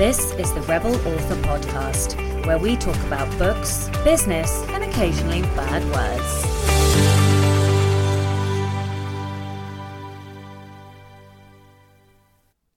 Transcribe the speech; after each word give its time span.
This 0.00 0.32
is 0.36 0.50
the 0.54 0.62
Rebel 0.62 0.94
Author 0.94 1.36
Podcast, 1.42 2.46
where 2.46 2.56
we 2.56 2.74
talk 2.74 2.96
about 3.04 3.28
books, 3.38 3.90
business, 4.02 4.50
and 4.68 4.82
occasionally 4.82 5.42
bad 5.42 5.84
words. 5.92 6.50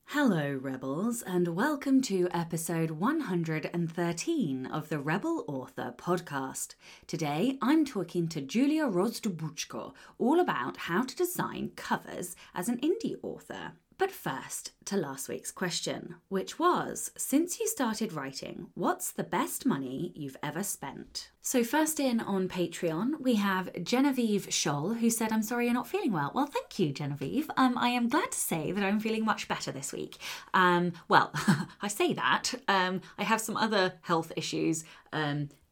Hello, 0.08 0.60
Rebels, 0.62 1.22
and 1.22 1.56
welcome 1.56 2.02
to 2.02 2.28
episode 2.34 2.92
113 2.92 4.66
of 4.66 4.90
the 4.90 5.00
Rebel 5.00 5.46
Author 5.48 5.96
Podcast. 5.98 6.76
Today, 7.08 7.58
I'm 7.62 7.86
talking 7.86 8.28
to 8.28 8.42
Julia 8.42 8.84
Rozdobudko 8.84 9.94
all 10.18 10.42
about 10.42 10.76
how 10.76 11.04
to 11.04 11.16
design 11.16 11.72
covers 11.78 12.36
as 12.54 12.68
an 12.68 12.80
indie 12.82 13.16
author. 13.24 13.76
But 13.98 14.12
first, 14.12 14.72
to 14.86 14.98
last 14.98 15.30
week's 15.30 15.52
question, 15.52 16.16
which 16.30 16.58
was 16.58 17.12
Since 17.18 17.60
you 17.60 17.68
started 17.68 18.14
writing, 18.14 18.68
what's 18.74 19.12
the 19.12 19.24
best 19.24 19.66
money 19.66 20.12
you've 20.16 20.38
ever 20.42 20.64
spent? 20.64 21.30
So, 21.42 21.64
first 21.64 22.00
in 22.00 22.20
on 22.20 22.48
Patreon, 22.48 23.20
we 23.20 23.36
have 23.36 23.84
Genevieve 23.84 24.48
Scholl, 24.48 24.98
who 24.98 25.10
said, 25.10 25.32
I'm 25.32 25.44
sorry 25.44 25.66
you're 25.66 25.74
not 25.74 25.88
feeling 25.88 26.14
well. 26.14 26.32
Well, 26.34 26.46
thank 26.46 26.80
you, 26.80 26.92
Genevieve. 26.92 27.52
Um, 27.58 27.78
I 27.78 27.90
am 27.90 28.10
glad 28.10 28.32
to 28.32 28.38
say 28.38 28.72
that 28.72 28.84
I'm 28.84 29.00
feeling 29.00 29.26
much 29.26 29.48
better 29.48 29.72
this 29.72 29.94
week. 29.94 30.18
Um, 30.54 30.94
well, 31.08 31.32
I 31.82 31.88
say 31.88 32.14
that. 32.14 32.54
Um, 32.68 33.02
I 33.18 33.24
have 33.24 33.42
some 33.42 33.58
other 33.58 33.94
health 34.02 34.32
issues. 34.36 34.86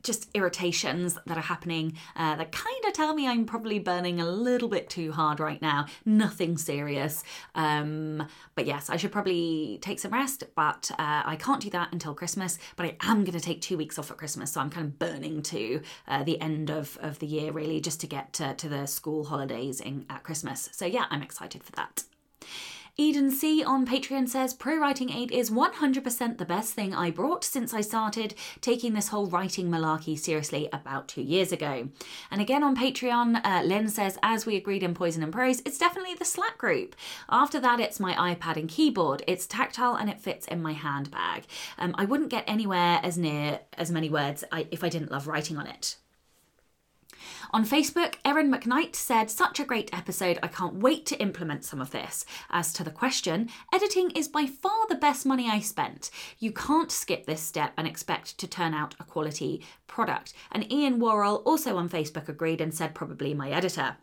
Just 0.04 0.30
irritations 0.34 1.18
that 1.26 1.38
are 1.38 1.42
happening 1.42 1.98
uh, 2.16 2.36
that 2.36 2.52
kind 2.52 2.86
of 2.86 2.94
tell 2.94 3.14
me 3.14 3.28
I'm 3.28 3.46
probably 3.46 3.80
burning 3.80 4.20
a 4.20 4.30
little 4.30 4.70
bit 4.70 4.90
too 4.90 5.12
hard 5.12 5.40
right 5.40 5.62
now. 5.62 5.86
Nothing 6.06 6.58
serious. 6.58 7.24
Um, 7.56 8.28
but 8.56 8.66
yes, 8.66 8.90
I 8.90 8.98
should 8.98 9.12
probably 9.12 9.80
take 9.82 10.00
some 10.00 10.12
rest, 10.12 10.44
but 10.56 10.92
uh, 10.98 11.24
I 11.26 11.36
can't 11.36 11.62
do 11.62 11.70
that 11.72 11.92
until 11.92 12.14
Christmas. 12.14 12.58
But 12.76 12.86
I 12.88 12.96
am 13.02 13.24
going 13.24 13.38
to 13.38 13.40
take 13.40 13.62
two 13.62 13.78
weeks 13.78 13.98
off 14.00 14.12
at 14.12 14.18
Christmas, 14.18 14.52
so 14.52 14.62
I'm 14.62 14.70
kind 14.70 14.88
of 14.88 15.00
burning 15.00 15.42
to 15.44 15.82
uh, 16.08 16.24
the 16.24 16.40
end 16.42 16.70
of, 16.70 16.98
of 17.02 17.20
the 17.20 17.28
year 17.28 17.52
really 17.52 17.80
just 17.82 18.02
to 18.02 18.08
get 18.08 18.34
to, 18.34 18.54
to 18.56 18.70
the 18.70 18.86
school 18.86 19.26
holidays 19.26 19.82
in, 19.82 20.06
at 20.10 20.24
Christmas. 20.24 20.70
So 20.72 20.86
yeah, 20.86 21.06
I'm 21.10 21.22
excited 21.22 21.64
for 21.64 21.72
that. 21.74 22.04
Eden 22.98 23.32
C 23.32 23.64
on 23.64 23.86
Patreon 23.88 24.28
says 24.28 24.54
Pro 24.54 24.78
Writing 24.78 25.12
Aid 25.12 25.32
is 25.32 25.50
100% 25.50 26.38
the 26.38 26.46
best 26.46 26.74
thing 26.74 26.94
I 26.94 27.10
brought 27.10 27.46
since 27.46 27.74
I 27.74 27.80
started 27.80 28.36
taking 28.60 28.94
this 28.94 29.08
whole 29.08 29.28
writing 29.28 29.70
malarkey 29.70 30.20
seriously 30.20 30.68
about 30.74 31.08
two 31.08 31.22
years 31.22 31.54
ago. 31.54 31.88
And 32.30 32.42
again 32.42 32.64
on 32.64 32.76
Patreon, 32.76 33.40
uh, 33.46 33.64
Len 33.64 33.88
says, 33.88 34.20
as 34.22 34.46
we 34.46 34.58
agreed 34.58 34.84
in 34.84 34.94
Poison 34.94 35.24
and 35.24 35.32
Prose, 35.32 35.62
it's 35.66 35.78
definitely 35.78 36.16
the 36.16 36.26
Slack 36.26 36.58
group. 36.58 36.96
After 37.30 37.62
that, 37.62 37.80
it's 37.80 38.00
my 38.00 38.14
iPad 38.36 38.58
and 38.58 38.68
keyboard. 38.68 39.24
It's 39.26 39.48
tactile 39.48 39.96
and 39.96 40.10
it 40.10 40.20
fits 40.20 40.46
in 40.48 40.62
my 40.62 40.74
handbag. 40.74 41.46
Um, 41.78 41.96
I 41.98 42.04
wouldn't 42.04 42.30
get 42.30 42.44
anywhere 42.46 43.00
as 43.04 43.18
near 43.18 43.62
as 43.78 43.90
many 43.90 44.10
words 44.10 44.44
if 44.70 44.84
I 44.84 44.90
didn't 44.90 45.12
love 45.12 45.28
writing 45.28 45.58
on 45.58 45.66
it. 45.66 45.96
On 47.52 47.66
Facebook, 47.66 48.16
Erin 48.24 48.52
McKnight 48.52 48.96
said, 48.96 49.30
Such 49.30 49.60
a 49.60 49.66
great 49.66 49.94
episode. 49.94 50.40
I 50.42 50.48
can't 50.48 50.76
wait 50.76 51.06
to 51.08 51.22
implement 51.22 51.66
some 51.66 51.82
of 51.82 51.92
this. 51.92 52.26
As 52.50 52.74
to 52.74 52.84
the 52.84 52.92
question, 52.92 53.50
editing 53.74 54.12
is 54.12 54.28
by 54.28 54.46
far 54.46 54.88
the 54.88 54.96
best 54.96 55.26
money 55.26 55.50
I 55.50 55.60
spent. 55.60 56.10
You 56.40 56.52
can't 56.52 56.92
skip 56.92 57.26
this 57.26 57.42
step 57.42 57.74
and 57.78 57.88
expect 57.88 58.38
to 58.38 58.48
turn 58.48 58.74
out 58.74 58.96
a 59.00 59.04
quality 59.04 59.66
product. 59.88 60.34
And 60.52 60.72
Ian 60.72 61.00
Worrell, 61.00 61.44
also 61.46 61.78
on 61.78 61.90
Facebook, 61.90 62.30
agreed 62.30 62.62
and 62.62 62.74
said, 62.74 62.96
Probably 62.96 63.34
my 63.34 63.50
editor. 63.50 63.98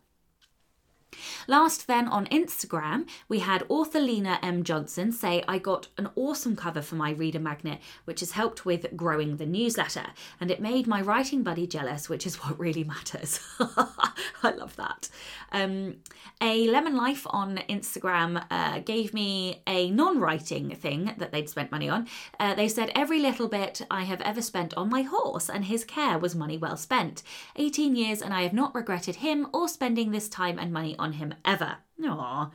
Last, 1.47 1.87
then 1.87 2.09
on 2.09 2.27
Instagram, 2.27 3.09
we 3.29 3.39
had 3.39 3.65
author 3.69 4.01
Lena 4.01 4.39
M. 4.43 4.63
Johnson 4.63 5.13
say, 5.13 5.43
I 5.49 5.59
got 5.59 5.89
an 5.97 6.11
awesome 6.15 6.57
cover 6.57 6.83
for 6.83 6.97
my 6.97 7.11
reader 7.11 7.39
magnet, 7.39 7.81
which 8.05 8.21
has 8.21 8.33
helped 8.33 8.65
with 8.65 8.95
growing 8.97 9.37
the 9.37 9.47
newsletter, 9.47 10.07
and 10.41 10.51
it 10.51 10.61
made 10.61 10.87
my 10.87 11.01
writing 11.01 11.43
buddy 11.43 11.67
jealous, 11.67 12.09
which 12.09 12.27
is 12.27 12.37
what 12.37 12.59
really 12.59 12.85
matters. 12.85 13.41
I 13.61 14.51
love 14.57 14.77
that. 14.77 15.09
Um, 15.51 15.97
a 16.41 16.69
Lemon 16.69 16.97
Life 16.97 17.27
on 17.31 17.59
Instagram 17.69 18.45
uh, 18.51 18.81
gave 18.81 19.15
me 19.15 19.63
a 19.67 19.91
non 19.91 20.21
writing 20.21 20.75
thing 20.77 21.15
that 21.19 21.33
they'd 21.33 21.49
spent 21.49 21.73
money 21.73 21.89
on. 21.89 22.07
Uh, 22.39 22.55
they 22.55 22.69
said, 22.69 22.93
Every 22.95 23.19
little 23.19 23.49
bit 23.49 23.83
I 23.91 24.05
have 24.05 24.21
ever 24.21 24.43
spent 24.43 24.75
on 24.75 24.91
my 24.91 25.03
horse 25.03 25.49
and 25.49 25.65
his 25.65 25.85
care 25.85 26.19
was 26.19 26.35
money 26.35 26.59
well 26.59 26.77
spent. 26.77 27.23
18 27.57 27.97
years, 27.97 28.23
and 28.23 28.35
I 28.35 28.43
have 28.43 28.53
not 28.53 28.75
regretted 28.75 29.17
him 29.17 29.47
or 29.53 29.69
spending 29.69 30.11
this 30.11 30.29
time 30.29 30.59
and 30.59 30.73
money 30.73 30.95
on 30.99 31.15
him 31.15 31.35
ever. 31.45 31.77
Aww. 32.01 32.51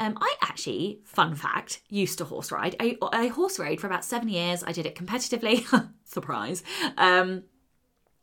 Um, 0.00 0.16
I 0.20 0.34
actually, 0.42 1.00
fun 1.04 1.34
fact, 1.34 1.80
used 1.88 2.18
to 2.18 2.24
horse 2.24 2.52
ride. 2.52 2.76
I, 2.78 2.96
I 3.12 3.26
horse 3.26 3.58
rode 3.58 3.80
for 3.80 3.88
about 3.88 4.04
seven 4.04 4.28
years. 4.28 4.62
I 4.62 4.70
did 4.72 4.86
it 4.86 4.94
competitively. 4.94 5.64
Surprise. 6.04 6.62
Um, 6.96 7.42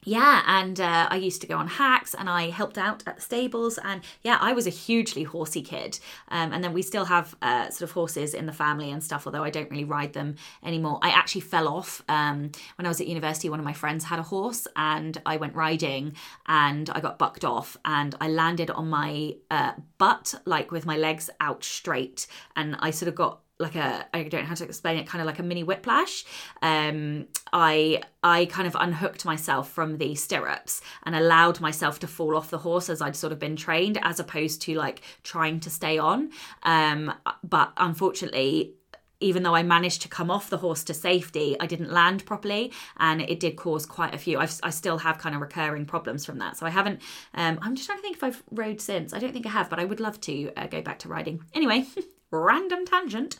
yeah, 0.06 0.44
and 0.46 0.80
uh, 0.80 1.08
I 1.10 1.16
used 1.16 1.42
to 1.42 1.48
go 1.48 1.58
on 1.58 1.68
hacks 1.68 2.14
and 2.14 2.30
I 2.30 2.52
helped 2.52 2.78
out 2.78 3.04
at 3.08 3.16
the 3.16 3.22
stables. 3.22 3.80
And 3.84 4.02
yeah, 4.22 4.38
I 4.40 4.54
was 4.54 4.68
a 4.68 4.70
hugely 4.70 5.24
horsey 5.24 5.64
kid. 5.64 6.00
Um, 6.30 6.54
and 6.54 6.64
then 6.64 6.74
we 6.74 6.84
still 6.84 7.06
have 7.06 7.36
uh, 7.42 7.70
sort 7.70 7.90
of 7.90 7.92
horses 7.92 8.36
in 8.36 8.46
the 8.46 8.54
family 8.54 8.92
and 8.92 9.04
stuff, 9.04 9.26
although 9.26 9.44
I 9.44 9.50
don't 9.50 9.70
really 9.72 9.84
ride 9.84 10.14
them 10.14 10.36
anymore. 10.64 11.00
I 11.02 11.10
actually 11.10 11.42
fell 11.42 11.68
off 11.68 12.04
um, 12.08 12.52
when 12.78 12.86
I 12.86 12.90
was 12.90 13.02
at 13.02 13.08
university. 13.08 13.50
One 13.50 13.60
of 13.60 13.66
my 13.66 13.74
friends 13.74 14.06
had 14.06 14.20
a 14.20 14.24
horse 14.24 14.68
and 14.76 15.20
I 15.26 15.38
went 15.38 15.56
riding 15.56 16.14
and 16.46 16.88
I 16.92 17.00
got 17.00 17.18
bucked 17.18 17.44
off 17.44 17.76
and 17.84 18.14
I 18.22 18.28
landed 18.28 18.70
on 18.70 18.88
my 18.88 19.36
uh, 19.50 19.72
butt, 19.98 20.36
like 20.46 20.72
with 20.72 20.86
my 20.86 20.98
legs 20.98 21.32
out 21.40 21.64
straight. 21.64 22.28
And 22.56 22.76
I 22.80 22.92
sort 22.92 23.10
of 23.10 23.16
got 23.16 23.40
like 23.60 23.76
a 23.76 24.06
I 24.14 24.24
don't 24.24 24.42
know 24.42 24.48
how 24.48 24.56
to 24.56 24.66
explain 24.66 24.98
it, 24.98 25.08
kind 25.08 25.22
of 25.22 25.26
like 25.26 25.40
a 25.40 25.44
mini 25.44 25.64
whiplash. 25.64 26.26
Um, 26.62 27.28
I 27.54 28.02
I 28.24 28.46
kind 28.46 28.68
of 28.68 28.76
unhooked 28.80 29.26
myself 29.26 29.70
from 29.70 29.98
the 29.98 30.16
stirrups 30.16 30.82
and 31.04 31.16
allowed 31.16 31.62
myself 31.62 32.00
to 32.00 32.08
fall 32.08 32.36
off 32.36 32.50
the 32.50 32.58
horse 32.58 32.90
as 32.90 33.02
I'd 33.02 33.16
sort 33.16 33.32
of 33.32 33.40
been 33.40 33.56
trained, 33.56 33.98
as 34.02 34.20
opposed 34.20 34.62
to 34.64 34.76
like 34.76 35.02
trying 35.24 35.60
to 35.62 35.70
stay 35.70 35.98
on. 35.98 36.32
Um, 36.64 37.14
but 37.44 37.72
unfortunately, 37.78 38.74
even 39.22 39.44
though 39.44 39.56
I 39.56 39.64
managed 39.64 40.02
to 40.02 40.10
come 40.10 40.30
off 40.30 40.50
the 40.50 40.58
horse 40.58 40.84
to 40.86 40.94
safety, 40.94 41.56
I 41.58 41.66
didn't 41.66 41.92
land 41.92 42.26
properly, 42.26 42.74
and 42.98 43.22
it 43.22 43.40
did 43.40 43.56
cause 43.56 43.86
quite 43.86 44.14
a 44.14 44.18
few. 44.18 44.38
I've, 44.38 44.60
i 44.64 44.70
still 44.70 44.98
have 44.98 45.18
kind 45.18 45.34
of 45.34 45.40
recurring 45.40 45.86
problems 45.86 46.26
from 46.26 46.40
that. 46.40 46.58
So 46.58 46.66
I 46.66 46.70
haven't. 46.70 47.02
Um, 47.34 47.58
I'm 47.62 47.76
just 47.76 47.88
trying 47.88 48.00
to 48.00 48.02
think 48.02 48.18
if 48.18 48.24
I've 48.24 48.44
rode 48.52 48.82
since. 48.82 49.14
I 49.14 49.20
don't 49.20 49.32
think 49.32 49.46
I 49.46 49.50
have, 49.50 49.70
but 49.70 49.80
I 49.80 49.86
would 49.86 50.02
love 50.02 50.20
to 50.22 50.52
uh, 50.58 50.68
go 50.68 50.82
back 50.82 51.00
to 51.00 51.10
riding. 51.10 51.42
Anyway. 51.54 51.86
random 52.40 52.86
tangent. 52.86 53.38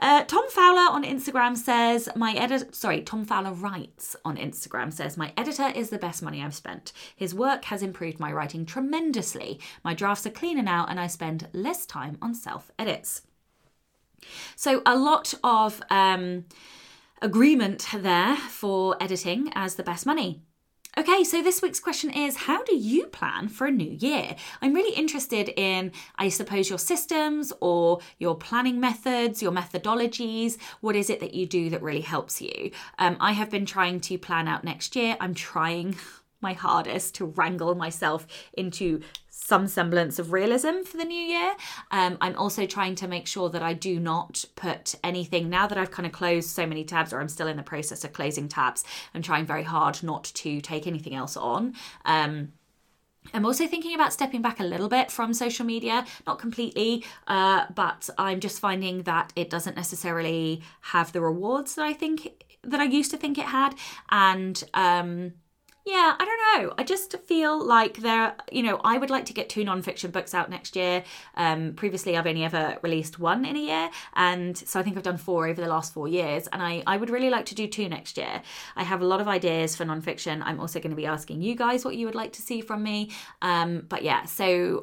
Uh, 0.00 0.24
Tom 0.24 0.48
Fowler 0.50 0.92
on 0.92 1.04
Instagram 1.04 1.56
says, 1.56 2.08
My 2.16 2.32
editor, 2.32 2.68
sorry, 2.72 3.02
Tom 3.02 3.24
Fowler 3.24 3.52
writes 3.52 4.16
on 4.24 4.36
Instagram 4.36 4.92
says, 4.92 5.16
My 5.16 5.32
editor 5.36 5.68
is 5.74 5.90
the 5.90 5.98
best 5.98 6.22
money 6.22 6.42
I've 6.42 6.54
spent. 6.54 6.92
His 7.16 7.34
work 7.34 7.64
has 7.66 7.82
improved 7.82 8.20
my 8.20 8.32
writing 8.32 8.66
tremendously. 8.66 9.60
My 9.84 9.94
drafts 9.94 10.26
are 10.26 10.30
cleaner 10.30 10.62
now, 10.62 10.86
and 10.88 10.98
I 10.98 11.06
spend 11.06 11.48
less 11.52 11.86
time 11.86 12.18
on 12.20 12.34
self 12.34 12.70
edits. 12.78 13.22
So, 14.56 14.82
a 14.84 14.96
lot 14.96 15.34
of 15.44 15.82
um, 15.90 16.44
agreement 17.22 17.86
there 17.94 18.36
for 18.36 18.96
editing 19.00 19.50
as 19.54 19.74
the 19.76 19.82
best 19.82 20.06
money. 20.06 20.42
Okay, 20.96 21.22
so 21.22 21.42
this 21.42 21.60
week's 21.60 21.80
question 21.80 22.10
is 22.10 22.36
How 22.36 22.64
do 22.64 22.74
you 22.74 23.06
plan 23.06 23.48
for 23.48 23.66
a 23.66 23.70
new 23.70 23.96
year? 24.00 24.34
I'm 24.62 24.72
really 24.72 24.96
interested 24.96 25.50
in, 25.50 25.92
I 26.16 26.28
suppose, 26.28 26.70
your 26.70 26.78
systems 26.78 27.52
or 27.60 28.00
your 28.18 28.34
planning 28.34 28.80
methods, 28.80 29.42
your 29.42 29.52
methodologies. 29.52 30.56
What 30.80 30.96
is 30.96 31.10
it 31.10 31.20
that 31.20 31.34
you 31.34 31.46
do 31.46 31.70
that 31.70 31.82
really 31.82 32.00
helps 32.00 32.40
you? 32.40 32.70
Um, 32.98 33.16
I 33.20 33.32
have 33.32 33.50
been 33.50 33.66
trying 33.66 34.00
to 34.00 34.18
plan 34.18 34.48
out 34.48 34.64
next 34.64 34.96
year. 34.96 35.16
I'm 35.20 35.34
trying 35.34 35.96
my 36.40 36.54
hardest 36.54 37.16
to 37.16 37.26
wrangle 37.26 37.74
myself 37.74 38.26
into 38.54 39.00
some 39.48 39.66
semblance 39.66 40.18
of 40.18 40.30
realism 40.30 40.82
for 40.84 40.98
the 40.98 41.06
new 41.06 41.24
year. 41.34 41.54
Um, 41.90 42.18
I'm 42.20 42.36
also 42.36 42.66
trying 42.66 42.94
to 42.96 43.08
make 43.08 43.26
sure 43.26 43.48
that 43.48 43.62
I 43.62 43.72
do 43.72 43.98
not 43.98 44.44
put 44.56 44.94
anything, 45.02 45.48
now 45.48 45.66
that 45.66 45.78
I've 45.78 45.90
kind 45.90 46.04
of 46.06 46.12
closed 46.12 46.50
so 46.50 46.66
many 46.66 46.84
tabs, 46.84 47.14
or 47.14 47.20
I'm 47.20 47.30
still 47.30 47.48
in 47.48 47.56
the 47.56 47.62
process 47.62 48.04
of 48.04 48.12
closing 48.12 48.46
tabs, 48.46 48.84
I'm 49.14 49.22
trying 49.22 49.46
very 49.46 49.62
hard 49.62 50.02
not 50.02 50.24
to 50.24 50.60
take 50.60 50.86
anything 50.86 51.14
else 51.14 51.34
on. 51.34 51.72
Um, 52.04 52.52
I'm 53.32 53.46
also 53.46 53.66
thinking 53.66 53.94
about 53.94 54.12
stepping 54.12 54.42
back 54.42 54.60
a 54.60 54.64
little 54.64 54.88
bit 54.88 55.10
from 55.10 55.32
social 55.32 55.64
media, 55.64 56.04
not 56.26 56.38
completely, 56.38 57.04
uh, 57.26 57.66
but 57.74 58.10
I'm 58.18 58.40
just 58.40 58.58
finding 58.60 59.04
that 59.04 59.32
it 59.34 59.48
doesn't 59.48 59.76
necessarily 59.76 60.60
have 60.92 61.12
the 61.12 61.22
rewards 61.22 61.74
that 61.76 61.86
I 61.86 61.94
think 61.94 62.44
that 62.64 62.80
I 62.80 62.84
used 62.84 63.10
to 63.12 63.16
think 63.16 63.38
it 63.38 63.46
had, 63.46 63.74
and 64.10 64.62
um, 64.74 65.32
yeah, 65.88 66.14
I 66.18 66.24
don't 66.26 66.62
know. 66.62 66.74
I 66.76 66.84
just 66.84 67.16
feel 67.20 67.64
like 67.64 67.96
there, 67.98 68.34
you 68.52 68.62
know, 68.62 68.78
I 68.84 68.98
would 68.98 69.08
like 69.08 69.24
to 69.26 69.32
get 69.32 69.48
two 69.48 69.64
nonfiction 69.64 70.12
books 70.12 70.34
out 70.34 70.50
next 70.50 70.76
year. 70.76 71.02
Um, 71.34 71.72
previously, 71.72 72.14
I've 72.14 72.26
only 72.26 72.44
ever 72.44 72.76
released 72.82 73.18
one 73.18 73.46
in 73.46 73.56
a 73.56 73.58
year, 73.58 73.90
and 74.14 74.56
so 74.56 74.78
I 74.78 74.82
think 74.82 74.98
I've 74.98 75.02
done 75.02 75.16
four 75.16 75.48
over 75.48 75.58
the 75.58 75.68
last 75.68 75.94
four 75.94 76.06
years. 76.06 76.46
And 76.52 76.62
I, 76.62 76.82
I 76.86 76.98
would 76.98 77.08
really 77.08 77.30
like 77.30 77.46
to 77.46 77.54
do 77.54 77.66
two 77.66 77.88
next 77.88 78.18
year. 78.18 78.42
I 78.76 78.82
have 78.84 79.00
a 79.00 79.06
lot 79.06 79.22
of 79.22 79.28
ideas 79.28 79.76
for 79.76 79.86
nonfiction. 79.86 80.42
I'm 80.44 80.60
also 80.60 80.78
going 80.78 80.90
to 80.90 80.96
be 80.96 81.06
asking 81.06 81.40
you 81.40 81.54
guys 81.54 81.86
what 81.86 81.96
you 81.96 82.04
would 82.04 82.14
like 82.14 82.34
to 82.34 82.42
see 82.42 82.60
from 82.60 82.82
me. 82.82 83.10
Um, 83.40 83.86
but 83.88 84.02
yeah, 84.02 84.26
so 84.26 84.82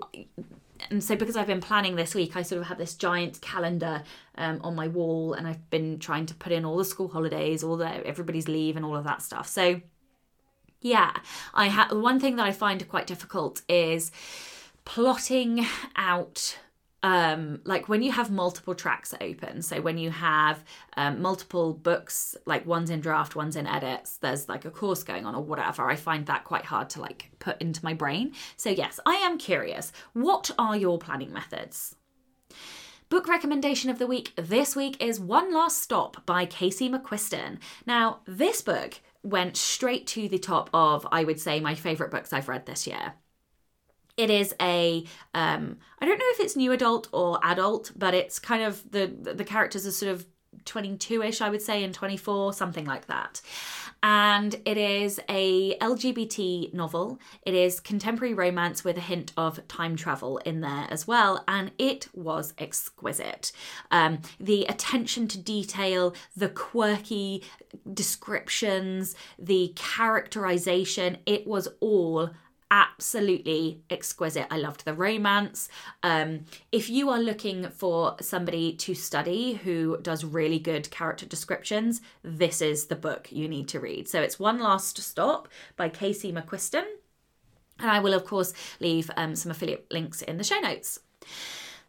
and 0.90 1.04
so 1.04 1.16
because 1.16 1.38
I've 1.38 1.46
been 1.46 1.62
planning 1.62 1.96
this 1.96 2.16
week, 2.16 2.36
I 2.36 2.42
sort 2.42 2.62
of 2.62 2.68
have 2.68 2.80
this 2.80 2.96
giant 2.96 3.42
calendar 3.42 4.01
um, 4.40 4.60
on 4.63 4.74
my 4.74 4.88
wall, 4.88 5.34
and 5.34 5.48
I've 5.48 5.69
been 5.69 6.00
trying 6.00 6.25
to 6.25 6.34
put 6.34 6.51
in 6.51 6.66
all 6.66 6.78
the 6.78 6.86
school 6.86 7.10
holidays, 7.10 7.63
all 7.63 7.78
the 7.78 8.06
everybody's 8.08 8.48
leave, 8.48 8.75
and 8.75 8.84
all 8.84 8.96
of 8.96 9.04
that 9.04 9.22
stuff. 9.22 9.48
So 9.48 9.81
yeah, 10.86 11.14
I 11.52 11.70
have 11.70 11.92
one 11.94 12.20
thing 12.20 12.36
that 12.36 12.46
I 12.46 12.52
find 12.52 12.88
quite 12.88 13.08
difficult 13.08 13.64
is 13.68 14.12
plotting 14.86 15.66
out 15.96 16.60
um, 17.02 17.62
like 17.66 17.90
when 17.90 18.04
you 18.04 18.12
have 18.12 18.30
multiple 18.30 18.76
tracks 18.76 19.12
open, 19.20 19.64
so 19.64 19.82
when 19.82 19.98
you 19.98 20.12
have 20.12 20.64
um, 20.96 21.24
multiple 21.24 21.74
books, 21.74 22.36
like 22.46 22.68
one's 22.68 22.92
in 22.92 23.00
draft, 23.00 23.36
one's 23.36 23.56
in 23.56 23.66
edits, 23.66 24.18
there's 24.18 24.48
like 24.48 24.64
a 24.66 24.70
course 24.70 25.02
going 25.02 25.26
on 25.26 25.34
or 25.34 25.44
whatever, 25.44 25.90
I 25.90 25.96
find 25.96 26.28
that 26.28 26.44
quite 26.44 26.66
hard 26.66 26.92
to 26.92 27.02
like 27.02 27.32
put 27.40 27.60
into 27.60 27.84
my 27.84 27.96
brain. 27.96 28.34
So, 28.56 28.70
yes, 28.70 29.00
I 29.08 29.16
am 29.16 29.40
curious. 29.40 29.92
What 30.14 30.52
are 30.60 30.78
your 30.78 31.00
planning 31.00 31.34
methods? 31.34 31.96
Book 33.10 33.28
recommendation 33.28 33.90
of 33.90 34.00
the 34.00 34.08
week 34.08 34.34
this 34.36 34.76
week 34.76 35.02
is 35.02 35.20
One 35.20 35.54
Last 35.54 35.82
Stop 35.82 36.26
by 36.26 36.46
Casey 36.46 36.90
McQuiston. 36.90 37.60
Now, 37.86 38.22
this 38.26 38.62
book 38.62 39.00
went 39.25 39.57
straight 39.57 40.06
to 40.07 40.30
the 40.30 40.38
top 40.38 40.69
of, 40.74 41.06
I 41.12 41.24
would 41.24 41.39
say, 41.39 41.60
my 41.60 41.75
favourite 41.75 42.12
books 42.12 42.31
I've 42.31 42.48
read 42.48 42.66
this 42.66 42.86
year. 42.86 43.13
It 44.18 44.30
is 44.30 44.56
a 44.62 45.04
um, 45.33 45.77
I 46.00 46.06
don't 46.06 46.18
know 46.18 46.25
if 46.30 46.39
it's 46.39 46.56
new 46.56 46.72
adult 46.72 47.10
or 47.12 47.39
adult, 47.44 47.92
but 47.98 48.13
it's 48.13 48.39
kind 48.39 48.63
of 48.63 48.89
the 48.89 49.07
the 49.07 49.44
characters 49.44 49.86
are 49.86 49.92
sort 49.92 50.12
of 50.12 50.25
22ish 50.63 51.42
I 51.42 51.50
would 51.50 51.62
say 51.62 51.83
and 51.83 51.94
24 51.94 52.54
something 52.54 52.86
like 52.86 53.07
that. 53.07 53.42
And 54.07 54.62
it 54.66 54.78
is 54.78 55.19
a 55.28 55.75
LGBT 55.80 56.72
novel. 56.75 57.19
It 57.42 57.56
is 57.56 57.80
contemporary 57.80 58.36
romance 58.36 58.84
with 58.84 59.00
a 59.00 59.02
hint 59.02 59.31
of 59.36 59.68
time 59.68 59.96
travel 59.96 60.38
in 60.46 60.62
there 60.62 60.86
as 60.92 61.07
well, 61.07 61.44
and 61.48 61.72
it 61.80 62.10
was 62.13 62.54
exquisite. 62.60 63.52
Um, 63.90 64.19
the 64.40 64.66
attention 64.66 65.28
to 65.30 65.40
detail, 65.40 66.13
the 66.38 66.50
quirky 66.50 67.44
descriptions, 67.92 69.16
the 69.40 69.74
characterization, 69.75 71.18
it 71.25 71.48
was 71.48 71.68
all 71.80 72.30
absolutely 72.75 73.81
exquisite. 73.89 74.48
I 74.51 74.57
loved 74.57 74.83
the 74.83 74.94
romance. 74.94 75.69
Um, 76.04 76.45
if 76.74 76.89
you 76.89 77.10
are 77.10 77.19
looking 77.19 77.69
for 77.69 78.18
somebody 78.19 78.74
to 78.74 78.94
study 78.94 79.54
who 79.54 79.98
does 80.01 80.25
really 80.25 80.60
good 80.60 80.92
character 80.92 81.25
descriptions, 81.25 82.01
this 82.22 82.62
is 82.62 82.88
the 82.88 82.95
book 82.98 83.31
you 83.31 83.48
need 83.48 83.69
to 83.69 83.80
read. 83.80 84.10
So 84.10 84.22
it's 84.22 84.39
One 84.39 84.60
Last 84.60 84.98
Stop 84.98 85.48
by 85.77 85.88
Casey 85.88 86.33
McQuiston. 86.33 86.83
And 87.80 87.89
I 87.89 88.00
will, 88.00 88.13
of 88.13 88.25
course, 88.25 88.54
leave 88.81 89.10
um, 89.16 89.36
some 89.36 89.51
affiliate 89.51 89.88
links 89.89 90.22
in 90.22 90.38
the 90.38 90.44
show 90.44 90.60
notes. 90.60 91.00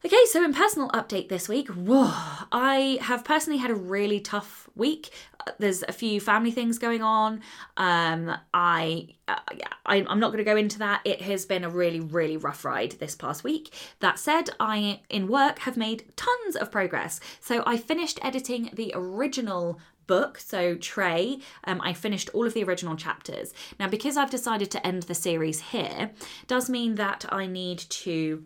Okay, 0.04 0.24
so 0.26 0.44
in 0.44 0.54
personal 0.54 0.88
update 0.90 1.28
this 1.28 1.48
week, 1.48 1.68
whoa, 1.68 2.12
I 2.52 2.98
have 3.00 3.24
personally 3.24 3.58
had 3.58 3.72
a 3.72 3.74
really 3.74 4.20
tough 4.20 4.68
week. 4.76 5.10
There's 5.58 5.82
a 5.82 5.92
few 5.92 6.20
family 6.20 6.50
things 6.50 6.78
going 6.78 7.02
on. 7.02 7.40
Um, 7.76 8.36
I, 8.52 9.08
uh, 9.28 9.38
I 9.84 10.04
I'm 10.08 10.20
not 10.20 10.28
going 10.28 10.38
to 10.38 10.44
go 10.44 10.56
into 10.56 10.78
that. 10.80 11.00
It 11.04 11.22
has 11.22 11.46
been 11.46 11.64
a 11.64 11.70
really 11.70 12.00
really 12.00 12.36
rough 12.36 12.64
ride 12.64 12.92
this 12.92 13.14
past 13.14 13.44
week. 13.44 13.72
That 14.00 14.18
said, 14.18 14.50
I 14.60 15.00
in 15.08 15.28
work 15.28 15.60
have 15.60 15.76
made 15.76 16.04
tons 16.16 16.56
of 16.56 16.70
progress. 16.70 17.20
So 17.40 17.62
I 17.66 17.76
finished 17.76 18.18
editing 18.22 18.70
the 18.72 18.92
original 18.94 19.80
book, 20.06 20.38
so 20.38 20.76
Trey, 20.76 21.40
um, 21.64 21.80
I 21.82 21.92
finished 21.92 22.30
all 22.32 22.46
of 22.46 22.54
the 22.54 22.62
original 22.62 22.96
chapters. 22.96 23.52
Now, 23.78 23.88
because 23.88 24.16
I've 24.16 24.30
decided 24.30 24.70
to 24.70 24.86
end 24.86 25.04
the 25.04 25.14
series 25.14 25.60
here, 25.60 26.10
does 26.46 26.70
mean 26.70 26.94
that 26.96 27.24
I 27.28 27.46
need 27.46 27.78
to 27.78 28.44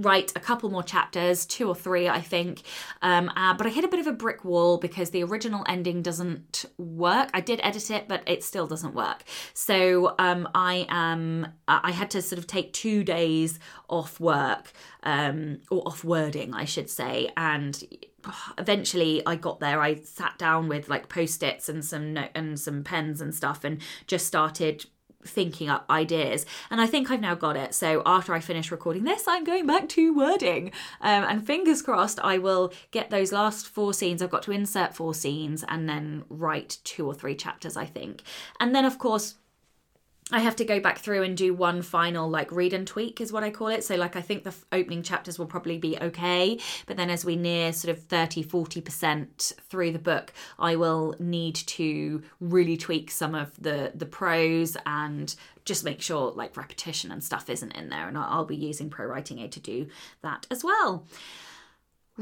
write 0.00 0.32
a 0.36 0.40
couple 0.40 0.70
more 0.70 0.82
chapters, 0.82 1.46
two 1.46 1.68
or 1.68 1.74
three, 1.74 2.08
I 2.08 2.20
think. 2.20 2.62
Um, 3.02 3.30
uh, 3.36 3.54
but 3.54 3.66
I 3.66 3.70
hit 3.70 3.84
a 3.84 3.88
bit 3.88 4.00
of 4.00 4.06
a 4.06 4.12
brick 4.12 4.44
wall 4.44 4.78
because 4.78 5.10
the 5.10 5.22
original 5.22 5.64
ending 5.68 6.02
doesn't 6.02 6.64
work. 6.78 7.30
I 7.34 7.40
did 7.40 7.60
edit 7.62 7.90
it, 7.90 8.08
but 8.08 8.22
it 8.26 8.42
still 8.44 8.66
doesn't 8.66 8.94
work. 8.94 9.24
So 9.54 10.14
um, 10.18 10.48
I 10.54 10.86
am. 10.88 11.48
I 11.68 11.92
had 11.92 12.10
to 12.12 12.22
sort 12.22 12.38
of 12.38 12.46
take 12.46 12.72
two 12.72 13.04
days 13.04 13.58
off 13.88 14.18
work 14.20 14.72
um, 15.02 15.60
or 15.70 15.86
off 15.86 16.04
wording, 16.04 16.54
I 16.54 16.64
should 16.64 16.90
say, 16.90 17.30
and 17.36 17.82
eventually 18.58 19.22
I 19.26 19.36
got 19.36 19.60
there. 19.60 19.80
I 19.80 19.96
sat 19.96 20.38
down 20.38 20.68
with 20.68 20.88
like 20.88 21.08
post 21.08 21.42
its 21.42 21.68
and 21.68 21.84
some 21.84 22.18
and 22.34 22.58
some 22.58 22.84
pens 22.84 23.20
and 23.20 23.34
stuff, 23.34 23.64
and 23.64 23.80
just 24.06 24.26
started 24.26 24.86
thinking 25.26 25.68
up 25.68 25.84
ideas. 25.90 26.46
And 26.70 26.80
i 26.80 26.86
think 26.86 27.10
i've 27.10 27.20
now 27.20 27.34
got 27.34 27.56
it. 27.56 27.74
So 27.74 28.02
after 28.06 28.34
i 28.34 28.40
finish 28.40 28.70
recording 28.70 29.04
this 29.04 29.24
i'm 29.28 29.44
going 29.44 29.66
back 29.66 29.88
to 29.90 30.14
wording. 30.14 30.72
Um, 31.00 31.24
and 31.24 31.46
fingers 31.46 31.82
crossed 31.82 32.20
i 32.20 32.38
will 32.38 32.72
get 32.90 33.10
those 33.10 33.32
last 33.32 33.68
four 33.68 33.94
scenes. 33.94 34.22
I've 34.22 34.30
got 34.30 34.42
to 34.44 34.52
insert 34.52 34.94
four 34.94 35.14
scenes 35.14 35.64
and 35.68 35.88
then 35.88 36.24
write 36.28 36.78
two 36.84 37.06
or 37.06 37.14
three 37.14 37.34
chapters 37.34 37.76
i 37.76 37.84
think. 37.84 38.22
And 38.58 38.74
then 38.74 38.84
of 38.84 38.98
course 38.98 39.36
I 40.32 40.40
have 40.40 40.56
to 40.56 40.64
go 40.64 40.80
back 40.80 40.98
through 40.98 41.22
and 41.22 41.36
do 41.36 41.52
one 41.52 41.82
final 41.82 42.28
like 42.28 42.52
read 42.52 42.72
and 42.72 42.86
tweak 42.86 43.20
is 43.20 43.32
what 43.32 43.42
I 43.42 43.50
call 43.50 43.68
it. 43.68 43.84
So 43.84 43.96
like 43.96 44.16
I 44.16 44.20
think 44.20 44.44
the 44.44 44.54
opening 44.72 45.02
chapters 45.02 45.38
will 45.38 45.46
probably 45.46 45.78
be 45.78 45.98
okay, 45.98 46.58
but 46.86 46.96
then 46.96 47.10
as 47.10 47.24
we 47.24 47.36
near 47.36 47.72
sort 47.72 47.96
of 47.96 48.04
30 48.04 48.44
40% 48.44 49.54
through 49.68 49.92
the 49.92 49.98
book, 49.98 50.32
I 50.58 50.76
will 50.76 51.14
need 51.18 51.56
to 51.56 52.22
really 52.40 52.76
tweak 52.76 53.10
some 53.10 53.34
of 53.34 53.52
the 53.60 53.92
the 53.94 54.06
prose 54.06 54.76
and 54.86 55.34
just 55.64 55.84
make 55.84 56.00
sure 56.00 56.32
like 56.32 56.56
repetition 56.56 57.10
and 57.10 57.22
stuff 57.22 57.50
isn't 57.50 57.72
in 57.72 57.88
there 57.88 58.08
and 58.08 58.16
I'll 58.16 58.44
be 58.44 58.56
using 58.56 58.90
Pro 58.90 59.06
Writing 59.06 59.40
Aid 59.40 59.52
to 59.52 59.60
do 59.60 59.88
that 60.22 60.46
as 60.50 60.64
well. 60.64 61.06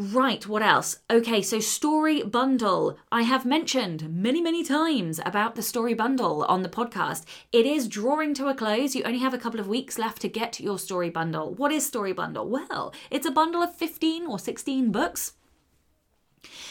Right, 0.01 0.47
what 0.47 0.63
else? 0.63 1.01
Okay, 1.11 1.43
so 1.43 1.59
Story 1.59 2.23
Bundle. 2.23 2.97
I 3.11 3.23
have 3.23 3.45
mentioned 3.45 4.09
many, 4.09 4.41
many 4.41 4.63
times 4.63 5.19
about 5.27 5.57
the 5.57 5.61
Story 5.63 5.93
Bundle 5.93 6.45
on 6.45 6.63
the 6.63 6.69
podcast. 6.69 7.25
It 7.51 7.67
is 7.67 7.89
drawing 7.89 8.33
to 8.35 8.47
a 8.47 8.55
close. 8.55 8.95
You 8.95 9.03
only 9.03 9.19
have 9.19 9.35
a 9.35 9.39
couple 9.39 9.59
of 9.59 9.67
weeks 9.67 9.99
left 9.99 10.23
to 10.23 10.29
get 10.29 10.61
your 10.61 10.79
Story 10.79 11.11
Bundle. 11.11 11.53
What 11.53 11.73
is 11.73 11.85
Story 11.85 12.13
Bundle? 12.13 12.49
Well, 12.49 12.95
it's 13.11 13.27
a 13.27 13.33
bundle 13.33 13.61
of 13.61 13.75
15 13.75 14.25
or 14.25 14.39
16 14.39 14.93
books 14.93 15.33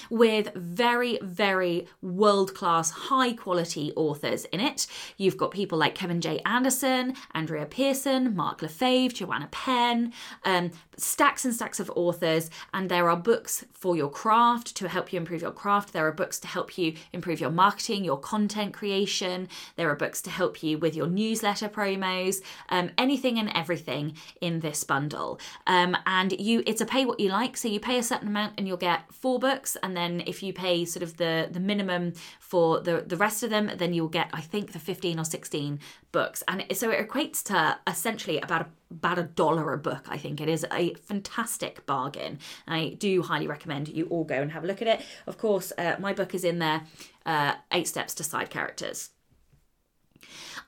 with 0.09 0.54
very, 0.56 1.19
very 1.21 1.88
world 2.01 2.54
class, 2.54 2.92
high 2.92 3.33
quality 3.33 3.92
authors 3.95 4.45
in 4.45 4.59
it. 4.59 4.88
You've 5.18 5.38
got 5.38 5.51
people 5.51 5.77
like 5.77 5.95
Kevin 5.95 6.21
J. 6.21 6.39
Anderson, 6.45 7.15
Andrea 7.33 7.65
Pearson, 7.65 8.36
Mark 8.36 8.62
Lefebvre, 8.62 9.13
Joanna 9.13 9.48
Penn, 9.51 10.13
um, 10.45 10.71
stacks 10.98 11.45
and 11.45 11.54
stacks 11.54 11.80
of 11.80 11.92
authors. 11.95 12.50
And 12.74 12.89
there 12.89 13.09
are 13.09 13.18
books 13.18 13.65
for 13.74 13.95
your 13.95 14.09
craft 14.09 14.75
to 14.77 14.88
help 14.88 15.12
you 15.12 15.18
improve 15.18 15.42
your 15.42 15.51
craft. 15.51 15.94
There 15.94 16.07
are 16.07 16.12
books 16.12 16.39
to 16.39 16.48
help 16.48 16.77
you 16.77 16.95
improve 17.14 17.40
your 17.40 17.52
marketing, 17.52 18.04
your 18.04 18.19
content 18.19 18.73
creation. 18.73 19.47
There 19.76 19.90
are 19.90 19.95
books 19.95 20.21
to 20.23 20.30
help 20.30 20.64
you 20.64 20.78
with 20.78 20.95
your 20.95 21.07
newsletter 21.07 21.69
promos, 21.69 22.42
um, 22.69 22.92
anything 22.97 23.40
and 23.40 23.52
everything 23.56 24.16
in 24.42 24.59
this 24.59 24.83
bundle. 24.83 25.40
Um, 25.66 25.97
and 26.06 26.40
you, 26.40 26.64
it's 26.66 26.81
a 26.81 26.85
pay 26.85 27.06
what 27.06 27.19
you 27.19 27.30
like. 27.30 27.57
So 27.57 27.68
you 27.68 27.80
pay 27.80 27.97
a 27.97 28.04
certain 28.04 28.28
amount 28.28 28.54
and 28.57 28.68
you'll 28.68 28.78
get 28.78 29.11
four 29.11 29.40
books 29.40 29.76
and 29.81 29.96
then 29.97 30.23
if 30.25 30.44
you 30.44 30.54
pay 30.54 30.85
sort 30.85 31.04
of 31.04 31.18
the 31.18 31.49
the 31.51 31.59
minimum 31.59 32.13
for 32.39 32.80
the 32.80 33.04
the 33.06 33.18
rest 33.18 33.44
of 33.44 33.49
them, 33.49 33.71
then 33.75 33.94
you'll 33.94 34.07
get 34.19 34.30
I 34.31 34.42
think 34.42 34.71
the 34.71 34.80
fifteen 34.80 35.19
or 35.19 35.25
sixteen 35.25 35.80
books, 36.11 36.44
and 36.47 36.66
so 36.73 36.89
it 36.92 36.99
equates 37.06 37.44
to 37.44 37.77
essentially 37.85 38.39
about 38.39 38.61
a, 38.61 38.68
about 38.92 39.19
a 39.19 39.23
dollar 39.23 39.73
a 39.73 39.77
book. 39.77 40.06
I 40.16 40.18
think 40.18 40.39
it 40.39 40.49
is 40.49 40.66
a 40.71 40.94
fantastic 40.95 41.85
bargain. 41.85 42.39
I 42.68 42.95
do 42.99 43.21
highly 43.23 43.47
recommend 43.47 43.89
you 43.89 44.06
all 44.11 44.23
go 44.23 44.35
and 44.42 44.51
have 44.51 44.63
a 44.63 44.68
look 44.68 44.81
at 44.81 44.87
it. 44.87 45.01
Of 45.25 45.37
course, 45.37 45.73
uh, 45.77 45.95
my 45.99 46.13
book 46.13 46.33
is 46.33 46.44
in 46.44 46.59
there. 46.59 46.83
Uh, 47.25 47.56
Eight 47.71 47.87
Steps 47.87 48.13
to 48.16 48.23
Side 48.23 48.49
Characters. 48.49 49.09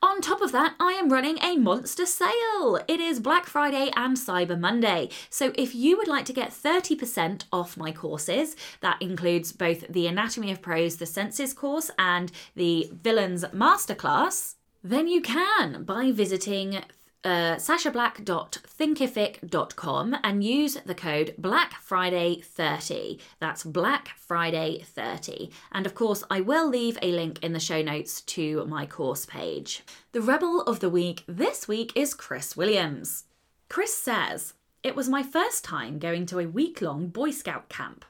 On 0.01 0.21
top 0.21 0.39
of 0.39 0.53
that, 0.53 0.75
I 0.79 0.93
am 0.93 1.09
running 1.09 1.39
a 1.43 1.57
monster 1.57 2.05
sale. 2.05 2.79
It 2.87 3.01
is 3.01 3.19
Black 3.19 3.45
Friday 3.45 3.91
and 3.97 4.15
Cyber 4.15 4.57
Monday. 4.57 5.09
So 5.29 5.51
if 5.55 5.75
you 5.75 5.97
would 5.97 6.07
like 6.07 6.23
to 6.25 6.33
get 6.33 6.51
30% 6.51 7.43
off 7.51 7.75
my 7.75 7.91
courses, 7.91 8.55
that 8.79 9.01
includes 9.01 9.51
both 9.51 9.85
the 9.89 10.07
Anatomy 10.07 10.51
of 10.51 10.61
Prose, 10.61 10.95
the 10.95 11.05
Senses 11.05 11.53
course, 11.53 11.91
and 11.99 12.31
the 12.55 12.89
Villains 12.93 13.43
Masterclass, 13.53 14.55
then 14.81 15.09
you 15.09 15.21
can 15.21 15.83
by 15.83 16.11
visiting 16.13 16.81
uh, 17.23 17.55
sachablack.thinkific.com 17.55 20.17
and 20.23 20.43
use 20.43 20.77
the 20.85 20.95
code 20.95 21.35
Black 21.37 21.75
Friday 21.81 22.41
30. 22.41 23.19
That's 23.39 23.63
Black 23.63 24.09
Friday 24.17 24.83
30. 24.83 25.51
And 25.71 25.85
of 25.85 25.95
course, 25.95 26.25
I 26.29 26.41
will 26.41 26.67
leave 26.69 26.97
a 27.01 27.11
link 27.11 27.41
in 27.43 27.53
the 27.53 27.59
show 27.59 27.81
notes 27.81 28.21
to 28.21 28.65
my 28.65 28.85
course 28.85 29.25
page. 29.25 29.83
The 30.13 30.21
Rebel 30.21 30.61
of 30.61 30.79
the 30.79 30.89
Week 30.89 31.25
this 31.27 31.67
week 31.67 31.91
is 31.95 32.13
Chris 32.13 32.55
Williams. 32.55 33.25
Chris 33.67 33.93
says, 33.93 34.53
It 34.81 34.95
was 34.95 35.09
my 35.09 35.23
first 35.23 35.65
time 35.65 35.99
going 35.99 36.25
to 36.27 36.39
a 36.39 36.47
week 36.47 36.81
long 36.81 37.07
Boy 37.07 37.31
Scout 37.31 37.67
camp. 37.69 38.05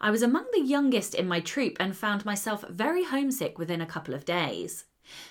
I 0.00 0.10
was 0.10 0.22
among 0.22 0.46
the 0.52 0.60
youngest 0.60 1.14
in 1.14 1.28
my 1.28 1.38
troop 1.40 1.76
and 1.78 1.96
found 1.96 2.24
myself 2.24 2.64
very 2.68 3.04
homesick 3.04 3.58
within 3.58 3.80
a 3.80 3.86
couple 3.86 4.14
of 4.14 4.24
days. 4.24 4.86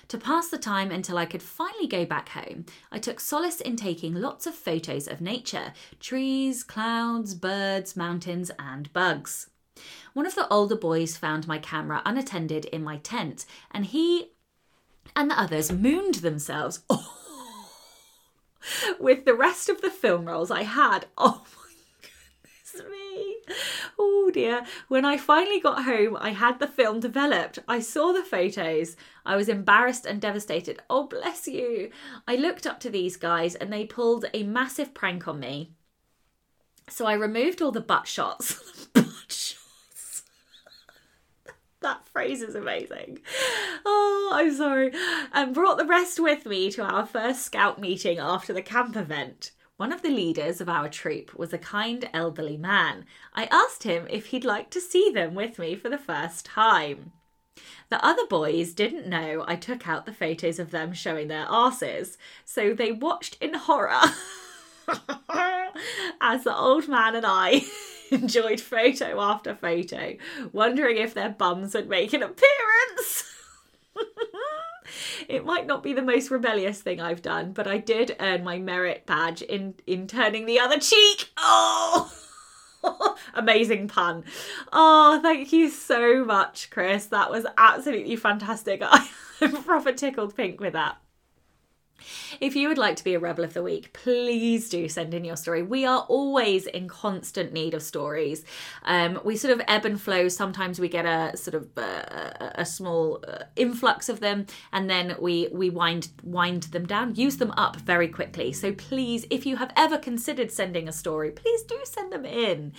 To 0.08 0.18
pass 0.18 0.48
the 0.48 0.58
time 0.58 0.90
until 0.90 1.18
I 1.18 1.26
could 1.26 1.42
finally 1.42 1.86
go 1.86 2.04
back 2.04 2.30
home, 2.30 2.66
I 2.90 2.98
took 2.98 3.20
solace 3.20 3.60
in 3.60 3.76
taking 3.76 4.14
lots 4.14 4.46
of 4.46 4.54
photos 4.54 5.06
of 5.06 5.20
nature 5.20 5.72
trees, 6.00 6.62
clouds, 6.62 7.34
birds, 7.34 7.96
mountains, 7.96 8.50
and 8.58 8.92
bugs. 8.92 9.50
One 10.12 10.26
of 10.26 10.34
the 10.34 10.48
older 10.48 10.76
boys 10.76 11.16
found 11.16 11.46
my 11.46 11.58
camera 11.58 12.02
unattended 12.04 12.64
in 12.66 12.82
my 12.82 12.98
tent, 12.98 13.46
and 13.70 13.86
he 13.86 14.32
and 15.16 15.30
the 15.30 15.40
others 15.40 15.72
mooned 15.72 16.16
themselves 16.16 16.80
with 19.00 19.24
the 19.24 19.34
rest 19.34 19.68
of 19.68 19.80
the 19.80 19.90
film 19.90 20.26
rolls 20.26 20.50
I 20.50 20.62
had. 20.62 21.06
Oh 21.16 21.44
my 21.56 21.72
goodness 22.82 22.90
me. 22.90 23.29
Oh 23.98 24.30
dear. 24.32 24.64
When 24.88 25.04
I 25.04 25.16
finally 25.16 25.60
got 25.60 25.84
home, 25.84 26.16
I 26.20 26.30
had 26.30 26.58
the 26.58 26.66
film 26.66 27.00
developed. 27.00 27.58
I 27.66 27.80
saw 27.80 28.12
the 28.12 28.22
photos. 28.22 28.96
I 29.24 29.36
was 29.36 29.48
embarrassed 29.48 30.06
and 30.06 30.20
devastated. 30.20 30.80
Oh, 30.88 31.06
bless 31.06 31.46
you. 31.48 31.90
I 32.26 32.36
looked 32.36 32.66
up 32.66 32.80
to 32.80 32.90
these 32.90 33.16
guys 33.16 33.54
and 33.54 33.72
they 33.72 33.84
pulled 33.84 34.26
a 34.32 34.42
massive 34.42 34.94
prank 34.94 35.26
on 35.28 35.40
me. 35.40 35.72
So 36.88 37.06
I 37.06 37.12
removed 37.14 37.62
all 37.62 37.72
the 37.72 37.80
butt 37.80 38.06
shots. 38.06 38.86
butt 38.92 39.06
shots. 39.28 40.22
that 41.80 42.06
phrase 42.08 42.42
is 42.42 42.54
amazing. 42.54 43.20
Oh, 43.84 44.30
I'm 44.32 44.54
sorry. 44.54 44.92
And 45.32 45.54
brought 45.54 45.78
the 45.78 45.86
rest 45.86 46.20
with 46.20 46.46
me 46.46 46.70
to 46.72 46.82
our 46.82 47.06
first 47.06 47.42
scout 47.42 47.80
meeting 47.80 48.18
after 48.18 48.52
the 48.52 48.62
camp 48.62 48.96
event. 48.96 49.52
One 49.80 49.94
of 49.94 50.02
the 50.02 50.10
leaders 50.10 50.60
of 50.60 50.68
our 50.68 50.90
troop 50.90 51.34
was 51.38 51.54
a 51.54 51.58
kind 51.58 52.06
elderly 52.12 52.58
man. 52.58 53.06
I 53.32 53.44
asked 53.44 53.84
him 53.84 54.06
if 54.10 54.26
he'd 54.26 54.44
like 54.44 54.68
to 54.72 54.78
see 54.78 55.10
them 55.10 55.34
with 55.34 55.58
me 55.58 55.74
for 55.74 55.88
the 55.88 55.96
first 55.96 56.44
time. 56.44 57.12
The 57.88 58.04
other 58.04 58.26
boys 58.26 58.74
didn't 58.74 59.06
know 59.06 59.42
I 59.48 59.56
took 59.56 59.88
out 59.88 60.04
the 60.04 60.12
photos 60.12 60.58
of 60.58 60.70
them 60.70 60.92
showing 60.92 61.28
their 61.28 61.46
asses, 61.48 62.18
so 62.44 62.74
they 62.74 62.92
watched 62.92 63.38
in 63.40 63.54
horror 63.54 64.02
as 66.20 66.44
the 66.44 66.54
old 66.54 66.86
man 66.86 67.16
and 67.16 67.24
I 67.24 67.62
enjoyed 68.10 68.60
photo 68.60 69.18
after 69.18 69.54
photo, 69.54 70.18
wondering 70.52 70.98
if 70.98 71.14
their 71.14 71.30
bums 71.30 71.72
would 71.72 71.88
make 71.88 72.12
an 72.12 72.22
appearance. 72.22 73.34
it 75.28 75.44
might 75.44 75.66
not 75.66 75.82
be 75.82 75.92
the 75.92 76.02
most 76.02 76.30
rebellious 76.30 76.80
thing 76.80 77.00
I've 77.00 77.22
done, 77.22 77.52
but 77.52 77.66
I 77.66 77.78
did 77.78 78.16
earn 78.20 78.44
my 78.44 78.58
merit 78.58 79.06
badge 79.06 79.42
in 79.42 79.74
in 79.86 80.06
turning 80.06 80.46
the 80.46 80.60
other 80.60 80.78
cheek. 80.78 81.30
Oh. 81.36 82.12
Amazing 83.34 83.88
pun. 83.88 84.24
Oh, 84.72 85.20
thank 85.22 85.52
you 85.52 85.68
so 85.68 86.24
much, 86.24 86.70
Chris. 86.70 87.06
That 87.06 87.30
was 87.30 87.46
absolutely 87.58 88.16
fantastic. 88.16 88.82
I'm 89.40 89.62
proper 89.62 89.92
tickled 89.92 90.34
pink 90.34 90.60
with 90.60 90.72
that. 90.72 90.96
If 92.40 92.56
you 92.56 92.68
would 92.68 92.78
like 92.78 92.96
to 92.96 93.04
be 93.04 93.14
a 93.14 93.18
Rebel 93.18 93.44
of 93.44 93.54
the 93.54 93.62
Week, 93.62 93.92
please 93.92 94.68
do 94.68 94.88
send 94.88 95.14
in 95.14 95.24
your 95.24 95.36
story. 95.36 95.62
We 95.62 95.84
are 95.84 96.00
always 96.08 96.66
in 96.66 96.88
constant 96.88 97.52
need 97.52 97.74
of 97.74 97.82
stories. 97.82 98.44
Um, 98.84 99.20
we 99.24 99.36
sort 99.36 99.52
of 99.52 99.62
ebb 99.68 99.84
and 99.84 100.00
flow. 100.00 100.28
Sometimes 100.28 100.80
we 100.80 100.88
get 100.88 101.06
a 101.06 101.36
sort 101.36 101.54
of 101.54 101.68
uh, 101.76 102.50
a 102.54 102.64
small 102.64 103.22
uh, 103.26 103.44
influx 103.56 104.08
of 104.08 104.20
them, 104.20 104.46
and 104.72 104.88
then 104.88 105.16
we 105.20 105.48
we 105.52 105.70
wind 105.70 106.08
wind 106.22 106.64
them 106.64 106.86
down, 106.86 107.14
use 107.14 107.36
them 107.36 107.52
up 107.52 107.76
very 107.76 108.08
quickly. 108.08 108.52
So 108.52 108.72
please, 108.72 109.26
if 109.30 109.46
you 109.46 109.56
have 109.56 109.72
ever 109.76 109.98
considered 109.98 110.50
sending 110.50 110.88
a 110.88 110.92
story, 110.92 111.30
please 111.30 111.62
do 111.62 111.78
send 111.84 112.12
them 112.12 112.24
in. 112.24 112.72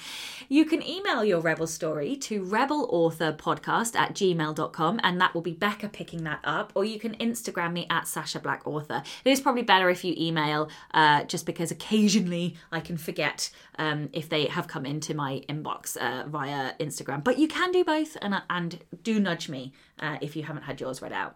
You 0.49 0.65
can 0.65 0.85
email 0.85 1.23
your 1.23 1.39
Rebel 1.39 1.67
story 1.67 2.15
to 2.17 2.43
rebelauthorpodcast 2.43 3.95
at 3.95 4.13
gmail.com, 4.13 4.99
and 5.03 5.21
that 5.21 5.33
will 5.33 5.41
be 5.41 5.53
Becca 5.53 5.89
picking 5.89 6.23
that 6.23 6.39
up, 6.43 6.71
or 6.75 6.85
you 6.85 6.99
can 6.99 7.15
Instagram 7.17 7.73
me 7.73 7.87
at 7.89 8.07
Sacha 8.07 8.39
Black 8.39 8.65
Author. 8.65 9.03
It 9.25 9.31
is 9.31 9.39
probably 9.39 9.63
better 9.63 9.89
if 9.89 10.03
you 10.03 10.13
email, 10.17 10.69
uh, 10.93 11.23
just 11.23 11.45
because 11.45 11.71
occasionally 11.71 12.55
I 12.71 12.79
can 12.79 12.97
forget 12.97 13.49
um, 13.77 14.09
if 14.13 14.29
they 14.29 14.45
have 14.45 14.67
come 14.67 14.85
into 14.85 15.13
my 15.13 15.43
inbox 15.47 15.97
uh, 15.97 16.27
via 16.27 16.73
Instagram. 16.79 17.23
But 17.23 17.39
you 17.39 17.47
can 17.47 17.71
do 17.71 17.83
both, 17.83 18.17
and 18.21 18.33
uh, 18.33 18.41
and 18.49 18.79
do 19.03 19.19
nudge 19.19 19.49
me 19.49 19.73
uh, 19.99 20.17
if 20.21 20.35
you 20.35 20.43
haven't 20.43 20.63
had 20.63 20.79
yours 20.79 21.01
read 21.01 21.13
out. 21.13 21.35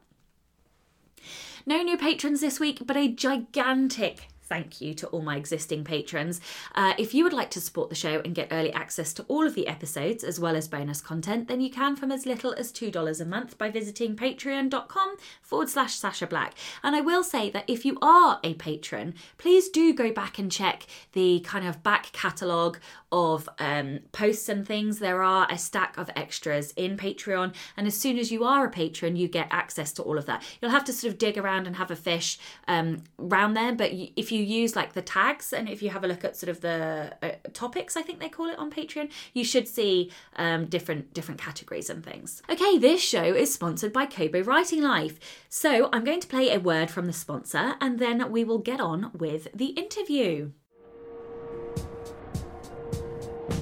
No 1.66 1.82
new 1.82 1.98
patrons 1.98 2.42
this 2.42 2.60
week, 2.60 2.82
but 2.86 2.96
a 2.96 3.08
gigantic 3.08 4.28
thank 4.46 4.82
you 4.82 4.94
to 4.96 5.08
all 5.08 5.22
my 5.22 5.38
existing 5.38 5.84
patrons. 5.84 6.42
Uh, 6.74 6.94
if 6.98 7.14
you 7.14 7.24
would 7.24 7.34
like 7.34 7.50
to 7.52 7.62
support 7.62 7.90
the 7.90 7.96
show 7.96 8.22
and 8.24 8.36
get 8.36 8.48
early 8.52 8.72
access 8.74 9.14
to 9.14 9.24
all 9.24 9.46
of 9.46 9.56
the 9.56 9.68
episodes 9.68 10.24
as 10.24 10.40
well 10.40 10.56
as 10.56 10.68
bonus 10.68 11.02
content, 11.02 11.48
then 11.48 11.62
you 11.62 11.70
can 11.70 11.96
from 11.96 12.12
as 12.12 12.26
little 12.26 12.54
as 12.54 12.72
$2 12.72 13.22
a 13.22 13.26
month 13.26 13.58
by 13.58 13.70
visiting 13.70 14.16
patreon.com 14.16 15.16
forward 15.42 15.70
slash 15.70 15.96
Sacha 15.96 16.28
Black. 16.28 16.54
And 16.84 16.96
I 16.96 17.02
will 17.02 17.24
say 17.24 17.50
that 17.50 17.66
if 17.68 17.86
you 17.86 17.98
are 18.02 18.40
a 18.44 18.54
patron, 18.56 19.16
please 19.38 19.70
do 19.70 19.94
go 19.94 20.12
back 20.12 20.38
and 20.40 20.52
check 20.52 20.86
the 21.14 21.40
kind 21.42 21.68
of 21.68 21.84
back 21.84 22.12
catalogue 22.12 22.80
of 23.12 23.48
um, 23.60 24.00
posts 24.12 24.50
and 24.50 24.68
things. 24.68 25.00
There 25.00 25.24
are 25.24 25.48
a 25.50 25.58
stack 25.58 25.98
of 25.98 26.10
extras 26.18 26.72
in 26.76 26.98
Patreon, 26.98 27.56
and 27.78 27.88
as 27.88 27.96
soon 27.96 28.20
as 28.20 28.30
you 28.30 28.44
are 28.44 28.66
a 28.66 28.70
patron, 28.70 29.16
you 29.16 29.30
get 29.30 29.48
access 29.52 29.94
to 29.94 30.04
all 30.04 30.18
of 30.18 30.26
that. 30.26 30.44
You'll 30.62 30.72
have 30.72 30.84
to 30.86 30.94
sort 30.94 31.14
of 31.14 31.18
dig 31.18 31.38
around 31.38 31.66
and 31.66 31.78
have 31.78 31.92
a 31.92 31.96
fish 31.96 32.38
um, 32.68 33.04
around 33.18 33.54
there, 33.54 33.74
but 33.74 33.92
if 33.94 34.34
you 34.34 34.35
use 34.42 34.76
like 34.76 34.94
the 34.94 35.02
tags 35.02 35.54
and 35.54 35.70
if 35.70 35.82
you 35.82 35.90
have 35.90 36.04
a 36.04 36.08
look 36.08 36.24
at 36.24 36.36
sort 36.36 36.50
of 36.50 36.62
the 36.62 37.14
uh, 37.22 37.32
topics, 37.54 37.96
I 37.98 38.02
think 38.02 38.20
they 38.20 38.30
call 38.30 38.48
it 38.48 38.58
on 38.58 38.72
Patreon, 38.72 39.12
you 39.34 39.44
should 39.44 39.68
see 39.68 40.12
um, 40.36 40.66
different 40.66 41.14
different 41.14 41.40
categories 41.40 41.90
and 41.90 42.04
things. 42.04 42.42
Okay, 42.50 42.78
this 42.78 43.02
show 43.02 43.24
is 43.24 43.54
sponsored 43.54 43.94
by 43.94 44.06
Kobo 44.06 44.42
Writing 44.42 44.82
Life, 44.82 45.20
so 45.50 45.90
I'm 45.92 46.04
going 46.04 46.20
to 46.22 46.28
play 46.28 46.52
a 46.52 46.60
word 46.60 46.90
from 46.90 47.08
the 47.08 47.14
sponsor, 47.14 47.76
and 47.82 48.00
then 48.00 48.32
we 48.32 48.44
will 48.44 48.60
get 48.60 48.80
on 48.80 49.12
with 49.14 49.48
the 49.54 49.68
interview. 49.68 50.52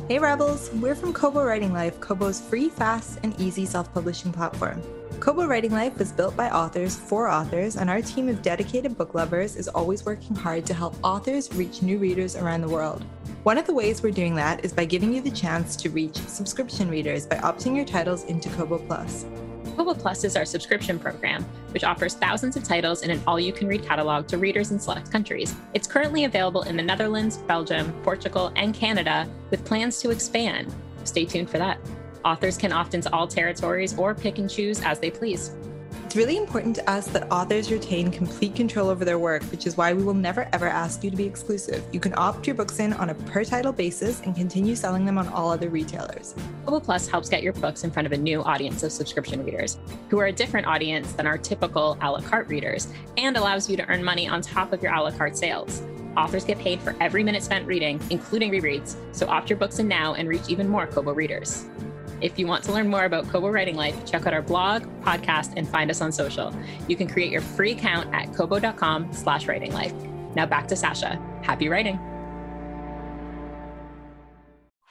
Hey 0.10 0.20
Rebels, 0.20 0.70
we're 0.74 0.96
from 0.96 1.14
Kobo 1.14 1.44
Writing 1.44 1.72
Life, 1.72 2.00
Kobo's 2.02 2.42
free, 2.42 2.70
fast, 2.70 3.20
and 3.24 3.40
easy 3.40 3.66
self 3.66 3.94
publishing 3.94 4.34
platform. 4.34 4.82
Kobo 5.24 5.46
Writing 5.46 5.72
Life 5.72 5.98
was 5.98 6.12
built 6.12 6.36
by 6.36 6.50
authors 6.50 6.98
for 6.98 7.30
authors, 7.30 7.78
and 7.78 7.90
our 7.90 8.02
team 8.02 8.28
of 8.28 8.42
dedicated 8.42 8.98
book 8.98 9.14
lovers 9.14 9.56
is 9.56 9.70
always 9.70 10.04
working 10.04 10.36
hard 10.36 10.66
to 10.66 10.74
help 10.74 10.98
authors 11.02 11.50
reach 11.54 11.82
new 11.82 11.98
readers 11.98 12.36
around 12.36 12.60
the 12.60 12.68
world. 12.68 13.06
One 13.44 13.58
of 13.58 13.66
the 13.66 13.74
ways 13.74 14.04
we're 14.04 14.12
doing 14.12 14.36
that 14.36 14.66
is 14.66 14.74
by 14.74 14.84
giving 14.84 15.14
you 15.14 15.22
the 15.22 15.32
chance 15.32 15.78
to 15.78 15.90
reach 15.90 16.18
subscription 16.18 16.90
readers 16.90 17.26
by 17.26 17.38
opting 17.38 17.74
your 17.74 17.86
titles 17.86 18.26
into 18.26 18.50
Kobo 18.50 18.80
Plus. 18.80 19.26
Kobo 19.78 19.94
Plus 19.94 20.26
is 20.26 20.36
our 20.36 20.44
subscription 20.44 21.00
program, 21.00 21.46
which 21.72 21.86
offers 21.86 22.16
thousands 22.16 22.58
of 22.58 22.66
titles 22.66 23.02
in 23.02 23.10
an 23.10 23.24
all 23.26 23.40
you 23.40 23.54
can 23.54 23.70
read 23.70 23.86
catalog 23.86 24.28
to 24.28 24.38
readers 24.38 24.72
in 24.72 24.78
select 24.78 25.10
countries. 25.10 25.56
It's 25.74 25.88
currently 25.88 26.26
available 26.26 26.64
in 26.64 26.76
the 26.76 26.84
Netherlands, 26.84 27.38
Belgium, 27.38 27.94
Portugal, 28.04 28.52
and 28.58 28.74
Canada, 28.74 29.30
with 29.52 29.64
plans 29.64 30.02
to 30.02 30.10
expand. 30.10 30.76
Stay 31.06 31.24
tuned 31.24 31.50
for 31.50 31.60
that. 31.60 31.78
Authors 32.26 32.58
can 32.58 32.72
opt 32.72 32.94
into 32.94 33.14
all 33.14 33.28
territories 33.28 33.98
or 33.98 34.16
pick 34.16 34.38
and 34.38 34.50
choose 34.50 34.82
as 34.82 35.00
they 35.00 35.12
please. 35.12 35.56
It's 36.06 36.16
really 36.16 36.38
important 36.38 36.76
to 36.76 36.90
us 36.90 37.08
that 37.08 37.32
authors 37.32 37.72
retain 37.72 38.12
complete 38.12 38.56
control 38.56 38.90
over 38.90 39.04
their 39.04 39.18
work, 39.18 39.42
which 39.46 39.66
is 39.66 39.78
why 39.78 39.94
we 39.94 40.04
will 40.04 40.14
never 40.14 40.48
ever 40.54 40.68
ask 40.68 41.04
you 41.04 41.10
to 41.10 41.18
be 41.18 41.26
exclusive. 41.26 41.84
You 41.92 42.00
can 42.00 42.14
opt 42.18 42.46
your 42.46 42.56
books 42.56 42.80
in 42.80 42.94
on 42.94 43.10
a 43.10 43.16
per 43.16 43.44
title 43.44 43.74
basis 43.74 44.22
and 44.22 44.36
continue 44.36 44.76
selling 44.76 45.06
them 45.06 45.18
on 45.18 45.28
all 45.30 45.50
other 45.50 45.70
retailers. 45.70 46.36
Kobo 46.66 46.80
Plus 46.80 47.08
helps 47.08 47.30
get 47.30 47.42
your 47.42 47.54
books 47.54 47.84
in 47.84 47.90
front 47.90 48.06
of 48.06 48.12
a 48.12 48.18
new 48.18 48.44
audience 48.44 48.84
of 48.84 48.92
subscription 48.92 49.44
readers, 49.44 49.80
who 50.10 50.20
are 50.20 50.28
a 50.28 50.32
different 50.32 50.68
audience 50.68 51.14
than 51.14 51.26
our 51.26 51.38
typical 51.38 51.98
a 52.02 52.12
la 52.12 52.22
carte 52.22 52.48
readers, 52.48 52.94
and 53.18 53.36
allows 53.36 53.68
you 53.68 53.76
to 53.78 53.88
earn 53.90 54.04
money 54.04 54.28
on 54.28 54.42
top 54.42 54.72
of 54.72 54.84
your 54.84 54.94
a 54.94 55.02
la 55.02 55.12
carte 55.12 55.36
sales. 55.36 55.82
Authors 56.16 56.46
get 56.46 56.60
paid 56.60 56.80
for 56.80 56.96
every 57.02 57.24
minute 57.24 57.42
spent 57.42 57.66
reading, 57.66 58.00
including 58.12 58.52
rereads, 58.52 58.96
so 59.14 59.28
opt 59.28 59.50
your 59.50 59.58
books 59.58 59.80
in 59.80 59.88
now 59.88 60.14
and 60.14 60.30
reach 60.30 60.48
even 60.48 60.70
more 60.70 60.86
Kobo 60.86 61.12
readers. 61.12 61.66
If 62.22 62.40
you 62.40 62.48
want 62.48 62.64
to 62.66 62.72
learn 62.72 62.88
more 62.88 63.06
about 63.06 63.28
Kobo 63.30 63.50
Writing 63.50 63.76
Life, 63.76 64.06
check 64.06 64.26
out 64.26 64.34
our 64.34 64.42
blog, 64.42 64.84
podcast, 65.02 65.54
and 65.58 65.68
find 65.68 65.92
us 65.92 66.02
on 66.02 66.12
social. 66.12 66.56
You 66.88 66.96
can 66.96 67.08
create 67.08 67.32
your 67.32 67.42
free 67.42 67.72
account 67.72 68.14
at 68.14 68.34
kobo.com 68.34 69.12
slash 69.14 69.48
writing 69.48 69.74
life. 69.74 69.94
Now 70.36 70.46
back 70.46 70.68
to 70.70 70.76
Sacha. 70.76 71.22
Happy 71.42 71.70
writing. 71.70 72.00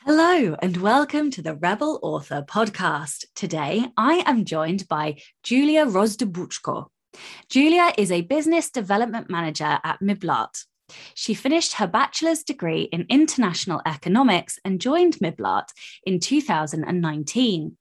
Hello, 0.05 0.57
and 0.61 0.77
welcome 0.79 1.31
to 1.31 1.43
the 1.43 1.55
Rebel 1.55 2.01
Author 2.03 2.43
podcast. 2.43 3.25
Today, 3.37 3.87
I 3.97 4.25
am 4.27 4.45
joined 4.45 4.89
by 4.89 5.19
Julia 5.45 5.87
Rozdobudko. 5.87 6.89
Julia 7.49 7.93
is 7.97 8.11
a 8.11 8.23
business 8.23 8.71
development 8.71 9.31
manager 9.31 9.79
at 9.85 10.01
Miblart, 10.01 10.65
she 11.15 11.35
finished 11.35 11.75
her 11.75 11.87
bachelor's 11.87 12.43
degree 12.43 12.83
in 12.83 13.07
international 13.09 13.83
economics 13.87 14.59
and 14.65 14.81
joined 14.81 15.19
Miblart 15.19 15.69
in 16.05 16.21
2019. 16.21 17.77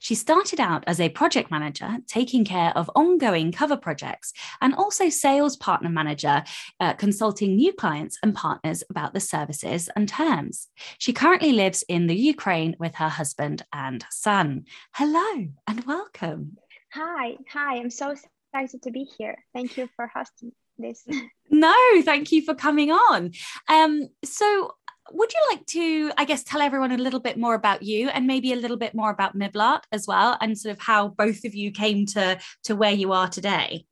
She 0.00 0.14
started 0.14 0.60
out 0.60 0.84
as 0.86 1.00
a 1.00 1.08
project 1.08 1.50
manager, 1.50 1.98
taking 2.06 2.44
care 2.44 2.72
of 2.76 2.90
ongoing 2.94 3.52
cover 3.52 3.76
projects, 3.76 4.32
and 4.60 4.74
also 4.74 5.08
sales 5.08 5.56
partner 5.56 5.88
manager, 5.88 6.44
uh, 6.80 6.94
consulting 6.94 7.56
new 7.56 7.72
clients 7.72 8.18
and 8.22 8.34
partners 8.34 8.82
about 8.90 9.14
the 9.14 9.20
services 9.20 9.88
and 9.96 10.08
terms. 10.08 10.68
She 10.98 11.12
currently 11.12 11.52
lives 11.52 11.84
in 11.88 12.06
the 12.06 12.16
Ukraine 12.16 12.76
with 12.78 12.96
her 12.96 13.08
husband 13.08 13.62
and 13.72 14.04
son. 14.10 14.64
Hello 14.94 15.48
and 15.66 15.84
welcome. 15.84 16.56
Hi, 16.92 17.36
hi. 17.50 17.76
I'm 17.76 17.90
so 17.90 18.14
excited 18.52 18.82
to 18.82 18.90
be 18.90 19.06
here. 19.18 19.36
Thank 19.54 19.76
you 19.76 19.88
for 19.96 20.10
hosting 20.14 20.52
this. 20.78 21.06
no, 21.50 21.74
thank 22.02 22.32
you 22.32 22.42
for 22.42 22.54
coming 22.54 22.90
on. 22.90 23.32
Um, 23.68 24.08
so 24.24 24.72
would 25.12 25.32
you 25.32 25.40
like 25.50 25.66
to, 25.66 26.12
I 26.16 26.24
guess, 26.24 26.42
tell 26.42 26.60
everyone 26.60 26.92
a 26.92 26.96
little 26.96 27.20
bit 27.20 27.38
more 27.38 27.54
about 27.54 27.82
you 27.82 28.08
and 28.08 28.26
maybe 28.26 28.52
a 28.52 28.56
little 28.56 28.76
bit 28.76 28.94
more 28.94 29.10
about 29.10 29.36
Miblart 29.36 29.82
as 29.92 30.06
well, 30.06 30.36
and 30.40 30.58
sort 30.58 30.74
of 30.74 30.80
how 30.80 31.08
both 31.08 31.44
of 31.44 31.54
you 31.54 31.70
came 31.70 32.06
to 32.06 32.38
to 32.64 32.76
where 32.76 32.92
you 32.92 33.12
are 33.12 33.28
today? 33.28 33.86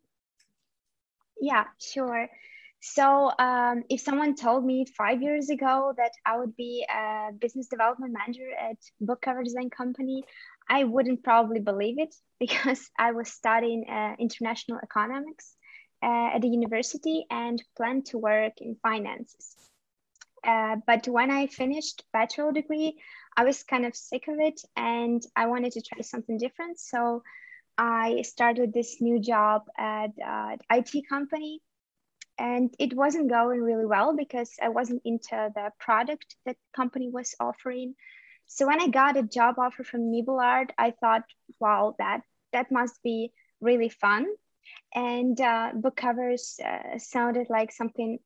Yeah, 1.40 1.64
sure. 1.80 2.28
So, 2.80 3.32
um, 3.38 3.84
if 3.88 4.00
someone 4.00 4.34
told 4.34 4.64
me 4.64 4.84
five 4.98 5.22
years 5.22 5.48
ago 5.48 5.94
that 5.96 6.10
I 6.26 6.36
would 6.36 6.54
be 6.54 6.84
a 6.88 7.32
business 7.32 7.68
development 7.68 8.12
manager 8.12 8.50
at 8.60 8.76
book 9.00 9.22
cover 9.22 9.42
design 9.42 9.70
company, 9.70 10.24
I 10.68 10.84
wouldn't 10.84 11.22
probably 11.22 11.60
believe 11.60 11.98
it 11.98 12.14
because 12.40 12.90
I 12.98 13.12
was 13.12 13.28
studying 13.28 13.88
uh, 13.88 14.16
international 14.18 14.80
economics 14.82 15.56
uh, 16.04 16.34
at 16.34 16.42
the 16.42 16.48
university 16.48 17.24
and 17.30 17.62
planned 17.76 18.04
to 18.06 18.18
work 18.18 18.60
in 18.60 18.76
finances. 18.82 19.56
Uh, 20.46 20.76
but 20.86 21.08
when 21.08 21.30
I 21.30 21.46
finished 21.46 22.04
bachelor 22.12 22.52
degree, 22.52 23.00
I 23.36 23.44
was 23.44 23.62
kind 23.62 23.86
of 23.86 23.96
sick 23.96 24.28
of 24.28 24.36
it 24.38 24.60
and 24.76 25.22
I 25.34 25.46
wanted 25.46 25.72
to 25.72 25.80
try 25.82 26.02
something 26.02 26.36
different. 26.36 26.78
So 26.78 27.22
I 27.78 28.22
started 28.22 28.72
this 28.72 29.00
new 29.00 29.18
job 29.18 29.62
at 29.78 30.10
uh, 30.24 30.56
IT 30.70 31.08
company 31.08 31.62
and 32.38 32.74
it 32.78 32.94
wasn't 32.94 33.30
going 33.30 33.62
really 33.62 33.86
well 33.86 34.14
because 34.14 34.52
I 34.62 34.68
wasn't 34.68 35.02
into 35.06 35.50
the 35.54 35.70
product 35.78 36.36
that 36.44 36.56
company 36.76 37.08
was 37.08 37.34
offering. 37.40 37.94
So 38.46 38.66
when 38.66 38.80
I 38.80 38.88
got 38.88 39.16
a 39.16 39.22
job 39.22 39.58
offer 39.58 39.84
from 39.84 40.12
Miblart, 40.12 40.70
I 40.76 40.90
thought, 40.90 41.22
wow, 41.58 41.94
that 41.98 42.20
that 42.52 42.70
must 42.70 43.02
be 43.02 43.32
really 43.60 43.88
fun. 43.88 44.26
And 44.94 45.40
uh, 45.40 45.70
book 45.74 45.96
covers 45.96 46.58
uh, 46.64 46.98
sounded 46.98 47.48
like 47.50 47.72
something 47.72 48.18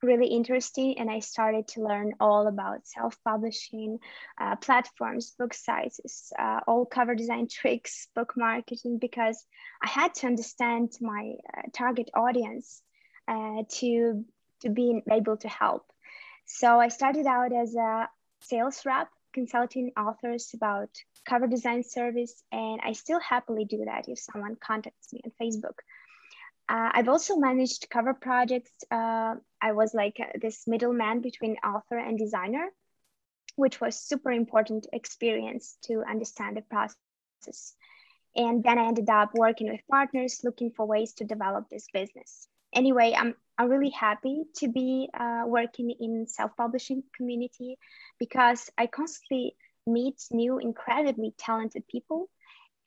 really 0.00 0.28
interesting 0.28 0.96
and 1.00 1.10
i 1.10 1.18
started 1.18 1.66
to 1.66 1.82
learn 1.82 2.12
all 2.20 2.46
about 2.46 2.86
self-publishing 2.86 3.98
uh, 4.40 4.54
platforms 4.54 5.34
book 5.36 5.52
sizes 5.52 6.32
uh, 6.38 6.60
all 6.68 6.86
cover 6.86 7.16
design 7.16 7.48
tricks 7.50 8.06
book 8.14 8.34
marketing 8.36 8.98
because 9.00 9.44
i 9.82 9.88
had 9.88 10.14
to 10.14 10.28
understand 10.28 10.92
my 11.00 11.32
uh, 11.52 11.62
target 11.72 12.08
audience 12.14 12.80
uh, 13.28 13.62
to 13.68 14.24
to 14.60 14.70
be 14.70 15.02
able 15.10 15.36
to 15.36 15.48
help. 15.48 15.84
So 16.46 16.80
i 16.80 16.88
started 16.88 17.26
out 17.26 17.52
as 17.52 17.74
a 17.74 18.08
sales 18.40 18.84
rep 18.86 19.08
consulting 19.32 19.92
authors 19.96 20.50
about 20.54 20.90
cover 21.28 21.46
design 21.46 21.82
service 21.82 22.42
and 22.50 22.80
i 22.82 22.92
still 22.92 23.20
happily 23.20 23.64
do 23.64 23.80
that 23.84 24.08
if 24.08 24.18
someone 24.18 24.56
contacts 24.70 25.12
me 25.12 25.20
on 25.24 25.32
facebook 25.40 25.78
uh, 26.68 26.90
I've 26.92 27.08
also 27.08 27.36
managed 27.36 27.88
cover 27.88 28.12
projects. 28.12 28.70
Uh, 28.90 29.36
I 29.60 29.72
was 29.72 29.94
like 29.94 30.18
uh, 30.20 30.38
this 30.40 30.66
middleman 30.66 31.22
between 31.22 31.56
author 31.64 31.96
and 31.98 32.18
designer, 32.18 32.68
which 33.56 33.80
was 33.80 33.98
super 33.98 34.30
important 34.30 34.86
experience 34.92 35.78
to 35.84 36.02
understand 36.08 36.58
the 36.58 36.62
process. 36.62 37.74
And 38.36 38.62
then 38.62 38.78
I 38.78 38.86
ended 38.86 39.08
up 39.08 39.30
working 39.34 39.70
with 39.70 39.80
partners, 39.90 40.40
looking 40.44 40.70
for 40.70 40.86
ways 40.86 41.14
to 41.14 41.24
develop 41.24 41.70
this 41.70 41.86
business. 41.92 42.46
Anyway, 42.74 43.14
I'm 43.16 43.34
I'm 43.56 43.70
really 43.70 43.90
happy 43.90 44.44
to 44.56 44.68
be 44.68 45.08
uh, 45.18 45.44
working 45.46 45.90
in 45.90 46.26
self-publishing 46.28 47.02
community 47.16 47.78
because 48.18 48.70
I 48.76 48.86
constantly 48.86 49.56
meet 49.88 50.20
new, 50.30 50.58
incredibly 50.58 51.34
talented 51.38 51.86
people 51.88 52.28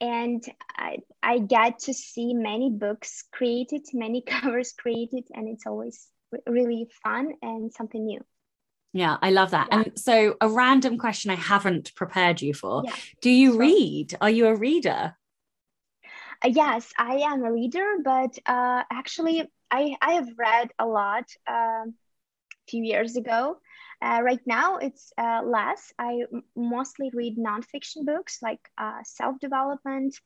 and 0.02 0.44
I, 0.76 0.98
I 1.22 1.38
get 1.38 1.78
to 1.80 1.94
see 1.94 2.34
many 2.34 2.70
books 2.70 3.22
created, 3.32 3.82
many 3.94 4.20
covers 4.26 4.72
created, 4.72 5.28
and 5.32 5.48
it's 5.48 5.64
always 5.66 6.08
really 6.46 6.88
fun 7.04 7.34
and 7.40 7.72
something 7.72 8.04
new. 8.04 8.20
Yeah, 8.92 9.16
I 9.22 9.30
love 9.30 9.52
that. 9.52 9.68
Yeah. 9.70 9.78
And 9.78 9.98
so, 9.98 10.36
a 10.40 10.48
random 10.48 10.98
question 10.98 11.30
I 11.30 11.36
haven't 11.36 11.94
prepared 11.94 12.42
you 12.42 12.52
for 12.52 12.82
yeah. 12.84 12.94
Do 13.22 13.30
you 13.30 13.58
read? 13.58 14.14
Are 14.20 14.28
you 14.28 14.48
a 14.48 14.56
reader? 14.56 15.16
Uh, 16.44 16.48
yes, 16.48 16.92
I 16.98 17.18
am 17.18 17.44
a 17.44 17.52
reader, 17.52 17.98
but 18.04 18.36
uh, 18.44 18.82
actually, 18.90 19.48
I, 19.70 19.94
I 20.02 20.14
have 20.14 20.28
read 20.36 20.70
a 20.80 20.84
lot 20.84 21.30
uh, 21.48 21.84
a 21.86 21.92
few 22.68 22.82
years 22.82 23.16
ago. 23.16 23.58
Uh, 24.02 24.20
right 24.22 24.40
now, 24.46 24.78
it's 24.78 25.12
uh, 25.16 25.42
less. 25.44 25.92
I 25.98 26.22
mostly 26.56 27.10
read 27.14 27.36
nonfiction 27.38 28.04
books 28.04 28.38
like 28.42 28.60
uh, 28.76 28.98
self 29.04 29.38
development, 29.38 30.16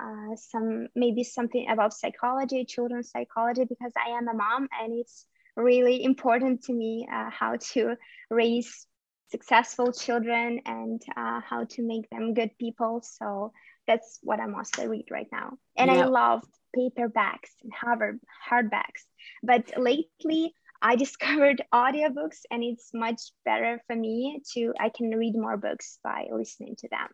uh, 0.00 0.36
some 0.36 0.86
maybe 0.94 1.24
something 1.24 1.68
about 1.68 1.92
psychology, 1.92 2.64
children's 2.64 3.10
psychology, 3.10 3.64
because 3.64 3.92
I 3.96 4.10
am 4.10 4.28
a 4.28 4.34
mom 4.34 4.68
and 4.80 4.92
it's 4.92 5.26
really 5.56 6.04
important 6.04 6.62
to 6.64 6.72
me 6.72 7.08
uh, 7.12 7.30
how 7.30 7.56
to 7.72 7.96
raise 8.30 8.86
successful 9.30 9.92
children 9.92 10.60
and 10.64 11.02
uh, 11.16 11.40
how 11.40 11.64
to 11.64 11.82
make 11.82 12.08
them 12.10 12.34
good 12.34 12.50
people. 12.58 13.02
So 13.02 13.52
that's 13.86 14.18
what 14.22 14.40
I 14.40 14.46
mostly 14.46 14.86
read 14.86 15.06
right 15.10 15.28
now. 15.32 15.58
And 15.76 15.90
yeah. 15.90 16.02
I 16.02 16.04
love 16.04 16.44
paperbacks 16.76 17.50
and 17.62 17.72
hard 17.72 18.20
hardbacks. 18.48 19.02
But 19.42 19.72
lately, 19.76 20.54
I 20.84 20.96
discovered 21.04 21.64
audiobooks 21.74 22.42
and 22.50 22.62
it's 22.62 22.90
much 22.94 23.22
better 23.44 23.82
for 23.88 23.96
me 23.96 24.42
to 24.52 24.74
I 24.78 24.90
can 24.90 25.10
read 25.10 25.34
more 25.34 25.56
books 25.56 25.98
by 26.04 26.28
listening 26.30 26.76
to 26.80 26.88
them. 26.90 27.08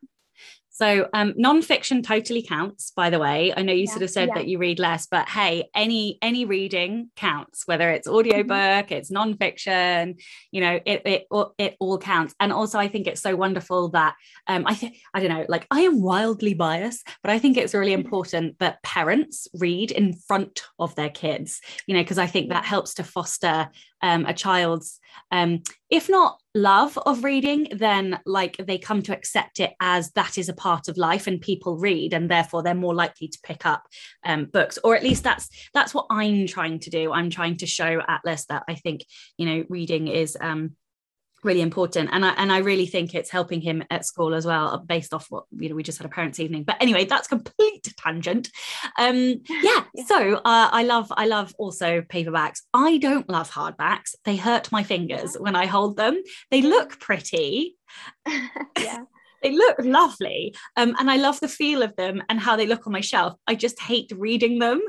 So 0.73 1.09
um, 1.13 1.35
nonfiction 1.35 2.03
totally 2.03 2.43
counts, 2.43 2.93
by 2.93 3.11
the 3.11 3.19
way. 3.19 3.53
I 3.55 3.63
know 3.63 3.73
you 3.73 3.81
yeah, 3.81 3.91
sort 3.91 4.03
of 4.03 4.11
said 4.11 4.29
yeah. 4.29 4.35
that 4.37 4.47
you 4.47 4.59
read 4.59 4.79
less, 4.79 5.07
but 5.07 5.29
hey, 5.29 5.69
any 5.75 6.19
any 6.23 6.45
reading 6.45 7.11
counts, 7.17 7.67
whether 7.67 7.91
it's 7.91 8.09
audiobook, 8.09 8.49
mm-hmm. 8.49 8.95
it's 8.95 9.11
nonfiction, 9.11 10.23
you 10.53 10.61
know, 10.61 10.81
it, 10.87 11.03
it 11.05 11.27
it 11.59 11.77
all 11.81 11.99
counts. 11.99 12.35
And 12.41 12.53
also 12.53 12.79
I 12.79 12.89
think 12.89 13.09
it's 13.09 13.21
so 13.21 13.37
wonderful 13.37 13.91
that 13.91 14.15
um, 14.47 14.65
I 14.67 14.75
think 14.75 14.97
I 15.13 15.21
don't 15.21 15.29
know, 15.29 15.45
like 15.49 15.67
I 15.71 15.81
am 15.81 16.01
wildly 16.01 16.55
biased, 16.55 17.07
but 17.23 17.31
I 17.31 17.39
think 17.39 17.57
it's 17.57 17.75
really 17.75 17.93
mm-hmm. 17.93 18.03
important 18.03 18.59
that 18.61 18.83
parents 18.83 19.49
read 19.55 19.91
in 19.91 20.15
front 20.15 20.63
of 20.79 20.95
their 20.95 21.11
kids, 21.11 21.61
you 21.87 21.95
know, 21.95 22.03
because 22.03 22.19
I 22.19 22.27
think 22.27 22.49
that 22.51 22.65
helps 22.65 22.95
to 22.95 23.05
foster 23.05 23.69
um, 24.03 24.25
a 24.25 24.33
child's 24.33 25.01
um, 25.31 25.63
if 25.91 26.09
not 26.09 26.39
love 26.55 26.99
of 26.99 27.23
reading 27.23 27.69
then 27.71 28.19
like 28.27 28.57
they 28.57 28.79
come 28.79 29.03
to 29.03 29.17
accept 29.17 29.61
it 29.61 29.73
as 29.81 30.11
that 30.13 30.37
is 30.37 30.49
a 30.49 30.55
part 30.61 30.89
of 30.89 30.97
life 30.97 31.27
and 31.27 31.41
people 31.41 31.79
read 31.79 32.13
and 32.13 32.31
therefore 32.31 32.63
they're 32.63 32.75
more 32.75 32.95
likely 32.95 33.29
to 33.29 33.39
pick 33.43 33.65
up 33.65 33.87
um, 34.25 34.45
books. 34.45 34.79
Or 34.85 34.95
at 34.95 35.03
least 35.03 35.25
that's 35.25 35.49
that's 35.75 35.95
what 35.95 36.07
i'm 36.11 36.47
trying 36.47 36.79
to 36.81 36.91
do. 36.91 37.13
I'm 37.13 37.31
trying 37.31 37.57
to 37.59 37.67
show 37.67 38.03
atlas 38.07 38.47
that 38.47 38.65
i 38.69 38.75
think 38.75 39.05
you 39.39 39.47
know 39.47 39.65
reading 39.69 40.09
is 40.09 40.37
um, 40.41 40.77
really 41.43 41.61
important. 41.61 42.11
And 42.13 42.25
I, 42.25 42.31
and 42.37 42.53
I 42.53 42.59
really 42.59 42.87
think 42.87 43.15
it's 43.15 43.31
helping 43.31 43.61
him 43.61 43.83
at 43.91 44.05
school 44.05 44.35
as 44.35 44.47
well 44.47 44.79
based 44.79 45.15
off 45.15 45.27
what 45.31 45.45
you 45.59 45.69
know 45.69 45.75
we 45.75 45.83
just 45.83 45.99
had 45.99 46.07
a 46.07 46.11
parents 46.11 46.41
evening. 46.41 46.65
But 46.65 46.77
anyway 46.81 47.05
that's 47.05 47.29
complete 47.29 47.93
tangent. 47.97 48.51
Um 48.99 49.17
yeah, 49.49 49.85
yeah. 49.95 50.05
so 50.07 50.35
uh, 50.37 50.69
I 50.73 50.85
love 50.85 51.13
I 51.17 51.27
love 51.27 51.55
also 51.59 52.03
paperbacks. 52.03 52.61
I 52.75 52.99
don't 52.99 53.29
love 53.29 53.51
hardbacks. 53.51 54.15
They 54.25 54.37
hurt 54.37 54.71
my 54.73 54.83
fingers 54.83 55.35
yeah. 55.35 55.43
when 55.43 55.57
I 55.57 55.67
hold 55.67 55.97
them. 55.97 56.23
They 56.51 56.63
look 56.63 56.99
pretty. 57.01 57.77
Yeah 58.79 59.05
they 59.43 59.53
look 59.53 59.77
lovely 59.81 60.55
um, 60.77 60.95
and 60.99 61.11
i 61.11 61.17
love 61.17 61.39
the 61.41 61.49
feel 61.49 61.83
of 61.83 61.95
them 61.97 62.23
and 62.29 62.41
how 62.41 62.57
they 62.57 62.67
look 62.67 62.87
on 62.87 62.93
my 62.93 63.01
shelf 63.01 63.35
i 63.47 63.55
just 63.55 63.81
hate 63.81 64.13
reading 64.17 64.59
them 64.59 64.81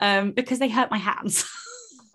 um, 0.00 0.32
because 0.32 0.58
they 0.58 0.68
hurt 0.68 0.90
my 0.90 0.98
hands 0.98 1.48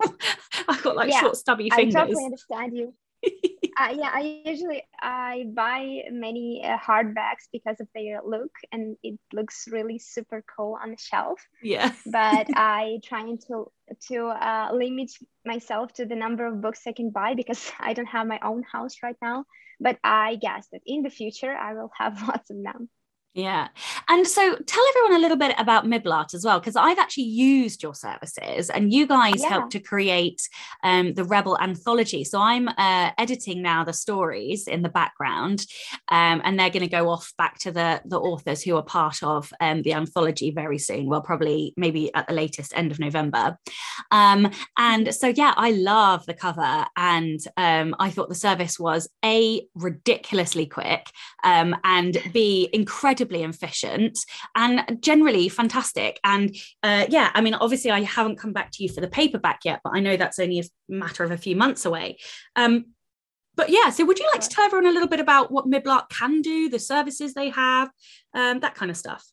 i've 0.68 0.82
got 0.82 0.96
like 0.96 1.10
yeah, 1.10 1.20
short 1.20 1.36
stubby 1.36 1.70
fingers 1.70 1.94
i 1.94 2.06
totally 2.06 2.24
understand 2.24 2.76
you 2.76 2.94
uh, 3.78 3.94
yeah, 3.96 4.10
I 4.12 4.42
usually 4.44 4.82
I 5.00 5.46
buy 5.52 6.02
many 6.10 6.62
uh, 6.64 6.78
hardbacks 6.78 7.48
because 7.52 7.80
of 7.80 7.88
their 7.94 8.20
look 8.24 8.50
and 8.72 8.96
it 9.02 9.18
looks 9.32 9.66
really 9.70 9.98
super 9.98 10.44
cool 10.56 10.78
on 10.82 10.90
the 10.90 10.96
shelf. 10.98 11.40
Yeah. 11.62 11.92
but 12.06 12.46
I 12.56 13.00
trying 13.04 13.38
to 13.48 13.70
to 14.08 14.26
uh, 14.26 14.70
limit 14.72 15.10
myself 15.44 15.92
to 15.94 16.06
the 16.06 16.16
number 16.16 16.46
of 16.46 16.60
books 16.60 16.82
I 16.86 16.92
can 16.92 17.10
buy 17.10 17.34
because 17.34 17.70
I 17.78 17.92
don't 17.94 18.06
have 18.06 18.26
my 18.26 18.40
own 18.42 18.62
house 18.62 18.96
right 19.02 19.16
now. 19.20 19.44
But 19.80 19.98
I 20.04 20.36
guess 20.36 20.68
that 20.72 20.82
in 20.86 21.02
the 21.02 21.10
future 21.10 21.52
I 21.52 21.74
will 21.74 21.90
have 21.98 22.22
lots 22.28 22.50
of 22.50 22.62
them. 22.62 22.88
Yeah. 23.36 23.66
And 24.08 24.28
so 24.28 24.54
tell 24.64 24.84
everyone 24.90 25.14
a 25.14 25.18
little 25.18 25.36
bit 25.36 25.56
about 25.58 25.86
Miblart 25.86 26.34
as 26.34 26.44
well, 26.44 26.60
because 26.60 26.76
I've 26.76 27.00
actually 27.00 27.24
used 27.24 27.82
your 27.82 27.92
services 27.92 28.70
and 28.70 28.92
you 28.92 29.08
guys 29.08 29.42
yeah. 29.42 29.48
helped 29.48 29.72
to 29.72 29.80
create 29.80 30.40
um, 30.84 31.14
the 31.14 31.24
Rebel 31.24 31.58
anthology. 31.60 32.22
So 32.22 32.40
I'm 32.40 32.68
uh, 32.68 33.10
editing 33.18 33.60
now 33.60 33.82
the 33.82 33.92
stories 33.92 34.68
in 34.68 34.82
the 34.82 34.88
background, 34.88 35.66
um, 36.12 36.42
and 36.44 36.60
they're 36.60 36.70
going 36.70 36.84
to 36.84 36.88
go 36.88 37.08
off 37.08 37.32
back 37.36 37.58
to 37.60 37.72
the, 37.72 38.00
the 38.04 38.20
authors 38.20 38.62
who 38.62 38.76
are 38.76 38.84
part 38.84 39.20
of 39.24 39.52
um, 39.60 39.82
the 39.82 39.94
anthology 39.94 40.52
very 40.52 40.78
soon. 40.78 41.06
Well, 41.06 41.20
probably 41.20 41.74
maybe 41.76 42.14
at 42.14 42.28
the 42.28 42.34
latest 42.34 42.72
end 42.76 42.92
of 42.92 43.00
November. 43.00 43.58
Um, 44.12 44.48
and 44.78 45.12
so, 45.12 45.26
yeah, 45.26 45.54
I 45.56 45.72
love 45.72 46.24
the 46.26 46.34
cover. 46.34 46.86
And 46.96 47.40
um, 47.56 47.96
I 47.98 48.10
thought 48.10 48.28
the 48.28 48.36
service 48.36 48.78
was 48.78 49.08
A, 49.24 49.66
ridiculously 49.74 50.66
quick, 50.66 51.10
um, 51.42 51.74
and 51.82 52.16
B, 52.32 52.68
incredibly 52.72 53.23
incredibly 53.24 53.42
efficient 53.42 54.18
and 54.54 54.98
generally 55.00 55.48
fantastic. 55.48 56.20
And 56.24 56.54
uh, 56.82 57.06
yeah, 57.08 57.30
I 57.34 57.40
mean, 57.40 57.54
obviously, 57.54 57.90
I 57.90 58.02
haven't 58.02 58.38
come 58.38 58.52
back 58.52 58.70
to 58.72 58.82
you 58.82 58.88
for 58.88 59.00
the 59.00 59.08
paperback 59.08 59.60
yet, 59.64 59.80
but 59.82 59.92
I 59.94 60.00
know 60.00 60.16
that's 60.16 60.38
only 60.38 60.60
a 60.60 60.64
matter 60.88 61.24
of 61.24 61.30
a 61.30 61.36
few 61.36 61.56
months 61.56 61.84
away. 61.84 62.18
Um, 62.56 62.86
but 63.56 63.70
yeah, 63.70 63.90
so 63.90 64.04
would 64.04 64.18
you 64.18 64.28
like 64.32 64.42
to 64.42 64.48
tell 64.48 64.64
everyone 64.64 64.86
a 64.86 64.92
little 64.92 65.08
bit 65.08 65.20
about 65.20 65.52
what 65.52 65.66
Miblart 65.66 66.08
can 66.08 66.42
do, 66.42 66.68
the 66.68 66.78
services 66.78 67.34
they 67.34 67.50
have, 67.50 67.88
um, 68.34 68.60
that 68.60 68.74
kind 68.74 68.90
of 68.90 68.96
stuff? 68.96 69.24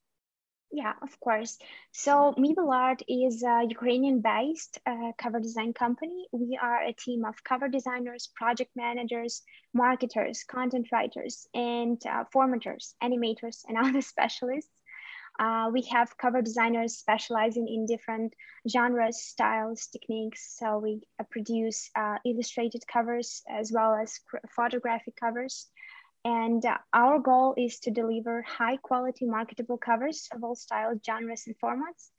Yeah, 0.74 0.94
of 1.02 1.20
course. 1.20 1.58
So 1.92 2.34
Miblart 2.38 3.02
is 3.08 3.44
a 3.44 3.66
Ukrainian-based 3.68 4.80
uh, 4.86 5.12
cover 5.18 5.40
design 5.42 5.74
company. 5.74 6.28
We 6.32 6.58
are 6.62 6.82
a 6.82 6.94
team 6.94 7.26
of 7.26 7.44
cover 7.44 7.68
designers, 7.68 8.30
project 8.36 8.72
managers, 8.76 9.44
marketers, 9.74 10.46
content 10.46 10.88
writers, 10.94 11.46
and 11.54 12.02
uh, 12.06 12.24
formaters, 12.34 12.94
animators, 13.04 13.66
and 13.68 13.78
other 13.86 14.02
specialists 14.02 14.72
uh, 15.40 15.70
we 15.72 15.82
have 15.92 16.18
cover 16.18 16.42
designers 16.42 16.98
specializing 16.98 17.68
in 17.68 17.86
different 17.86 18.34
genres, 18.70 19.22
styles, 19.22 19.88
techniques. 19.88 20.56
So 20.60 20.80
we 20.80 21.02
produce 21.32 21.90
uh, 21.96 22.18
illustrated 22.26 22.84
covers 22.86 23.42
as 23.50 23.72
well 23.72 23.96
as 23.96 24.20
photographic 24.56 25.16
covers. 25.16 25.68
And 26.24 26.64
uh, 26.66 26.78
our 26.94 27.20
goal 27.20 27.56
is 27.58 27.80
to 27.80 27.92
deliver 27.92 28.44
high 28.44 28.78
quality 28.78 29.26
marketable 29.26 29.78
covers 29.78 30.28
of 30.34 30.44
all 30.44 30.56
styles, 30.56 31.00
genres, 31.06 31.44
and 31.48 31.56
formats. 31.64 32.10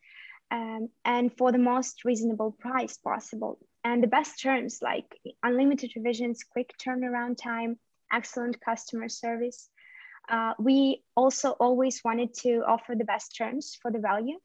Um, 0.50 0.88
and 1.04 1.32
for 1.38 1.50
the 1.50 1.58
most 1.58 2.04
reasonable 2.04 2.52
price 2.52 2.98
possible. 2.98 3.58
And 3.84 4.02
the 4.02 4.08
best 4.08 4.40
terms 4.40 4.80
like 4.82 5.18
unlimited 5.42 5.92
revisions, 5.96 6.44
quick 6.44 6.72
turnaround 6.78 7.38
time, 7.42 7.78
excellent 8.12 8.60
customer 8.60 9.08
service, 9.08 9.70
uh, 10.28 10.52
we 10.58 11.02
also 11.16 11.50
always 11.52 12.02
wanted 12.04 12.34
to 12.34 12.62
offer 12.66 12.94
the 12.96 13.04
best 13.04 13.36
terms 13.36 13.76
for 13.80 13.90
the 13.90 13.98
value. 13.98 14.38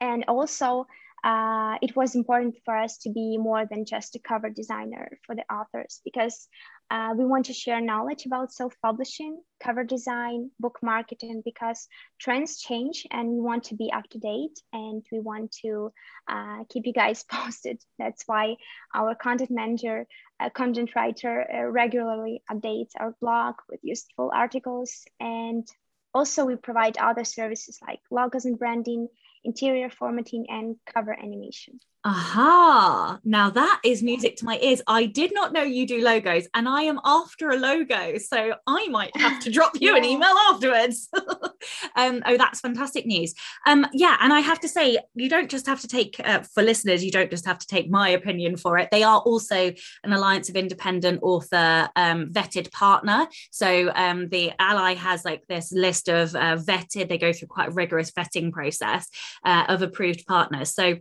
And 0.00 0.24
also, 0.26 0.86
uh, 1.24 1.76
it 1.80 1.94
was 1.94 2.16
important 2.16 2.56
for 2.64 2.76
us 2.76 2.98
to 2.98 3.10
be 3.10 3.38
more 3.38 3.64
than 3.64 3.84
just 3.84 4.16
a 4.16 4.18
cover 4.18 4.50
designer 4.50 5.18
for 5.24 5.36
the 5.36 5.44
authors 5.52 6.00
because 6.04 6.48
uh, 6.92 7.14
we 7.16 7.24
want 7.24 7.46
to 7.46 7.54
share 7.54 7.80
knowledge 7.80 8.26
about 8.26 8.52
self-publishing, 8.52 9.40
cover 9.64 9.82
design, 9.82 10.50
book 10.60 10.78
marketing 10.82 11.40
because 11.42 11.88
trends 12.20 12.60
change 12.60 13.06
and 13.10 13.30
we 13.30 13.40
want 13.40 13.64
to 13.64 13.74
be 13.74 13.90
up 13.90 14.06
to 14.10 14.18
date 14.18 14.60
and 14.74 15.02
we 15.10 15.18
want 15.18 15.50
to 15.62 15.90
uh, 16.28 16.64
keep 16.68 16.84
you 16.84 16.92
guys 16.92 17.24
posted. 17.30 17.80
That's 17.98 18.24
why 18.26 18.56
our 18.94 19.14
content 19.14 19.50
manager, 19.50 20.06
uh, 20.38 20.50
content 20.50 20.90
writer 20.94 21.46
uh, 21.50 21.70
regularly 21.70 22.42
updates 22.50 22.90
our 23.00 23.16
blog 23.22 23.54
with 23.70 23.80
useful 23.82 24.30
articles 24.34 25.04
and 25.18 25.66
also 26.12 26.44
we 26.44 26.56
provide 26.56 26.98
other 26.98 27.24
services 27.24 27.78
like 27.80 28.00
logos 28.10 28.44
and 28.44 28.58
branding, 28.58 29.08
interior 29.44 29.88
formatting, 29.88 30.44
and 30.50 30.76
cover 30.94 31.18
animation. 31.18 31.80
Aha, 32.04 33.20
now 33.22 33.48
that 33.50 33.80
is 33.84 34.02
music 34.02 34.34
to 34.36 34.44
my 34.44 34.58
ears. 34.60 34.82
I 34.88 35.06
did 35.06 35.32
not 35.32 35.52
know 35.52 35.62
you 35.62 35.86
do 35.86 36.02
logos, 36.02 36.48
and 36.52 36.68
I 36.68 36.82
am 36.82 36.98
after 37.04 37.50
a 37.50 37.56
logo. 37.56 38.18
So 38.18 38.54
I 38.66 38.88
might 38.88 39.16
have 39.16 39.40
to 39.44 39.52
drop 39.52 39.80
you 39.80 39.92
yeah. 39.92 39.98
an 39.98 40.04
email 40.04 40.34
afterwards. 40.50 41.08
um, 41.96 42.20
oh, 42.26 42.36
that's 42.36 42.58
fantastic 42.58 43.06
news. 43.06 43.34
Um, 43.68 43.86
yeah, 43.92 44.16
and 44.20 44.32
I 44.32 44.40
have 44.40 44.58
to 44.60 44.68
say, 44.68 44.98
you 45.14 45.28
don't 45.28 45.48
just 45.48 45.66
have 45.66 45.80
to 45.82 45.86
take, 45.86 46.20
uh, 46.24 46.40
for 46.40 46.64
listeners, 46.64 47.04
you 47.04 47.12
don't 47.12 47.30
just 47.30 47.46
have 47.46 47.60
to 47.60 47.66
take 47.68 47.88
my 47.88 48.08
opinion 48.08 48.56
for 48.56 48.78
it. 48.78 48.88
They 48.90 49.04
are 49.04 49.20
also 49.20 49.72
an 50.02 50.12
Alliance 50.12 50.48
of 50.48 50.56
Independent 50.56 51.20
Author 51.22 51.88
um, 51.94 52.30
vetted 52.30 52.72
partner. 52.72 53.28
So 53.52 53.92
um, 53.94 54.28
the 54.28 54.50
ALLi 54.58 54.96
has 54.96 55.24
like 55.24 55.46
this 55.46 55.70
list 55.70 56.08
of 56.08 56.34
uh, 56.34 56.56
vetted, 56.56 57.08
they 57.08 57.18
go 57.18 57.32
through 57.32 57.48
quite 57.48 57.68
a 57.68 57.72
rigorous 57.72 58.10
vetting 58.10 58.50
process 58.50 59.06
uh, 59.44 59.66
of 59.68 59.82
approved 59.82 60.26
partners. 60.26 60.74
So 60.74 60.96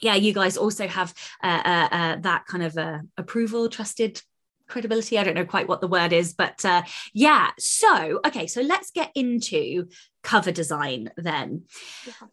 yeah, 0.00 0.14
you 0.14 0.32
guys 0.32 0.56
also 0.56 0.86
have 0.86 1.14
uh, 1.42 1.62
uh, 1.64 1.88
uh, 1.90 2.16
that 2.20 2.46
kind 2.46 2.62
of 2.62 2.76
uh, 2.76 2.98
approval, 3.16 3.68
trusted 3.68 4.20
credibility. 4.66 5.18
I 5.18 5.24
don't 5.24 5.34
know 5.34 5.44
quite 5.44 5.68
what 5.68 5.80
the 5.80 5.88
word 5.88 6.12
is, 6.12 6.32
but 6.32 6.64
uh, 6.64 6.82
yeah. 7.12 7.50
So, 7.58 8.20
okay, 8.26 8.46
so 8.46 8.60
let's 8.60 8.90
get 8.90 9.10
into 9.14 9.88
cover 10.22 10.52
design 10.52 11.10
then. 11.16 11.64
Yeah. 12.06 12.28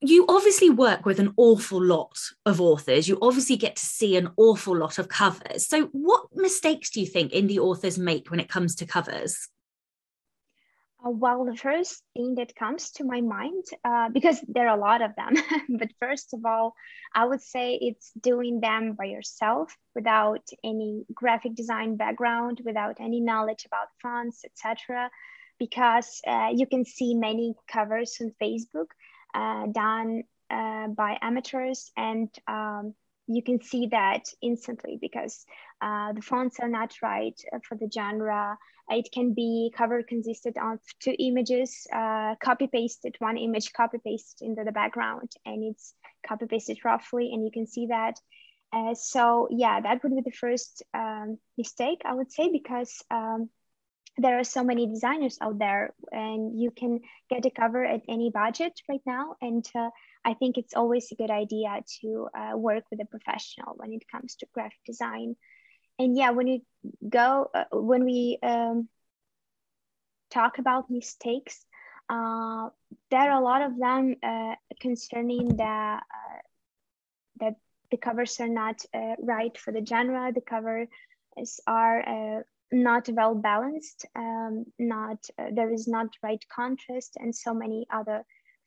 You 0.00 0.26
obviously 0.28 0.70
work 0.70 1.04
with 1.04 1.18
an 1.18 1.34
awful 1.36 1.82
lot 1.82 2.16
of 2.46 2.60
authors. 2.60 3.08
You 3.08 3.18
obviously 3.20 3.56
get 3.56 3.74
to 3.76 3.84
see 3.84 4.16
an 4.16 4.30
awful 4.36 4.76
lot 4.76 4.98
of 4.98 5.08
covers. 5.08 5.66
So, 5.66 5.86
what 5.86 6.26
mistakes 6.34 6.90
do 6.90 7.00
you 7.00 7.06
think 7.06 7.32
indie 7.32 7.58
authors 7.58 7.98
make 7.98 8.30
when 8.30 8.38
it 8.38 8.48
comes 8.48 8.76
to 8.76 8.86
covers? 8.86 9.48
Uh, 11.08 11.10
well, 11.10 11.44
the 11.44 11.56
first 11.56 12.02
thing 12.14 12.34
that 12.36 12.54
comes 12.56 12.90
to 12.92 13.04
my 13.04 13.20
mind, 13.20 13.64
uh, 13.84 14.08
because 14.08 14.40
there 14.48 14.68
are 14.68 14.76
a 14.76 14.80
lot 14.80 15.02
of 15.02 15.14
them, 15.16 15.34
but 15.78 15.88
first 16.00 16.34
of 16.34 16.44
all, 16.44 16.74
I 17.14 17.24
would 17.24 17.40
say 17.40 17.74
it's 17.80 18.10
doing 18.20 18.60
them 18.60 18.92
by 18.92 19.04
yourself 19.04 19.76
without 19.94 20.46
any 20.64 21.04
graphic 21.14 21.54
design 21.54 21.96
background, 21.96 22.60
without 22.64 22.96
any 23.00 23.20
knowledge 23.20 23.64
about 23.66 23.88
fonts, 24.02 24.44
etc. 24.44 25.10
Because 25.58 26.20
uh, 26.26 26.50
you 26.54 26.66
can 26.66 26.84
see 26.84 27.14
many 27.14 27.54
covers 27.70 28.16
on 28.20 28.32
Facebook 28.40 28.90
uh, 29.34 29.66
done 29.66 30.24
uh, 30.50 30.88
by 30.88 31.18
amateurs, 31.20 31.90
and 31.96 32.28
um, 32.46 32.94
you 33.26 33.42
can 33.42 33.60
see 33.62 33.88
that 33.88 34.24
instantly 34.40 34.98
because 35.00 35.44
uh, 35.82 36.12
the 36.12 36.22
fonts 36.22 36.58
are 36.60 36.68
not 36.68 36.94
right 37.02 37.38
for 37.68 37.76
the 37.76 37.90
genre 37.92 38.56
it 38.90 39.10
can 39.12 39.34
be 39.34 39.72
cover 39.76 40.02
consisted 40.02 40.56
of 40.56 40.78
two 41.00 41.14
images, 41.18 41.86
uh, 41.94 42.34
copy 42.42 42.66
pasted, 42.66 43.16
one 43.18 43.36
image 43.36 43.72
copy 43.72 43.98
pasted 44.04 44.48
into 44.48 44.64
the 44.64 44.72
background, 44.72 45.30
and 45.44 45.62
it's 45.64 45.94
copy 46.26 46.46
pasted 46.46 46.78
roughly, 46.84 47.30
and 47.32 47.44
you 47.44 47.50
can 47.50 47.66
see 47.66 47.86
that. 47.86 48.18
Uh, 48.72 48.94
so 48.94 49.48
yeah, 49.50 49.80
that 49.80 50.02
would 50.02 50.14
be 50.14 50.22
the 50.22 50.36
first 50.36 50.82
um, 50.92 51.38
mistake 51.56 52.02
I 52.04 52.12
would 52.12 52.30
say 52.30 52.50
because 52.52 53.02
um, 53.10 53.48
there 54.18 54.38
are 54.38 54.44
so 54.44 54.64
many 54.64 54.86
designers 54.86 55.38
out 55.40 55.58
there, 55.58 55.94
and 56.10 56.60
you 56.60 56.70
can 56.70 57.00
get 57.30 57.46
a 57.46 57.50
cover 57.50 57.84
at 57.84 58.02
any 58.08 58.30
budget 58.30 58.72
right 58.88 59.00
now. 59.06 59.36
And 59.40 59.64
uh, 59.74 59.90
I 60.24 60.34
think 60.34 60.58
it's 60.58 60.74
always 60.74 61.10
a 61.10 61.14
good 61.14 61.30
idea 61.30 61.80
to 62.00 62.28
uh, 62.36 62.56
work 62.56 62.84
with 62.90 63.00
a 63.00 63.06
professional 63.06 63.74
when 63.76 63.92
it 63.92 64.02
comes 64.10 64.34
to 64.36 64.46
graphic 64.52 64.80
design 64.84 65.36
and 65.98 66.16
yeah 66.16 66.30
when 66.30 66.46
you 66.46 66.60
go 67.08 67.50
uh, 67.54 67.64
when 67.72 68.04
we 68.04 68.38
um, 68.42 68.88
talk 70.30 70.58
about 70.58 70.90
mistakes 70.90 71.64
uh, 72.08 72.68
there 73.10 73.30
are 73.30 73.40
a 73.40 73.44
lot 73.44 73.62
of 73.62 73.78
them 73.78 74.14
uh, 74.22 74.54
concerning 74.80 75.56
the 75.56 75.62
uh, 75.64 76.38
that 77.40 77.56
the 77.90 77.96
covers 77.96 78.38
are 78.40 78.48
not 78.48 78.84
uh, 78.94 79.14
right 79.20 79.56
for 79.56 79.72
the 79.72 79.84
genre. 79.84 80.32
The 80.32 80.40
covers 80.40 80.88
are 81.66 82.00
uh, 82.38 82.42
not 82.72 83.08
well 83.08 83.34
balanced 83.34 84.06
um, 84.14 84.66
not 84.78 85.26
there 85.52 85.72
is 85.72 85.88
not 85.88 86.08
right 86.22 86.42
contrast 86.54 87.16
and 87.18 87.34
so 87.34 87.54
many 87.54 87.86
other 87.90 88.24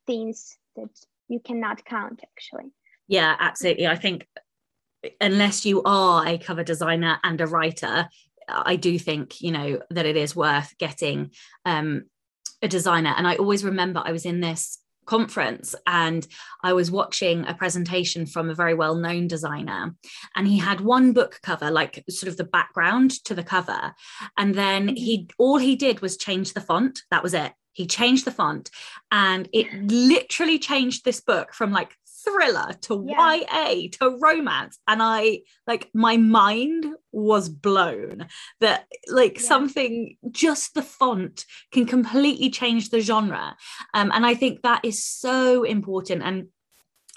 things 0.07 0.57
that 0.75 0.89
you 1.27 1.39
cannot 1.39 1.85
count 1.85 2.21
actually. 2.23 2.71
Yeah 3.07 3.35
absolutely. 3.39 3.87
I 3.87 3.95
think 3.95 4.27
unless 5.19 5.65
you 5.65 5.81
are 5.83 6.27
a 6.27 6.37
cover 6.37 6.63
designer 6.63 7.19
and 7.23 7.41
a 7.41 7.47
writer, 7.47 8.09
I 8.47 8.75
do 8.75 8.97
think 8.99 9.41
you 9.41 9.51
know 9.51 9.81
that 9.89 10.05
it 10.05 10.17
is 10.17 10.35
worth 10.35 10.77
getting 10.77 11.31
um, 11.65 12.05
a 12.61 12.67
designer. 12.67 13.13
And 13.17 13.27
I 13.27 13.35
always 13.35 13.63
remember 13.63 14.01
I 14.03 14.11
was 14.11 14.25
in 14.25 14.39
this 14.39 14.79
conference 15.05 15.75
and 15.87 16.27
I 16.63 16.73
was 16.73 16.91
watching 16.91 17.45
a 17.45 17.53
presentation 17.53 18.25
from 18.25 18.49
a 18.49 18.55
very 18.55 18.73
well 18.73 18.95
known 18.95 19.27
designer 19.27 19.95
and 20.35 20.47
he 20.47 20.59
had 20.59 20.79
one 20.79 21.11
book 21.11 21.39
cover 21.41 21.71
like 21.71 22.03
sort 22.09 22.29
of 22.29 22.37
the 22.37 22.43
background 22.43 23.11
to 23.25 23.33
the 23.33 23.43
cover. 23.43 23.93
And 24.37 24.55
then 24.55 24.87
he 24.89 25.27
all 25.37 25.57
he 25.57 25.75
did 25.75 26.01
was 26.01 26.17
change 26.17 26.53
the 26.53 26.61
font. 26.61 27.01
That 27.09 27.23
was 27.23 27.33
it. 27.33 27.51
He 27.73 27.87
changed 27.87 28.25
the 28.25 28.31
font 28.31 28.69
and 29.11 29.49
it 29.53 29.67
literally 29.73 30.59
changed 30.59 31.03
this 31.03 31.21
book 31.21 31.53
from 31.53 31.71
like 31.71 31.95
thriller 32.23 32.73
to 32.81 33.05
yeah. 33.07 33.35
YA 33.35 33.87
to 33.99 34.17
romance. 34.19 34.79
And 34.87 35.01
I 35.01 35.41
like 35.67 35.89
my 35.93 36.17
mind 36.17 36.85
was 37.11 37.49
blown 37.49 38.27
that 38.59 38.85
like 39.07 39.37
yeah. 39.37 39.47
something 39.47 40.17
just 40.31 40.73
the 40.73 40.81
font 40.81 41.45
can 41.71 41.85
completely 41.85 42.49
change 42.49 42.89
the 42.89 43.01
genre. 43.01 43.55
Um, 43.93 44.11
and 44.13 44.25
I 44.25 44.33
think 44.33 44.61
that 44.61 44.83
is 44.83 45.03
so 45.03 45.63
important. 45.63 46.23
And 46.23 46.47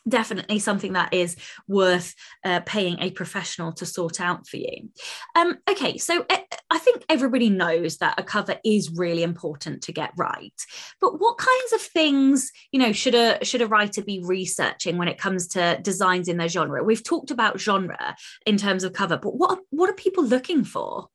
definitely 0.09 0.59
something 0.59 0.93
that 0.95 1.13
is 1.13 1.37
worth 1.69 2.15
uh, 2.45 2.61
paying 2.67 2.99
a 3.01 3.11
professional 3.11 3.73
to 3.73 3.87
sort 3.87 4.21
out 4.21 4.47
for 4.47 4.57
you. 4.57 4.91
Um, 5.35 5.59
okay, 5.69 5.99
so 5.99 6.25
uh, 6.29 6.39
I 6.71 6.79
think 6.79 7.05
everybody 7.09 7.51
knows 7.51 7.99
that 7.99 8.19
a 8.19 8.23
cover 8.23 8.57
is 8.65 8.91
really 8.91 9.23
important 9.23 9.83
to 9.83 9.93
get 9.93 10.13
right. 10.17 10.53
But 11.01 11.21
what 11.21 11.39
kinds 11.39 11.73
of 11.73 11.81
things, 11.81 12.51
you 12.73 12.81
know, 12.81 12.93
should 12.93 13.15
a 13.15 13.45
should 13.45 13.63
a 13.63 13.67
writer 13.67 14.03
be 14.03 14.23
researching 14.25 14.99
when 14.99 15.09
it 15.09 15.19
comes 15.19 15.49
to 15.49 15.79
designs 15.83 16.29
in 16.29 16.37
their 16.37 16.49
genre? 16.49 16.83
We've 16.83 17.05
talked 17.05 17.31
about 17.31 17.61
genre 17.61 18.17
in 18.47 18.57
terms 18.57 18.85
of 18.85 18.93
cover, 18.93 19.17
but 19.17 19.37
what 19.37 19.61
what 19.71 19.91
are 19.91 19.95
people 19.95 20.25
looking 20.25 20.65
for? 20.65 21.09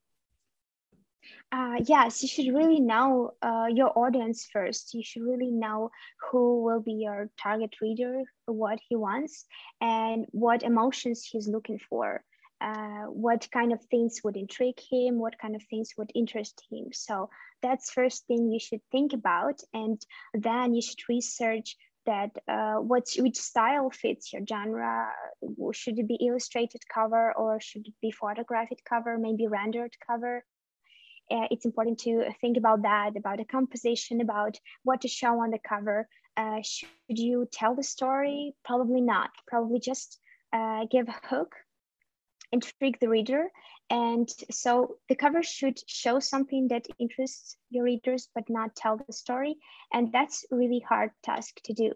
Uh, 1.51 1.77
yes, 1.87 2.21
you 2.21 2.27
should 2.27 2.53
really 2.53 2.79
know 2.79 3.31
uh, 3.41 3.65
your 3.69 3.97
audience 3.97 4.47
first. 4.53 4.93
You 4.93 5.03
should 5.03 5.23
really 5.23 5.49
know 5.51 5.89
who 6.29 6.63
will 6.63 6.79
be 6.79 6.93
your 6.93 7.29
target 7.41 7.73
reader, 7.81 8.21
what 8.45 8.79
he 8.87 8.95
wants, 8.95 9.45
and 9.81 10.25
what 10.31 10.61
emotions 10.63 11.23
he's 11.25 11.47
looking 11.47 11.79
for. 11.79 12.23
Uh, 12.61 13.05
what 13.05 13.49
kind 13.51 13.71
of 13.73 13.81
things 13.85 14.19
would 14.23 14.35
intrigue 14.35 14.79
him, 14.91 15.17
what 15.17 15.39
kind 15.39 15.55
of 15.55 15.63
things 15.69 15.93
would 15.97 16.11
interest 16.13 16.61
him. 16.69 16.87
So 16.91 17.29
that's 17.61 17.91
first 17.91 18.27
thing 18.27 18.51
you 18.51 18.59
should 18.59 18.81
think 18.91 19.13
about, 19.13 19.61
and 19.73 19.99
then 20.33 20.73
you 20.73 20.81
should 20.81 21.07
research 21.09 21.77
that 22.05 22.31
uh, 22.47 22.75
which 22.75 23.17
style 23.37 23.89
fits 23.89 24.33
your 24.33 24.45
genre. 24.45 25.07
Should 25.71 25.97
it 25.99 26.07
be 26.07 26.19
illustrated 26.27 26.81
cover 26.93 27.33
or 27.35 27.59
should 27.61 27.87
it 27.87 27.93
be 28.01 28.11
photographic 28.11 28.83
cover, 28.87 29.17
maybe 29.17 29.47
rendered 29.47 29.95
cover? 30.05 30.43
Uh, 31.31 31.47
it's 31.51 31.65
important 31.65 31.99
to 31.99 32.31
think 32.41 32.57
about 32.57 32.81
that, 32.81 33.15
about 33.15 33.37
the 33.37 33.45
composition, 33.45 34.21
about 34.21 34.57
what 34.83 35.01
to 35.01 35.07
show 35.07 35.39
on 35.41 35.51
the 35.51 35.59
cover. 35.67 36.07
Uh, 36.35 36.61
should 36.63 36.89
you 37.07 37.47
tell 37.51 37.75
the 37.75 37.83
story? 37.83 38.53
Probably 38.65 39.01
not. 39.01 39.29
Probably 39.47 39.79
just 39.79 40.19
uh, 40.53 40.85
give 40.89 41.07
a 41.07 41.15
hook, 41.27 41.55
intrigue 42.51 42.97
the 42.99 43.09
reader. 43.09 43.49
And 43.91 44.29
so 44.51 44.97
the 45.07 45.15
cover 45.15 45.43
should 45.43 45.79
show 45.87 46.19
something 46.19 46.67
that 46.69 46.87
interests 46.99 47.57
your 47.69 47.83
readers, 47.83 48.29
but 48.33 48.49
not 48.49 48.75
tell 48.75 48.97
the 48.97 49.13
story. 49.13 49.55
And 49.93 50.11
that's 50.11 50.45
really 50.51 50.83
hard 50.87 51.11
task 51.23 51.59
to 51.65 51.73
do. 51.73 51.93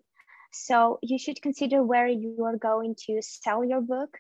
So 0.52 1.00
you 1.02 1.18
should 1.18 1.42
consider 1.42 1.84
where 1.84 2.08
you 2.08 2.44
are 2.46 2.58
going 2.58 2.96
to 3.08 3.22
sell 3.22 3.64
your 3.64 3.82
book. 3.82 4.18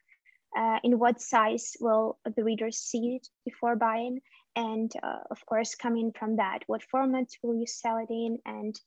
Uh, 0.56 0.78
in 0.84 1.00
what 1.00 1.20
size 1.20 1.72
will 1.80 2.20
the 2.36 2.44
readers 2.44 2.78
see 2.78 3.16
it 3.16 3.28
before 3.44 3.76
buying 3.76 4.22
and 4.56 4.92
uh, 5.02 5.20
of 5.32 5.46
course 5.46 5.76
coming 5.76 6.12
from 6.18 6.38
that 6.38 6.60
what 6.68 6.84
format 6.84 7.28
will 7.42 7.56
you 7.56 7.68
sell 7.68 7.98
it 7.98 8.10
in? 8.10 8.40
And 8.46 8.80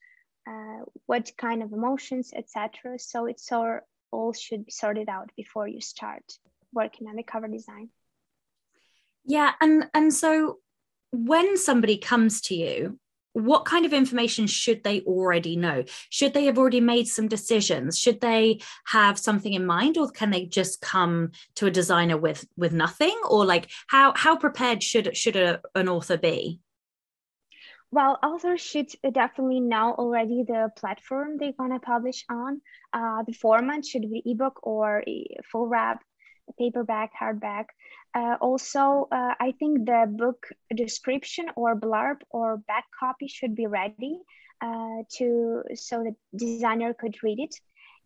uh, 0.49 0.85
what 1.07 1.31
kind 1.37 1.63
of 1.63 1.73
emotions 1.73 2.33
etc 2.35 2.99
so 2.99 3.27
it's 3.27 3.51
all, 3.51 3.81
all 4.13 4.33
should 4.33 4.65
be 4.65 4.71
sorted 4.71 5.09
out 5.09 5.31
before 5.37 5.67
you 5.67 5.81
start 5.81 6.23
working 6.73 7.09
on 7.09 7.17
the 7.17 7.23
cover 7.23 7.49
design. 7.49 7.89
Yeah 9.25 9.53
and 9.61 9.89
and 9.93 10.13
so 10.13 10.59
when 11.13 11.57
somebody 11.57 11.97
comes 11.97 12.41
to 12.43 12.55
you 12.55 12.99
what 13.37 13.67
kind 13.67 13.85
of 13.85 13.93
information 13.93 14.47
should 14.47 14.83
they 14.83 15.03
already 15.03 15.57
know? 15.57 15.85
Should 16.09 16.33
they 16.33 16.47
have 16.47 16.57
already 16.57 16.81
made 16.81 17.07
some 17.07 17.29
decisions? 17.29 17.99
Should 17.99 18.23
they 18.23 18.61
have 18.87 19.19
something 19.19 19.53
in 19.53 19.67
mind 19.67 19.99
or 19.99 20.11
can 20.11 20.31
they 20.31 20.47
just 20.47 20.81
come 20.81 21.33
to 21.57 21.67
a 21.67 21.71
designer 21.71 22.17
with 22.17 22.47
with 22.57 22.73
nothing? 22.73 23.15
Or 23.29 23.45
like 23.45 23.71
how 23.89 24.15
how 24.17 24.37
prepared 24.37 24.83
should 24.83 25.15
should 25.15 25.37
a, 25.37 25.61
an 25.75 25.87
author 25.87 26.17
be? 26.17 26.61
Well 27.91 28.19
authors 28.23 28.63
should 28.63 28.89
definitely 29.13 29.61
know 29.61 29.93
already 29.93 30.45
the 30.49 30.71
platform 30.75 31.37
they're 31.37 31.53
going 31.53 31.73
to 31.73 31.79
publish 31.79 32.25
on. 32.31 32.63
Uh, 32.91 33.23
the 33.27 33.35
format 33.35 33.85
should 33.85 34.11
be 34.11 34.23
ebook 34.25 34.61
or 34.63 35.05
full 35.53 35.67
wrap 35.67 36.03
paperback 36.59 37.11
hardback 37.21 37.67
uh, 38.17 38.37
also, 38.41 39.09
uh, 39.13 39.35
I 39.39 39.53
think 39.59 39.85
the 39.85 40.07
book 40.09 40.49
description 40.75 41.47
or 41.55 41.77
blurb 41.77 42.23
or 42.31 42.57
back 42.57 42.85
copy 42.99 43.29
should 43.29 43.55
be 43.55 43.67
ready 43.67 44.21
uh, 44.63 45.03
to 45.19 45.63
so 45.75 46.03
the 46.03 46.15
designer 46.35 46.95
could 46.95 47.15
read 47.23 47.41
it. 47.41 47.55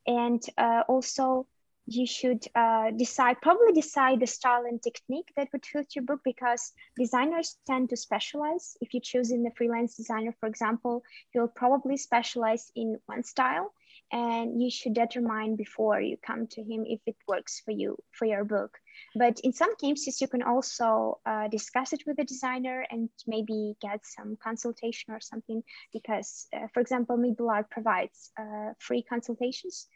And 0.08 0.42
uh, 0.58 0.82
also, 0.88 1.46
you 1.86 2.06
should 2.06 2.44
uh, 2.56 2.90
decide 2.90 3.36
probably 3.40 3.72
decide 3.72 4.18
the 4.18 4.26
style 4.26 4.64
and 4.64 4.82
technique 4.82 5.28
that 5.36 5.48
would 5.52 5.64
fit 5.64 5.94
your 5.94 6.04
book 6.04 6.20
because 6.24 6.72
designers 6.98 7.56
tend 7.68 7.90
to 7.90 7.96
specialize. 7.96 8.76
If 8.80 8.92
you 8.92 9.00
choose 9.00 9.30
in 9.30 9.44
the 9.44 9.52
freelance 9.56 9.94
designer, 9.96 10.34
for 10.40 10.48
example, 10.48 11.04
you'll 11.32 11.54
probably 11.62 11.96
specialize 11.96 12.72
in 12.74 12.98
one 13.06 13.22
style 13.22 13.72
and 14.12 14.60
you 14.60 14.70
should 14.70 14.94
determine 14.94 15.56
before 15.56 16.00
you 16.00 16.16
come 16.24 16.46
to 16.46 16.62
him 16.62 16.84
if 16.86 17.00
it 17.06 17.16
works 17.28 17.60
for 17.64 17.70
you 17.70 17.96
for 18.12 18.24
your 18.24 18.44
book 18.44 18.78
but 19.14 19.40
in 19.40 19.52
some 19.52 19.74
cases 19.76 20.20
you 20.20 20.28
can 20.28 20.42
also 20.42 21.20
uh, 21.26 21.48
discuss 21.48 21.92
it 21.92 22.02
with 22.06 22.16
the 22.16 22.24
designer 22.24 22.84
and 22.90 23.08
maybe 23.26 23.74
get 23.80 24.00
some 24.04 24.36
consultation 24.42 25.14
or 25.14 25.20
something 25.20 25.62
because 25.92 26.46
uh, 26.52 26.66
for 26.72 26.80
example 26.80 27.16
Art 27.48 27.70
provides 27.70 28.30
uh, 28.38 28.72
free 28.78 29.02
consultations 29.02 29.88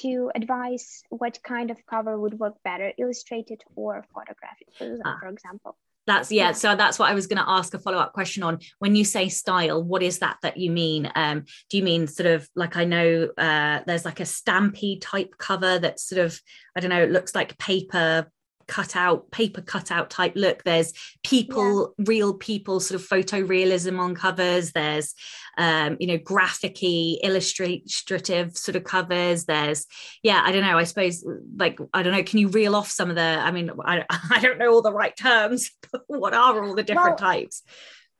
to 0.00 0.30
advise 0.34 1.02
what 1.10 1.42
kind 1.42 1.70
of 1.70 1.76
cover 1.86 2.18
would 2.18 2.38
work 2.38 2.54
better 2.64 2.92
illustrated 2.98 3.62
or 3.76 4.04
photographic 4.14 4.68
for, 4.76 4.98
ah. 5.04 5.16
for 5.20 5.28
example 5.28 5.76
that's 6.06 6.32
yeah, 6.32 6.52
so 6.52 6.74
that's 6.74 6.98
what 6.98 7.10
i 7.10 7.14
was 7.14 7.26
going 7.26 7.42
to 7.42 7.48
ask 7.48 7.74
a 7.74 7.78
follow-up 7.78 8.12
question 8.12 8.42
on. 8.42 8.58
When 8.78 8.96
you 8.96 9.04
say 9.04 9.28
style 9.28 9.82
what 9.82 10.02
is 10.02 10.18
that 10.18 10.38
that 10.42 10.56
you 10.56 10.70
mean? 10.70 11.10
Um 11.14 11.44
do 11.70 11.76
you 11.76 11.82
mean 11.82 12.06
sort 12.06 12.26
of 12.26 12.48
like 12.54 12.76
i 12.76 12.84
know 12.84 13.28
uh 13.38 13.80
there's 13.86 14.04
like 14.04 14.20
a 14.20 14.24
stampy 14.24 14.98
type 15.00 15.34
cover 15.38 15.78
that 15.78 16.00
sort 16.00 16.20
of 16.20 16.40
i 16.76 16.80
don't 16.80 16.90
know 16.90 17.02
it 17.02 17.10
looks 17.10 17.34
like 17.34 17.58
paper 17.58 18.30
cut 18.66 18.96
out 18.96 19.30
paper 19.30 19.60
cutout 19.60 20.10
type 20.10 20.32
look. 20.34 20.62
There's 20.64 20.92
people 21.24 21.94
yeah. 21.98 22.04
real 22.08 22.34
people 22.34 22.80
sort 22.80 23.00
of 23.00 23.06
photorealism 23.06 23.98
on 23.98 24.14
covers. 24.14 24.72
There's 24.72 25.14
um 25.58 25.96
you 26.00 26.06
know 26.06 26.18
graphicy 26.18 27.18
illustrative 27.22 28.56
sort 28.56 28.76
of 28.76 28.84
covers. 28.84 29.44
There's 29.44 29.86
yeah 30.22 30.42
i 30.44 30.52
don't 30.52 30.62
know. 30.62 30.78
I 30.78 30.84
suppose 30.84 31.24
like 31.56 31.78
i 31.92 32.02
don't 32.02 32.12
know. 32.12 32.22
Can 32.22 32.38
you 32.38 32.48
reel 32.48 32.74
off 32.74 32.90
some 32.90 33.10
of 33.10 33.16
the 33.16 33.22
i 33.22 33.50
mean 33.50 33.70
i, 33.84 34.04
I 34.30 34.40
don't 34.40 34.58
know 34.58 34.72
all 34.72 34.82
the 34.82 34.92
right 34.92 35.16
terms 35.16 35.70
what 36.06 36.34
are 36.34 36.64
all 36.64 36.74
the 36.74 36.82
different 36.82 37.20
well, 37.20 37.32
types? 37.32 37.62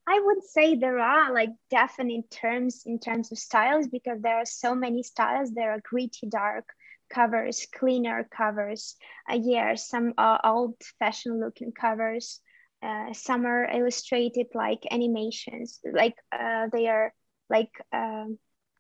I 0.07 0.21
would 0.21 0.43
say 0.43 0.75
there 0.75 0.99
are 0.99 1.33
like 1.33 1.51
definite 1.71 2.31
terms 2.31 2.83
in 2.87 2.99
terms 2.99 3.31
of 3.31 3.39
styles 3.39 3.87
because 3.87 4.21
there 4.21 4.39
are 4.39 4.47
so 4.47 4.75
many 4.75 5.03
styles. 5.03 5.53
There 5.53 5.73
are 5.73 5.81
gritty, 5.89 6.27
dark, 6.29 6.65
covers, 7.13 7.67
cleaner 7.75 8.27
covers. 8.37 8.97
Uh, 9.31 9.39
yeah, 9.41 9.75
some 9.75 10.15
uh, 10.19 10.39
old-fashioned 10.45 11.41
looking 11.41 11.73
covers. 11.73 12.41
Uh, 12.83 13.13
some 13.13 13.47
are 13.47 13.71
illustrated 13.71 14.47
like 14.55 14.83
animations, 14.91 15.79
like 15.93 16.17
uh, 16.33 16.67
they 16.73 16.89
are 16.89 17.13
like 17.49 17.71
um, 17.93 18.39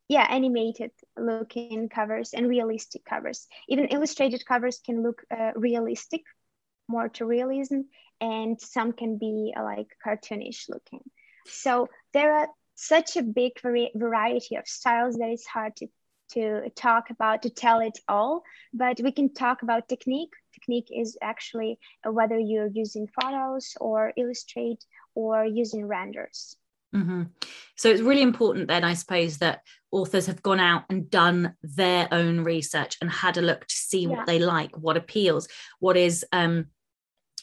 yeah, 0.08 0.26
animated 0.28 0.90
looking 1.16 1.88
covers 1.88 2.34
and 2.34 2.48
realistic 2.48 3.04
covers. 3.04 3.46
Even 3.68 3.86
illustrated 3.86 4.44
covers 4.44 4.80
can 4.84 5.02
look 5.02 5.22
uh, 5.30 5.52
realistic, 5.54 6.22
more 6.88 7.08
to 7.10 7.24
realism, 7.24 7.80
and 8.20 8.60
some 8.60 8.92
can 8.92 9.18
be 9.18 9.54
uh, 9.56 9.62
like 9.62 9.86
cartoonish 10.04 10.68
looking. 10.68 11.00
So 11.46 11.88
there 12.12 12.34
are 12.34 12.48
such 12.74 13.16
a 13.16 13.22
big 13.22 13.52
variety 13.94 14.56
of 14.56 14.66
styles 14.66 15.16
that 15.16 15.30
it's 15.30 15.46
hard 15.46 15.76
to 15.76 15.86
to 16.34 16.70
talk 16.76 17.10
about 17.10 17.42
to 17.42 17.50
tell 17.50 17.80
it 17.80 17.98
all 18.08 18.42
but 18.72 19.00
we 19.02 19.12
can 19.12 19.32
talk 19.32 19.62
about 19.62 19.88
technique. 19.88 20.32
Technique 20.54 20.88
is 20.90 21.16
actually 21.22 21.78
whether 22.04 22.38
you're 22.38 22.70
using 22.72 23.08
photos 23.20 23.74
or 23.80 24.12
illustrate 24.16 24.84
or 25.14 25.44
using 25.44 25.86
renders. 25.86 26.56
Mm-hmm. 26.94 27.22
so 27.74 27.88
it's 27.88 28.02
really 28.02 28.20
important 28.20 28.68
then 28.68 28.84
i 28.84 28.92
suppose 28.92 29.38
that 29.38 29.62
authors 29.92 30.26
have 30.26 30.42
gone 30.42 30.60
out 30.60 30.82
and 30.90 31.08
done 31.08 31.54
their 31.62 32.06
own 32.12 32.44
research 32.44 32.98
and 33.00 33.10
had 33.10 33.38
a 33.38 33.40
look 33.40 33.66
to 33.66 33.74
see 33.74 34.02
yeah. 34.02 34.08
what 34.08 34.26
they 34.26 34.38
like 34.38 34.76
what 34.76 34.98
appeals 34.98 35.48
what 35.80 35.96
is 35.96 36.22
um 36.32 36.66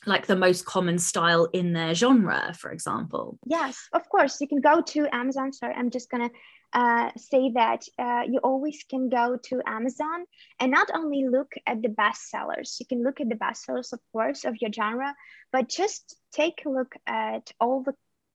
like 0.05 0.27
the 0.27 0.35
most 0.35 0.65
common 0.65 0.99
style 0.99 1.45
in 1.51 1.73
their 1.73 1.95
genre 1.95 2.53
for 2.59 2.71
example. 2.71 3.39
Yes 3.47 3.89
of 3.91 4.07
course. 4.07 4.39
You 4.39 4.47
can 4.47 4.61
go 4.61 4.81
to 4.81 5.07
amazon. 5.11 5.51
Sorry 5.51 5.73
i'm 5.75 5.89
just 5.89 6.11
gonna 6.11 6.29
uh, 6.73 7.09
say 7.17 7.51
that 7.51 7.83
uh, 7.97 8.23
you 8.29 8.39
always 8.39 8.83
can 8.89 9.09
go 9.09 9.37
to 9.37 9.61
Amazon 9.65 10.25
and 10.59 10.71
not 10.71 10.89
only 10.93 11.27
look 11.27 11.53
at 11.65 11.81
the 11.81 11.89
bestsellers, 11.89 12.79
you 12.79 12.85
can 12.85 13.03
look 13.03 13.19
at 13.19 13.29
the 13.29 13.35
bestsellers, 13.35 13.91
of 13.93 13.99
course, 14.11 14.45
of 14.45 14.55
your 14.61 14.71
genre, 14.71 15.15
but 15.51 15.69
just 15.69 16.15
take 16.31 16.63
a 16.65 16.69
look 16.69 16.95
at 17.07 17.51
all 17.59 17.83
the, 17.83 17.93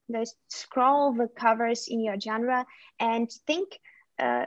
the 0.08 0.26
scroll 0.48 1.12
the 1.12 1.28
covers 1.28 1.86
in 1.88 2.00
your 2.00 2.18
genre 2.18 2.66
and 2.98 3.30
think, 3.46 3.78
uh, 4.18 4.46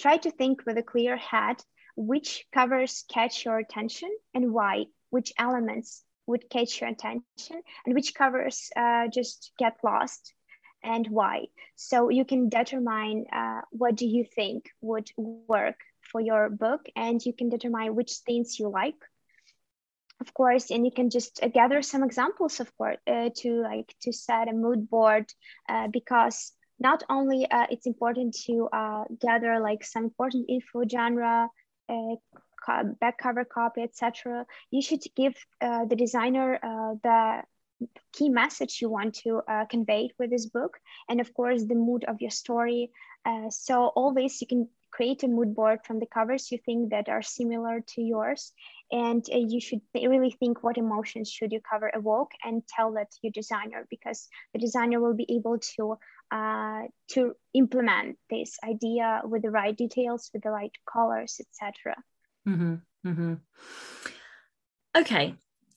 try 0.00 0.16
to 0.16 0.30
think 0.30 0.66
with 0.66 0.78
a 0.78 0.82
clear 0.82 1.16
head 1.16 1.56
which 1.96 2.46
covers 2.52 3.04
catch 3.12 3.44
your 3.44 3.58
attention 3.58 4.10
and 4.34 4.52
why, 4.52 4.86
which 5.10 5.32
elements 5.38 6.02
would 6.26 6.48
catch 6.48 6.80
your 6.80 6.90
attention 6.90 7.62
and 7.84 7.94
which 7.94 8.14
covers 8.14 8.70
uh, 8.76 9.08
just 9.08 9.52
get 9.58 9.76
lost 9.84 10.32
and 10.82 11.06
why. 11.08 11.46
So 11.76 12.08
you 12.08 12.24
can 12.24 12.48
determine 12.48 13.26
uh, 13.32 13.62
what 13.70 13.96
do 13.96 14.06
you 14.06 14.24
think 14.24 14.70
would 14.80 15.10
work 15.16 15.76
for 16.00 16.20
your 16.20 16.50
book 16.50 16.86
and 16.96 17.24
you 17.24 17.32
can 17.32 17.48
determine 17.48 17.94
which 17.94 18.12
things 18.26 18.58
you 18.58 18.68
like 18.68 18.96
of 20.20 20.34
course 20.34 20.70
and 20.70 20.84
you 20.84 20.92
can 20.92 21.10
just 21.10 21.42
uh, 21.42 21.48
gather 21.48 21.82
some 21.82 22.02
examples 22.02 22.60
of 22.60 22.76
course 22.76 22.98
uh, 23.06 23.30
to 23.34 23.62
like 23.62 23.94
to 24.00 24.12
set 24.12 24.48
a 24.48 24.52
mood 24.52 24.88
board 24.88 25.32
uh, 25.68 25.88
because 25.88 26.52
not 26.78 27.02
only 27.08 27.50
uh, 27.50 27.66
it's 27.70 27.86
important 27.86 28.34
to 28.34 28.68
uh, 28.72 29.04
gather 29.20 29.60
like 29.60 29.84
some 29.84 30.04
important 30.04 30.46
info 30.48 30.84
genre 30.88 31.48
back 33.00 33.18
cover 33.18 33.44
copy 33.44 33.82
etc 33.82 34.44
you 34.70 34.82
should 34.82 35.02
give 35.16 35.34
the 35.60 35.96
designer 35.96 36.58
the 37.02 37.42
key 38.12 38.28
message 38.28 38.80
you 38.80 38.90
want 38.90 39.14
to 39.14 39.40
uh, 39.48 39.64
convey 39.66 40.10
with 40.18 40.30
this 40.30 40.46
book 40.46 40.78
and 41.08 41.20
of 41.20 41.32
course 41.34 41.64
the 41.64 41.74
mood 41.74 42.04
of 42.04 42.20
your 42.20 42.30
story. 42.30 42.90
Uh, 43.24 43.50
so 43.50 43.86
always 43.96 44.40
you 44.40 44.46
can 44.46 44.68
create 44.90 45.22
a 45.22 45.28
mood 45.28 45.54
board 45.54 45.78
from 45.84 46.00
the 46.00 46.06
covers 46.06 46.50
you 46.50 46.58
think 46.58 46.90
that 46.90 47.08
are 47.08 47.22
similar 47.22 47.80
to 47.86 48.02
yours. 48.02 48.52
And 48.90 49.24
uh, 49.32 49.38
you 49.38 49.60
should 49.60 49.80
really 49.94 50.32
think 50.32 50.62
what 50.62 50.78
emotions 50.78 51.30
should 51.30 51.52
your 51.52 51.60
cover 51.60 51.90
evoke 51.94 52.32
and 52.42 52.62
tell 52.66 52.92
that 52.94 53.10
to 53.12 53.18
your 53.22 53.32
designer 53.32 53.86
because 53.88 54.28
the 54.52 54.58
designer 54.58 55.00
will 55.00 55.14
be 55.14 55.26
able 55.30 55.58
to 55.76 55.96
uh, 56.32 56.82
to 57.08 57.34
implement 57.54 58.16
this 58.28 58.56
idea 58.64 59.22
with 59.24 59.42
the 59.42 59.50
right 59.50 59.76
details 59.76 60.30
with 60.32 60.42
the 60.44 60.50
right 60.50 60.70
colors 60.90 61.40
etc 61.40 61.96
mm-hmm, 62.48 62.74
mm-hmm. 63.04 63.34
okay 64.96 65.34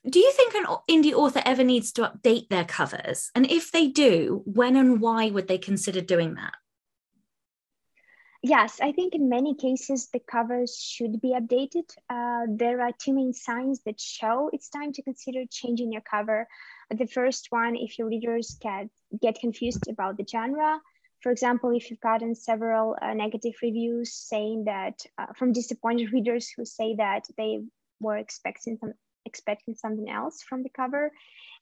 do 0.10 0.20
you 0.20 0.32
think 0.32 0.54
an 0.54 0.66
indie 0.90 1.14
author 1.14 1.42
ever 1.46 1.64
needs 1.64 1.92
to 1.92 2.02
update 2.02 2.50
their 2.50 2.66
covers 2.66 3.32
and 3.36 3.50
if 3.50 3.72
they 3.72 3.88
do 3.88 4.42
when 4.46 4.76
and 4.76 5.00
why 5.02 5.30
would 5.30 5.48
they 5.48 5.58
consider 5.58 6.02
doing 6.02 6.36
that 6.36 6.54
Yes, 8.46 8.82
I 8.82 8.92
think 8.92 9.16
in 9.16 9.30
many 9.30 9.56
cases 9.56 10.10
the 10.10 10.20
covers 10.20 10.76
should 10.76 11.22
be 11.22 11.30
updated. 11.30 11.90
Uh, 12.10 12.46
there 12.50 12.82
are 12.82 12.92
two 12.92 13.14
main 13.14 13.32
signs 13.32 13.80
that 13.86 14.02
show 14.02 14.50
it's 14.52 14.68
time 14.68 14.92
to 14.92 15.02
consider 15.02 15.46
changing 15.50 15.94
your 15.94 16.02
cover. 16.02 16.46
The 16.90 17.08
first 17.08 17.48
one, 17.52 17.78
if 17.78 17.98
your 17.98 18.10
readers 18.10 18.58
get, 18.60 18.90
get 19.22 19.40
confused 19.40 19.88
about 19.88 20.18
the 20.18 20.26
genre, 20.30 20.82
for 21.24 21.32
example, 21.32 21.70
if 21.74 21.90
you've 21.90 22.02
gotten 22.02 22.36
several 22.36 22.98
uh, 23.02 23.14
negative 23.14 23.54
reviews 23.62 24.14
saying 24.14 24.66
that 24.66 25.06
uh, 25.18 25.28
from 25.38 25.54
disappointed 25.54 26.12
readers 26.12 26.50
who 26.50 26.66
say 26.66 26.96
that 26.98 27.24
they 27.38 27.62
were 28.02 28.18
expecting 28.18 28.78
some 28.78 28.94
expecting 29.26 29.76
something 29.76 30.10
else 30.10 30.42
from 30.42 30.64
the 30.64 30.70
cover. 30.70 31.12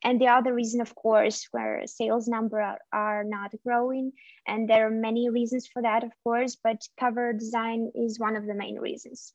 And 0.04 0.20
the 0.20 0.28
other 0.28 0.54
reason, 0.54 0.82
of 0.82 0.96
course, 0.96 1.48
where 1.52 1.86
sales 1.86 2.28
number 2.28 2.78
are, 2.92 3.24
not 3.24 3.54
growing. 3.66 4.14
And 4.48 4.68
there 4.68 4.88
are 4.88 4.92
many 4.92 5.30
reasons 5.30 5.68
for 5.68 5.82
that, 5.82 6.04
of 6.04 6.12
course, 6.24 6.58
but 6.64 6.82
cover 7.00 7.34
design 7.34 7.92
is 7.94 8.20
one 8.20 8.36
of 8.36 8.46
the 8.46 8.56
main 8.56 8.80
reasons. 8.80 9.34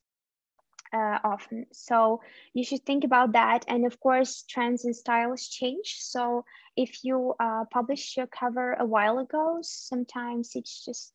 Uh, 0.93 1.19
often. 1.25 1.67
So 1.73 2.21
you 2.55 2.65
should 2.65 2.87
think 2.87 3.03
about 3.03 3.33
that. 3.33 3.65
And 3.67 3.85
of 3.87 3.99
course, 3.99 4.45
trends 4.49 4.85
and 4.85 4.95
styles 4.95 5.49
change. 5.49 5.97
So 5.99 6.45
if 6.77 7.03
you 7.03 7.35
uh, 7.41 7.65
published 7.73 8.17
your 8.17 8.29
cover 8.29 8.75
a 8.75 8.87
while 8.87 9.19
ago, 9.19 9.59
sometimes 9.63 10.53
it's 10.55 10.85
just 10.85 11.13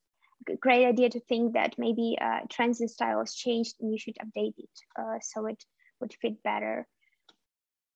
a 0.48 0.56
great 0.56 0.86
idea 0.86 1.08
to 1.10 1.20
think 1.20 1.54
that 1.54 1.78
maybe 1.78 2.16
uh, 2.20 2.40
trends 2.48 2.80
and 2.80 2.90
styles 2.90 3.34
changed 3.34 3.76
and 3.80 3.92
you 3.92 3.98
should 3.98 4.16
update 4.16 4.54
it 4.58 4.70
uh, 4.98 5.18
so 5.20 5.46
it 5.46 5.64
would 6.00 6.14
fit 6.20 6.42
better 6.42 6.86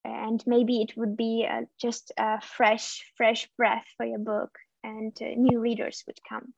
and 0.07 0.43
maybe 0.47 0.81
it 0.83 0.97
would 0.97 1.17
be 1.17 1.47
uh, 1.51 1.63
just 1.81 2.13
a 2.19 2.41
fresh 2.41 3.05
fresh 3.17 3.49
breath 3.57 3.87
for 3.97 4.07
your 4.07 4.19
book 4.19 4.51
and 4.85 5.17
uh, 5.21 5.27
new 5.37 5.59
readers 5.61 6.05
would 6.07 6.19
come. 6.29 6.55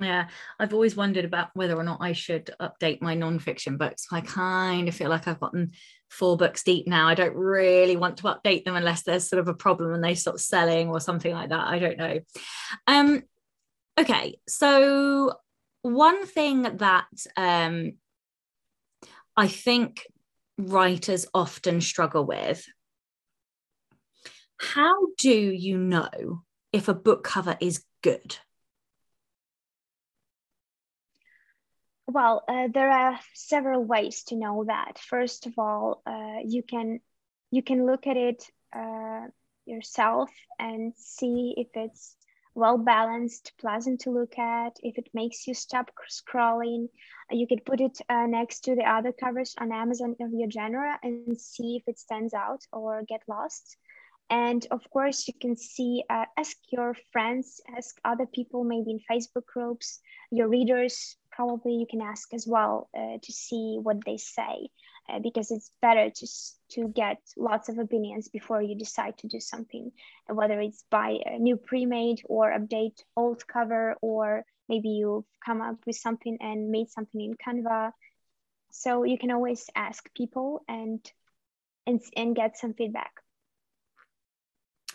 Yeah 0.00 0.28
i've 0.58 0.72
always 0.72 0.96
wondered 0.96 1.24
about 1.26 1.50
whether 1.54 1.76
or 1.76 1.84
not 1.84 1.98
i 2.00 2.12
should 2.12 2.50
update 2.60 3.02
my 3.02 3.14
non-fiction 3.14 3.76
books. 3.76 4.06
I 4.10 4.22
kind 4.22 4.88
of 4.88 4.94
feel 4.94 5.10
like 5.10 5.28
i've 5.28 5.40
gotten 5.40 5.72
four 6.08 6.36
books 6.36 6.64
deep 6.64 6.88
now. 6.88 7.06
I 7.06 7.14
don't 7.14 7.36
really 7.36 7.96
want 7.96 8.16
to 8.16 8.24
update 8.24 8.64
them 8.64 8.76
unless 8.76 9.02
there's 9.02 9.28
sort 9.28 9.40
of 9.40 9.48
a 9.48 9.54
problem 9.54 9.92
and 9.92 10.02
they 10.02 10.14
stop 10.14 10.40
selling 10.40 10.88
or 10.88 11.00
something 11.00 11.32
like 11.32 11.50
that. 11.50 11.68
I 11.68 11.78
don't 11.78 11.98
know. 11.98 12.20
Um 12.86 13.22
okay 13.98 14.38
so 14.48 15.34
one 15.82 16.26
thing 16.26 16.62
that 16.62 17.06
um 17.36 17.92
i 19.36 19.46
think 19.46 20.06
writers 20.58 21.26
often 21.34 21.80
struggle 21.80 22.24
with 22.24 22.64
how 24.60 25.06
do 25.18 25.30
you 25.30 25.78
know 25.78 26.42
if 26.72 26.88
a 26.88 26.94
book 26.94 27.24
cover 27.24 27.56
is 27.60 27.84
good? 28.02 28.36
Well, 32.06 32.44
uh, 32.48 32.68
there 32.72 32.90
are 32.90 33.18
several 33.34 33.84
ways 33.84 34.24
to 34.24 34.36
know 34.36 34.64
that. 34.66 34.98
First 34.98 35.46
of 35.46 35.54
all, 35.58 36.02
uh, 36.04 36.40
you 36.44 36.62
can 36.62 37.00
you 37.50 37.62
can 37.62 37.86
look 37.86 38.06
at 38.06 38.16
it 38.16 38.44
uh, 38.76 39.28
yourself 39.64 40.30
and 40.58 40.92
see 40.96 41.54
if 41.56 41.68
it's 41.74 42.16
well 42.54 42.76
balanced, 42.76 43.52
pleasant 43.58 44.00
to 44.00 44.10
look 44.10 44.38
at, 44.38 44.76
if 44.82 44.98
it 44.98 45.08
makes 45.14 45.46
you 45.46 45.54
stop 45.54 45.90
scrolling. 46.10 46.88
You 47.30 47.46
could 47.46 47.64
put 47.64 47.80
it 47.80 48.00
uh, 48.08 48.26
next 48.26 48.64
to 48.64 48.74
the 48.74 48.84
other 48.84 49.12
covers 49.12 49.54
on 49.58 49.72
Amazon 49.72 50.16
of 50.20 50.32
your 50.32 50.50
genre 50.50 50.98
and 51.02 51.40
see 51.40 51.76
if 51.76 51.84
it 51.86 51.98
stands 51.98 52.34
out 52.34 52.66
or 52.72 53.04
get 53.08 53.22
lost. 53.28 53.76
And 54.30 54.64
of 54.70 54.88
course, 54.90 55.26
you 55.26 55.34
can 55.40 55.56
see, 55.56 56.04
uh, 56.08 56.26
ask 56.38 56.56
your 56.70 56.94
friends, 57.10 57.60
ask 57.76 57.98
other 58.04 58.26
people, 58.26 58.62
maybe 58.62 58.92
in 58.92 59.00
Facebook 59.10 59.44
groups, 59.46 59.98
your 60.30 60.46
readers, 60.46 61.16
probably 61.32 61.74
you 61.74 61.86
can 61.90 62.00
ask 62.00 62.32
as 62.32 62.46
well 62.46 62.88
uh, 62.96 63.18
to 63.20 63.32
see 63.32 63.78
what 63.82 64.04
they 64.04 64.18
say, 64.18 64.68
uh, 65.08 65.18
because 65.18 65.50
it's 65.50 65.72
better 65.82 66.10
to, 66.10 66.26
to 66.70 66.88
get 66.88 67.18
lots 67.36 67.68
of 67.68 67.78
opinions 67.78 68.28
before 68.28 68.62
you 68.62 68.76
decide 68.76 69.18
to 69.18 69.26
do 69.26 69.40
something, 69.40 69.90
whether 70.28 70.60
it's 70.60 70.84
buy 70.90 71.18
a 71.26 71.38
new 71.38 71.56
pre-made 71.56 72.22
or 72.26 72.56
update 72.56 73.02
old 73.16 73.44
cover, 73.48 73.96
or 74.00 74.44
maybe 74.68 74.90
you've 74.90 75.24
come 75.44 75.60
up 75.60 75.78
with 75.86 75.96
something 75.96 76.38
and 76.40 76.70
made 76.70 76.88
something 76.88 77.20
in 77.20 77.34
Canva. 77.34 77.90
So 78.70 79.02
you 79.02 79.18
can 79.18 79.32
always 79.32 79.68
ask 79.74 80.08
people 80.14 80.62
and, 80.68 81.00
and, 81.84 82.00
and 82.16 82.36
get 82.36 82.58
some 82.58 82.74
feedback. 82.74 83.10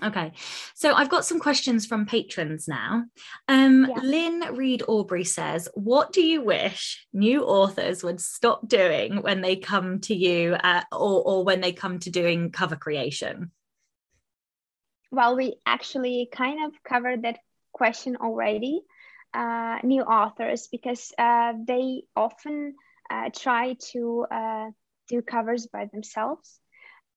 Okay, 0.04 0.34
so 0.74 0.94
I've 0.94 1.10
got 1.10 1.24
some 1.24 1.40
questions 1.40 1.86
from 1.86 2.06
patrons 2.06 2.68
now. 2.68 3.06
Um, 3.48 3.88
yeah. 3.90 4.02
Lynn 4.04 4.56
Reed 4.56 4.84
Aubrey 4.90 5.24
says, 5.24 5.70
What 5.74 6.12
do 6.12 6.22
you 6.22 6.42
wish 6.42 7.08
new 7.14 7.44
authors 7.44 8.04
would 8.04 8.20
stop 8.20 8.68
doing 8.68 9.22
when 9.22 9.40
they 9.40 9.56
come 9.56 10.02
to 10.02 10.14
you 10.14 10.58
at, 10.62 10.86
or, 10.92 11.24
or 11.24 11.44
when 11.46 11.62
they 11.62 11.72
come 11.72 12.00
to 12.00 12.10
doing 12.10 12.52
cover 12.52 12.76
creation? 12.76 13.52
Well, 15.12 15.38
we 15.38 15.56
actually 15.66 16.28
kind 16.30 16.66
of 16.66 16.74
covered 16.84 17.24
that 17.24 17.40
question 17.72 18.18
already. 18.18 18.82
Uh, 19.34 19.80
new 19.84 20.02
authors, 20.02 20.68
because 20.68 21.14
uh, 21.18 21.54
they 21.66 22.04
often 22.16 22.76
uh, 23.10 23.30
try 23.36 23.76
to 23.92 24.26
uh, 24.30 24.70
do 25.10 25.22
covers 25.22 25.68
by 25.68 25.86
themselves 25.92 26.60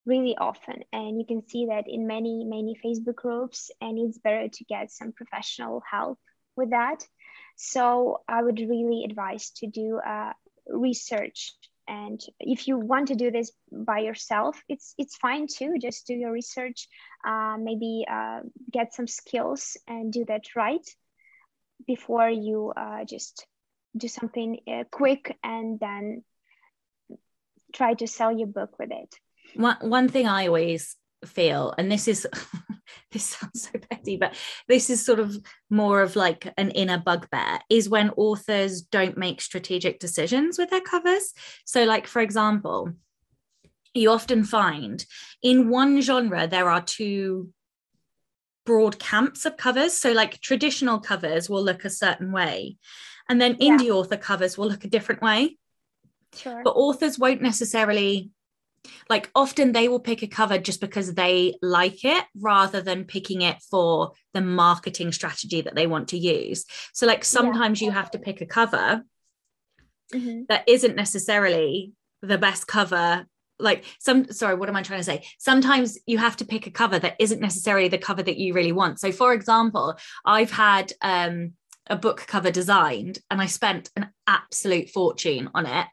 really 0.09 0.37
often 0.39 0.83
and 0.93 1.19
you 1.19 1.27
can 1.27 1.47
see 1.47 1.67
that 1.67 1.85
in 1.87 2.07
many 2.07 2.45
many 2.45 2.75
facebook 2.85 3.17
groups 3.17 3.71
and 3.81 3.99
it's 3.99 4.19
better 4.19 4.49
to 4.49 4.65
get 4.65 4.91
some 4.91 5.13
professional 5.13 5.83
help 5.89 6.19
with 6.57 6.71
that. 6.71 7.07
So 7.57 8.23
i 8.29 8.43
would 8.43 8.59
really 8.59 9.05
advise 9.05 9.51
to 9.59 9.67
do 9.67 9.99
uh, 9.99 10.33
research 10.67 11.53
and 11.89 12.21
if 12.39 12.69
you 12.69 12.79
want 12.79 13.09
to 13.09 13.15
do 13.15 13.31
this 13.31 13.51
by 13.73 13.99
yourself 14.01 14.63
it's 14.69 14.95
it's 14.99 15.17
fine 15.17 15.47
too 15.47 15.77
just 15.81 16.07
do 16.07 16.15
your 16.15 16.33
research 16.33 16.89
uh, 17.27 17.57
maybe 17.59 18.05
uh, 18.11 18.41
get 18.71 18.95
some 18.95 19.07
skills 19.07 19.77
and 19.87 20.13
do 20.13 20.25
that 20.27 20.45
right 20.55 20.87
before 21.87 22.29
you 22.29 22.73
uh, 22.77 23.05
just 23.05 23.47
do 23.97 24.09
something 24.09 24.61
uh, 24.69 24.85
quick 24.91 25.37
and 25.43 25.81
then 25.81 26.23
try 27.73 27.95
to 27.95 28.07
sell 28.07 28.33
your 28.37 28.47
book 28.47 28.79
with 28.79 28.91
it 28.93 29.15
one, 29.55 29.77
one 29.81 30.09
thing 30.09 30.27
I 30.27 30.47
always 30.47 30.97
feel, 31.25 31.75
and 31.77 31.91
this 31.91 32.09
is 32.09 32.27
this 33.13 33.25
sounds 33.25 33.63
so 33.63 33.79
petty, 33.91 34.17
but 34.17 34.35
this 34.69 34.91
is 34.91 35.05
sort 35.05 35.21
of 35.21 35.37
more 35.71 36.03
of 36.03 36.17
like 36.17 36.53
an 36.57 36.71
inner 36.71 36.99
bugbear, 36.99 37.61
is 37.71 37.89
when 37.89 38.11
authors 38.11 38.83
don't 38.83 39.17
make 39.17 39.41
strategic 39.41 39.99
decisions 39.99 40.59
with 40.59 40.71
their 40.71 40.81
covers. 40.81 41.33
So, 41.65 41.85
like 41.85 42.07
for 42.07 42.21
example, 42.21 42.93
you 43.95 44.11
often 44.11 44.45
find 44.45 45.05
in 45.43 45.71
one 45.71 46.01
genre 46.01 46.47
there 46.47 46.69
are 46.69 46.83
two 46.83 47.53
broad 48.65 48.99
camps 48.99 49.47
of 49.47 49.57
covers. 49.57 49.95
So, 49.95 50.13
like 50.13 50.41
traditional 50.41 51.01
covers 51.01 51.49
will 51.49 51.63
look 51.63 51.85
a 51.85 51.91
certain 51.91 52.33
way, 52.33 52.77
and 53.29 53.41
then 53.41 53.57
indie 53.57 53.87
yeah. 53.87 53.93
author 53.93 54.17
covers 54.17 54.57
will 54.57 54.69
look 54.69 54.85
a 54.85 54.89
different 54.89 55.23
way. 55.23 55.59
Sure. 56.35 56.61
But 56.63 56.73
authors 56.73 57.19
won't 57.19 57.41
necessarily 57.43 58.31
like 59.09 59.31
often 59.35 59.73
they 59.73 59.89
will 59.89 60.01
pick 60.01 60.23
a 60.23 60.27
cover 60.27 60.59
just 60.59 60.81
because 60.81 61.15
they 61.15 61.55
like 61.63 62.05
it 62.05 62.25
rather 62.39 62.81
than 62.81 63.05
picking 63.05 63.43
it 63.43 63.61
for 63.71 64.13
the 64.35 64.41
marketing 64.41 65.13
strategy 65.13 65.61
that 65.61 65.75
they 65.75 65.87
want 65.87 66.09
to 66.09 66.19
use. 66.19 66.65
So 66.93 67.07
like 67.07 67.25
sometimes 67.25 67.81
yeah. 67.81 67.87
you 67.87 67.93
have 67.93 68.11
to 68.13 68.19
pick 68.19 68.41
a 68.41 68.47
cover 68.47 69.03
mm-hmm. 70.15 70.43
that 70.49 70.65
isn't 70.69 70.97
necessarily 70.97 71.93
the 72.23 72.39
best 72.39 72.67
cover. 72.67 73.27
Like 73.59 73.85
some 73.99 74.31
sorry 74.31 74.55
what 74.55 74.69
am 74.69 74.77
i 74.77 74.83
trying 74.83 75.01
to 75.01 75.05
say? 75.05 75.25
Sometimes 75.39 75.99
you 76.07 76.19
have 76.19 76.37
to 76.37 76.45
pick 76.45 76.67
a 76.67 76.71
cover 76.71 76.99
that 76.99 77.17
isn't 77.19 77.41
necessarily 77.41 77.89
the 77.89 77.99
cover 77.99 78.23
that 78.23 78.39
you 78.39 78.55
really 78.55 78.73
want. 78.73 79.01
So 79.01 79.13
for 79.13 79.33
example 79.33 79.97
i've 80.25 80.51
had 80.51 80.93
um 81.03 81.55
a 81.91 81.97
book 81.97 82.25
cover 82.27 82.51
designed 82.51 83.19
and 83.31 83.41
i 83.41 83.47
spent 83.47 83.91
an 83.97 84.11
absolute 84.27 84.91
fortune 84.91 85.51
on 85.55 85.67
it. 85.67 85.87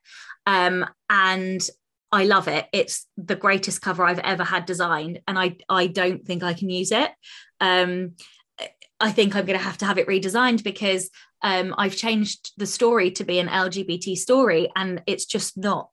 Um 0.45 0.85
and 1.09 1.67
I 2.15 2.23
love 2.23 2.47
it. 2.47 2.65
It's 2.71 3.07
the 3.17 3.35
greatest 3.35 3.81
cover 3.81 4.05
I've 4.05 4.19
ever 4.19 4.45
had 4.45 4.65
designed, 4.65 5.19
and 5.27 5.37
I 5.37 5.57
I 5.67 5.87
don't 5.87 6.25
think 6.25 6.43
I 6.43 6.53
can 6.53 6.69
use 6.69 6.93
it. 6.93 7.11
Um, 7.59 8.13
I 9.01 9.11
think 9.11 9.35
I'm 9.35 9.45
going 9.45 9.59
to 9.59 9.65
have 9.65 9.77
to 9.79 9.85
have 9.85 9.97
it 9.97 10.07
redesigned 10.07 10.63
because 10.63 11.09
um, 11.41 11.75
I've 11.77 11.97
changed 11.97 12.53
the 12.55 12.65
story 12.65 13.11
to 13.11 13.25
be 13.25 13.39
an 13.39 13.49
LGBT 13.49 14.15
story, 14.15 14.71
and 14.77 15.03
it's 15.05 15.25
just 15.25 15.57
not. 15.57 15.89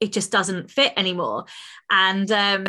It 0.00 0.12
just 0.12 0.32
doesn't 0.32 0.70
fit 0.70 0.94
anymore, 0.96 1.44
and 1.90 2.32
um, 2.32 2.66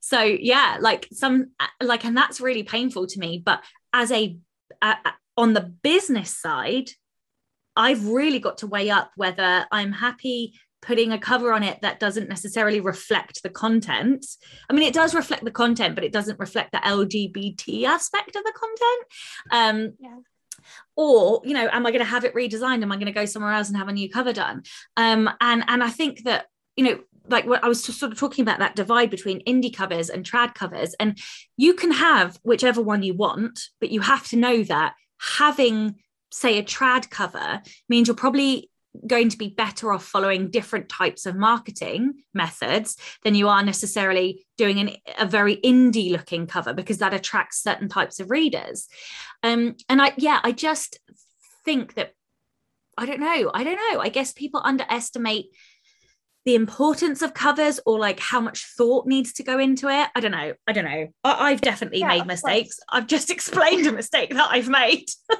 so 0.00 0.22
yeah, 0.22 0.78
like 0.80 1.06
some 1.12 1.50
like, 1.82 2.06
and 2.06 2.16
that's 2.16 2.40
really 2.40 2.62
painful 2.62 3.08
to 3.08 3.18
me. 3.18 3.42
But 3.44 3.62
as 3.92 4.10
a 4.10 4.38
uh, 4.80 4.94
on 5.36 5.52
the 5.52 5.70
business 5.82 6.34
side, 6.34 6.88
I've 7.76 8.06
really 8.06 8.38
got 8.38 8.58
to 8.58 8.66
weigh 8.66 8.88
up 8.88 9.10
whether 9.16 9.66
I'm 9.70 9.92
happy 9.92 10.54
putting 10.82 11.12
a 11.12 11.18
cover 11.18 11.52
on 11.52 11.62
it 11.62 11.80
that 11.82 12.00
doesn't 12.00 12.28
necessarily 12.28 12.80
reflect 12.80 13.42
the 13.42 13.50
content. 13.50 14.26
I 14.68 14.72
mean, 14.72 14.86
it 14.86 14.94
does 14.94 15.14
reflect 15.14 15.44
the 15.44 15.50
content, 15.50 15.94
but 15.94 16.04
it 16.04 16.12
doesn't 16.12 16.38
reflect 16.38 16.72
the 16.72 16.78
LGBT 16.78 17.84
aspect 17.84 18.36
of 18.36 18.44
the 18.44 18.52
content. 18.52 19.06
Um, 19.50 19.94
yeah. 20.00 20.18
Or, 20.96 21.40
you 21.44 21.54
know, 21.54 21.68
am 21.72 21.86
I 21.86 21.90
going 21.90 22.04
to 22.04 22.10
have 22.10 22.24
it 22.24 22.34
redesigned? 22.34 22.82
Am 22.82 22.92
I 22.92 22.96
going 22.96 23.06
to 23.06 23.12
go 23.12 23.24
somewhere 23.24 23.52
else 23.52 23.68
and 23.68 23.76
have 23.76 23.88
a 23.88 23.92
new 23.92 24.10
cover 24.10 24.32
done? 24.32 24.62
Um, 24.96 25.30
and 25.40 25.64
and 25.68 25.82
I 25.82 25.88
think 25.88 26.24
that 26.24 26.46
you 26.76 26.84
know, 26.84 27.00
like 27.28 27.46
what 27.46 27.62
I 27.62 27.68
was 27.68 27.82
sort 27.82 28.12
of 28.12 28.18
talking 28.18 28.42
about 28.42 28.58
that 28.58 28.76
divide 28.76 29.10
between 29.10 29.44
indie 29.44 29.74
covers 29.74 30.08
and 30.10 30.24
trad 30.24 30.54
covers, 30.54 30.94
and 31.00 31.18
you 31.56 31.74
can 31.74 31.92
have 31.92 32.38
whichever 32.42 32.80
one 32.80 33.02
you 33.02 33.14
want, 33.14 33.60
but 33.80 33.90
you 33.90 34.00
have 34.00 34.26
to 34.28 34.36
know 34.36 34.62
that 34.64 34.94
having 35.18 35.96
say 36.32 36.58
a 36.58 36.62
trad 36.62 37.10
cover 37.10 37.60
means 37.88 38.08
you're 38.08 38.14
probably 38.14 38.69
going 39.06 39.28
to 39.28 39.38
be 39.38 39.48
better 39.48 39.92
off 39.92 40.04
following 40.04 40.50
different 40.50 40.88
types 40.88 41.26
of 41.26 41.36
marketing 41.36 42.14
methods 42.34 42.96
than 43.22 43.34
you 43.34 43.48
are 43.48 43.62
necessarily 43.62 44.44
doing 44.58 44.78
an, 44.78 44.90
a 45.18 45.26
very 45.26 45.56
indie 45.56 46.10
looking 46.10 46.46
cover 46.46 46.74
because 46.74 46.98
that 46.98 47.14
attracts 47.14 47.62
certain 47.62 47.88
types 47.88 48.20
of 48.20 48.30
readers. 48.30 48.88
Um, 49.42 49.76
and 49.88 50.02
i 50.02 50.12
yeah 50.16 50.40
i 50.42 50.52
just 50.52 50.98
think 51.64 51.94
that 51.94 52.12
i 52.98 53.06
don't 53.06 53.20
know 53.20 53.50
i 53.54 53.64
don't 53.64 53.76
know. 53.76 54.00
I 54.00 54.08
guess 54.08 54.32
people 54.32 54.60
underestimate 54.62 55.46
the 56.44 56.54
importance 56.54 57.22
of 57.22 57.34
covers 57.34 57.80
or 57.86 57.98
like 57.98 58.18
how 58.18 58.40
much 58.40 58.66
thought 58.76 59.06
needs 59.06 59.34
to 59.34 59.42
go 59.42 59.58
into 59.58 59.88
it. 59.88 60.08
I 60.14 60.20
don't 60.20 60.32
know 60.32 60.52
i 60.66 60.72
don't 60.72 60.84
know. 60.84 61.08
I, 61.24 61.50
have 61.52 61.60
definitely 61.60 62.00
yeah, 62.00 62.08
made 62.08 62.26
mistakes. 62.26 62.80
I've 62.88 63.06
just 63.06 63.30
explained 63.36 63.86
a 63.86 63.92
mistake 63.92 64.30
that 64.30 64.48
i've 64.50 64.68
made. 64.68 65.06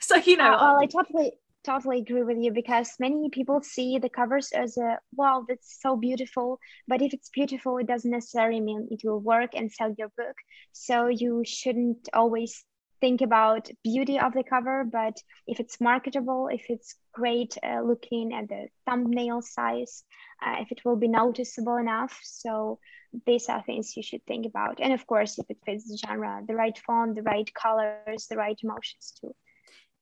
So 0.00 0.16
you 0.16 0.36
know 0.36 0.54
uh, 0.54 0.58
well 0.60 0.78
i 0.80 0.86
totally 0.86 1.32
totally 1.64 1.98
agree 2.00 2.22
with 2.22 2.38
you 2.38 2.52
because 2.52 2.94
many 2.98 3.28
people 3.30 3.62
see 3.62 3.98
the 3.98 4.08
covers 4.08 4.52
as 4.52 4.76
a 4.76 4.98
wow 5.14 5.44
that's 5.48 5.80
so 5.80 5.96
beautiful. 5.96 6.58
But 6.88 7.02
if 7.02 7.14
it's 7.14 7.30
beautiful 7.30 7.78
it 7.78 7.86
doesn't 7.86 8.10
necessarily 8.10 8.60
mean 8.60 8.88
it 8.90 9.02
will 9.04 9.20
work 9.20 9.50
and 9.54 9.70
sell 9.70 9.94
your 9.98 10.10
book. 10.16 10.36
So 10.72 11.08
you 11.08 11.42
shouldn't 11.44 12.08
always 12.12 12.64
think 13.00 13.20
about 13.20 13.68
beauty 13.82 14.18
of 14.20 14.32
the 14.32 14.44
cover 14.44 14.84
but 14.84 15.16
if 15.48 15.58
it's 15.58 15.80
marketable 15.80 16.48
if 16.52 16.64
it's 16.68 16.94
great 17.12 17.58
uh, 17.64 17.80
looking 17.80 18.32
at 18.32 18.48
the 18.48 18.68
thumbnail 18.86 19.42
size 19.42 20.04
uh, 20.46 20.54
if 20.60 20.70
it 20.70 20.80
will 20.84 20.96
be 20.96 21.08
noticeable 21.08 21.76
enough. 21.76 22.18
So 22.22 22.78
these 23.26 23.48
are 23.48 23.62
things 23.62 23.96
you 23.96 24.02
should 24.02 24.24
think 24.26 24.46
about. 24.46 24.80
And 24.80 24.92
of 24.92 25.06
course 25.06 25.38
if 25.38 25.46
it 25.50 25.58
fits 25.66 25.88
the 25.88 25.98
genre 25.98 26.42
the 26.46 26.54
right 26.54 26.78
font 26.78 27.16
the 27.16 27.22
right 27.22 27.50
colors 27.54 28.26
the 28.28 28.36
right 28.36 28.58
emotions 28.62 29.14
too 29.20 29.34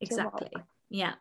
exactly 0.00 0.50
yeah. 0.90 1.14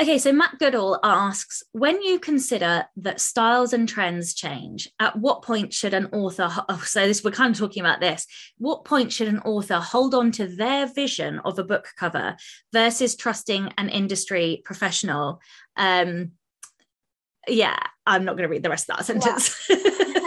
Okay, 0.00 0.18
so 0.18 0.32
Matt 0.32 0.60
Goodall 0.60 1.00
asks 1.02 1.62
When 1.72 2.00
you 2.02 2.20
consider 2.20 2.84
that 2.98 3.20
styles 3.20 3.72
and 3.72 3.88
trends 3.88 4.32
change, 4.32 4.88
at 5.00 5.16
what 5.18 5.42
point 5.42 5.72
should 5.72 5.92
an 5.92 6.06
author, 6.12 6.48
oh, 6.68 6.82
so 6.86 7.06
this 7.06 7.24
we're 7.24 7.30
kind 7.32 7.52
of 7.52 7.58
talking 7.58 7.82
about 7.82 8.00
this, 8.00 8.26
what 8.58 8.84
point 8.84 9.12
should 9.12 9.28
an 9.28 9.40
author 9.40 9.76
hold 9.76 10.14
on 10.14 10.30
to 10.32 10.46
their 10.46 10.86
vision 10.86 11.40
of 11.40 11.58
a 11.58 11.64
book 11.64 11.88
cover 11.96 12.36
versus 12.72 13.16
trusting 13.16 13.72
an 13.76 13.88
industry 13.88 14.62
professional? 14.64 15.40
Um, 15.76 16.32
yeah, 17.48 17.78
I'm 18.06 18.24
not 18.24 18.36
going 18.36 18.48
to 18.48 18.52
read 18.52 18.62
the 18.62 18.70
rest 18.70 18.88
of 18.88 18.98
that 18.98 19.06
sentence. 19.06 19.68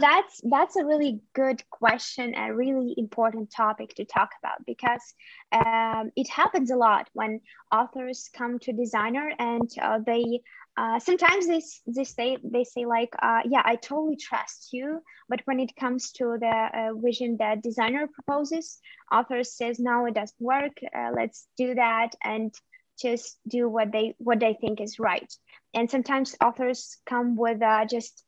that's 0.00 0.40
that's 0.44 0.76
a 0.76 0.84
really 0.84 1.20
good 1.34 1.62
question 1.70 2.34
a 2.34 2.54
really 2.54 2.94
important 2.96 3.50
topic 3.50 3.94
to 3.94 4.04
talk 4.04 4.30
about 4.42 4.64
because 4.66 5.14
um, 5.52 6.10
it 6.16 6.28
happens 6.28 6.70
a 6.70 6.76
lot 6.76 7.08
when 7.12 7.40
authors 7.72 8.30
come 8.36 8.58
to 8.58 8.72
designer 8.72 9.32
and 9.38 9.70
uh, 9.80 9.98
they 10.04 10.40
uh, 10.76 10.98
sometimes 10.98 11.46
they, 11.46 11.62
they 11.86 12.04
say 12.04 12.36
they 12.42 12.64
say 12.64 12.84
like 12.84 13.10
uh, 13.22 13.40
yeah 13.44 13.62
i 13.64 13.76
totally 13.76 14.16
trust 14.16 14.70
you. 14.72 15.00
But 15.28 15.40
when 15.44 15.60
it 15.60 15.76
comes 15.76 16.10
to 16.12 16.36
the 16.38 16.46
uh, 16.46 16.94
vision 17.00 17.36
that 17.38 17.62
designer 17.62 18.08
proposes 18.08 18.80
author 19.12 19.44
says 19.44 19.78
no 19.78 20.06
it 20.06 20.14
doesn't 20.14 20.40
work. 20.40 20.72
Uh, 20.94 21.10
let's 21.14 21.46
do 21.56 21.74
that 21.74 22.14
and 22.22 22.52
just 23.00 23.38
do 23.48 23.68
what 23.68 23.92
they 23.92 24.14
what 24.18 24.40
they 24.40 24.54
think 24.60 24.80
is 24.80 24.98
right. 24.98 25.32
And 25.74 25.90
sometimes 25.90 26.36
authors 26.42 26.96
come 27.06 27.36
with 27.36 27.62
uh, 27.62 27.84
just 27.86 28.23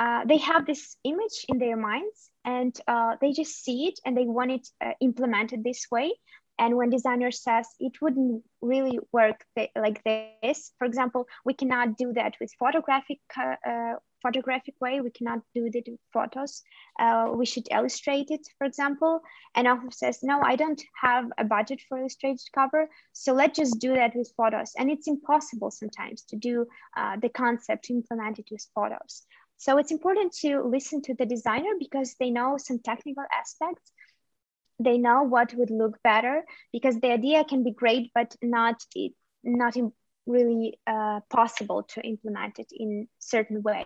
uh, 0.00 0.24
they 0.24 0.38
have 0.38 0.64
this 0.64 0.96
image 1.04 1.44
in 1.48 1.58
their 1.58 1.76
minds 1.76 2.30
and 2.46 2.74
uh, 2.88 3.16
they 3.20 3.32
just 3.32 3.62
see 3.62 3.86
it 3.86 4.00
and 4.06 4.16
they 4.16 4.24
want 4.24 4.50
it 4.50 4.66
uh, 4.82 4.92
implemented 5.02 5.62
this 5.62 5.86
way. 5.92 6.10
And 6.58 6.76
when 6.76 6.88
designer 6.88 7.30
says 7.30 7.66
it 7.78 7.92
wouldn't 8.00 8.42
really 8.62 8.98
work 9.12 9.44
th- 9.56 9.70
like 9.76 10.02
this 10.04 10.72
for 10.78 10.86
example 10.86 11.26
we 11.44 11.54
cannot 11.54 11.96
do 11.96 12.12
that 12.14 12.34
with 12.40 12.50
photographic 12.58 13.18
uh, 13.38 13.56
uh, 13.66 13.94
photographic 14.22 14.74
way. 14.80 15.00
We 15.00 15.10
cannot 15.10 15.40
do 15.54 15.70
it 15.72 15.86
with 15.88 16.00
photos. 16.12 16.62
Uh, 16.98 17.32
we 17.34 17.46
should 17.46 17.66
illustrate 17.70 18.26
it 18.30 18.46
for 18.58 18.66
example. 18.66 19.20
And 19.54 19.68
author 19.68 19.90
says 19.90 20.20
no 20.22 20.40
i 20.42 20.56
don't 20.56 20.82
have 21.02 21.26
a 21.36 21.44
budget 21.44 21.80
for 21.88 21.98
illustrated 21.98 22.48
cover. 22.54 22.88
So 23.12 23.34
let's 23.34 23.58
just 23.58 23.78
do 23.78 23.94
that 23.94 24.14
with 24.14 24.32
photos. 24.34 24.72
And 24.78 24.90
it's 24.90 25.08
impossible 25.08 25.70
sometimes 25.70 26.22
to 26.30 26.36
do 26.36 26.66
the 27.22 27.28
concept 27.28 27.84
to 27.84 27.94
implement 27.94 28.38
it 28.38 28.48
with 28.50 28.66
photos 28.74 29.26
so 29.60 29.76
it's 29.76 29.92
important 29.92 30.32
to 30.40 30.62
listen 30.62 31.02
to 31.02 31.14
the 31.14 31.26
designer 31.26 31.74
because 31.78 32.16
they 32.18 32.30
know 32.30 32.56
some 32.56 32.78
technical 32.78 33.24
aspects. 33.38 33.92
They 34.78 34.96
know 34.96 35.22
what 35.24 35.52
would 35.54 35.70
look 35.70 36.02
better 36.02 36.44
because 36.72 36.98
the 36.98 37.12
idea 37.12 37.44
can 37.44 37.62
be 37.62 37.72
great, 37.72 38.10
but 38.14 38.34
not 38.42 38.82
not 39.44 39.76
really 40.26 40.78
uh, 40.86 41.20
possible 41.28 41.82
to 41.92 42.00
implement 42.00 42.58
it 42.58 42.72
in 42.72 43.06
certain 43.18 43.62
way. 43.62 43.84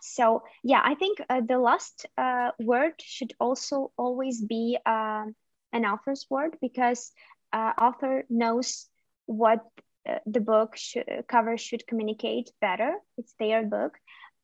So 0.00 0.42
yeah, 0.64 0.82
I 0.84 0.96
think 0.96 1.20
uh, 1.30 1.42
the 1.46 1.58
last 1.58 2.04
uh, 2.18 2.50
word 2.58 2.94
should 3.00 3.32
also 3.38 3.92
always 3.96 4.42
be 4.42 4.76
uh, 4.84 5.26
an 5.72 5.84
author's 5.84 6.26
word 6.28 6.56
because 6.60 7.12
uh, 7.52 7.72
author 7.80 8.24
knows 8.28 8.88
what 9.26 9.60
uh, 10.08 10.18
the 10.26 10.40
book 10.40 10.76
sh- 10.76 10.96
cover 11.28 11.56
should 11.56 11.86
communicate 11.86 12.50
better. 12.60 12.96
It's 13.16 13.34
their 13.38 13.64
book, 13.64 13.92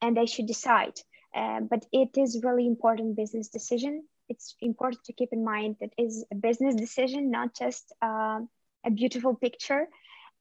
and 0.01 0.17
they 0.17 0.27
should 0.27 0.47
decide. 0.47 0.95
Uh, 1.35 1.61
but 1.61 1.85
it 1.93 2.17
is 2.17 2.41
really 2.43 2.67
important 2.67 3.17
business 3.17 3.49
decision. 3.49 4.05
It's 4.29 4.55
important 4.61 5.05
to 5.05 5.13
keep 5.13 5.31
in 5.33 5.45
mind 5.45 5.77
that 5.81 5.93
is 5.99 6.25
a 6.33 6.35
business 6.35 6.75
decision, 6.75 7.31
not 7.31 7.55
just 7.55 7.93
uh, 8.03 8.41
a 8.85 8.91
beautiful 8.91 9.35
picture. 9.35 9.89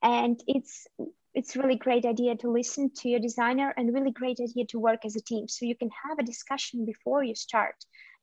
And 0.02 0.42
it's 0.48 0.88
it's 1.34 1.56
really 1.56 1.76
great 1.76 2.06
idea 2.06 2.36
to 2.36 2.50
listen 2.50 2.90
to 2.96 3.10
your 3.10 3.20
designer 3.20 3.72
and 3.78 3.94
really 3.94 4.12
great 4.12 4.40
idea 4.40 4.66
to 4.66 4.80
work 4.80 5.06
as 5.06 5.16
a 5.16 5.22
team. 5.22 5.48
So 5.48 5.66
you 5.66 5.76
can 5.76 5.90
have 6.04 6.18
a 6.18 6.24
discussion 6.24 6.86
before 6.86 7.24
you 7.24 7.36
start. 7.36 7.76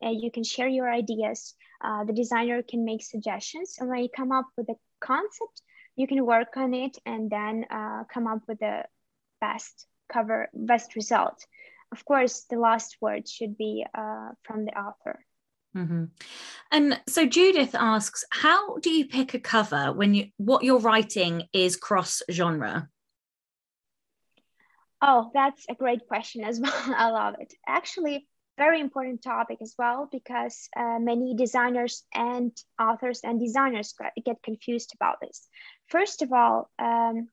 Uh, 0.05 0.11
you 0.11 0.31
can 0.33 0.43
share 0.43 0.67
your 0.67 0.93
ideas. 0.93 1.55
Uh, 1.81 2.05
the 2.05 2.13
designer 2.13 2.63
can 2.63 2.85
make 2.85 3.03
suggestions, 3.05 3.77
and 3.79 3.89
when 3.89 4.03
you 4.03 4.09
come 4.09 4.33
up 4.33 4.47
with 4.57 4.69
a 4.69 4.75
concept, 5.01 5.63
you 5.97 6.07
can 6.07 6.25
work 6.27 6.57
on 6.57 6.75
it 6.75 6.97
and 7.07 7.31
then 7.31 7.67
uh, 7.71 8.05
come 8.13 8.27
up 8.27 8.41
with 8.49 8.59
the 8.59 8.85
best 9.41 9.87
cover 10.15 10.49
best 10.55 10.97
result. 10.97 11.39
Of 11.93 12.05
course, 12.05 12.45
the 12.51 12.59
last 12.59 12.97
word 13.01 13.29
should 13.29 13.57
be 13.57 13.85
uh, 14.03 14.31
from 14.43 14.65
the 14.65 14.73
author. 14.79 15.25
Mm-hmm. 15.77 16.05
And 16.71 17.01
so 17.09 17.27
Judith 17.27 17.75
asks, 17.75 18.25
how 18.31 18.79
do 18.79 18.91
you 18.91 19.07
pick 19.07 19.35
a 19.35 19.41
cover 19.41 19.93
when 19.93 20.15
you 20.15 20.27
what 20.37 20.65
you're 20.65 20.79
writing 20.79 21.45
is 21.53 21.77
cross 21.77 22.23
genre? 22.31 22.89
Oh, 25.03 25.31
that's 25.35 25.67
a 25.69 25.75
great 25.75 26.07
question 26.07 26.45
as 26.45 26.61
well. 26.65 26.73
I 26.97 27.11
love 27.11 27.35
it. 27.41 27.53
Actually, 27.67 28.27
very 28.57 28.81
important 28.81 29.23
topic 29.23 29.59
as 29.61 29.75
well 29.77 30.09
because 30.11 30.69
uh, 30.77 30.99
many 31.01 31.35
designers 31.35 32.05
and 32.15 32.53
authors 32.81 33.21
and 33.25 33.41
designers 33.41 33.95
get 34.25 34.43
confused 34.43 34.93
about 34.95 35.17
this. 35.21 35.49
First 35.89 36.23
of 36.23 36.33
all, 36.33 36.71
um, 36.79 37.29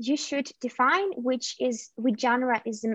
you 0.00 0.16
should 0.16 0.50
define 0.60 1.12
which 1.12 1.56
is 1.60 1.90
which 1.96 2.20
genre 2.20 2.60
is 2.64 2.86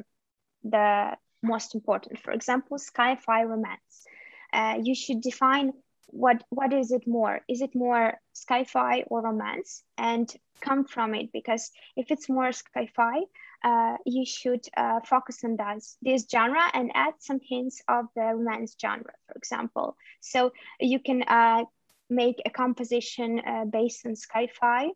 the 0.63 1.15
most 1.43 1.75
important. 1.75 2.19
For 2.19 2.31
example, 2.31 2.79
sci-fi 2.79 3.43
romance. 3.43 4.07
Uh, 4.51 4.79
you 4.81 4.95
should 4.95 5.21
define 5.21 5.73
what 6.07 6.43
what 6.49 6.71
is 6.71 6.91
it 6.91 7.05
more 7.07 7.41
is 7.49 7.61
it 7.61 7.75
more 7.75 8.13
sci-fi 8.33 9.03
or 9.07 9.21
romance 9.21 9.83
and 9.97 10.33
come 10.61 10.85
from 10.85 11.13
it 11.13 11.31
because 11.33 11.71
if 11.97 12.11
it's 12.11 12.29
more 12.29 12.51
sci-fi 12.51 13.21
uh, 13.63 13.97
you 14.05 14.23
should 14.25 14.63
uh, 14.77 14.99
focus 15.01 15.43
on 15.43 15.55
that 15.57 15.81
this 16.01 16.25
genre 16.31 16.69
and 16.73 16.91
add 16.93 17.13
some 17.19 17.39
hints 17.49 17.81
of 17.87 18.05
the 18.15 18.21
romance 18.21 18.75
genre 18.79 19.13
for 19.27 19.35
example 19.35 19.97
so 20.21 20.53
you 20.79 20.99
can 20.99 21.23
uh, 21.23 21.63
make 22.09 22.37
a 22.45 22.51
composition 22.51 23.41
uh, 23.45 23.65
based 23.65 24.05
on 24.05 24.15
sci-fi 24.15 24.87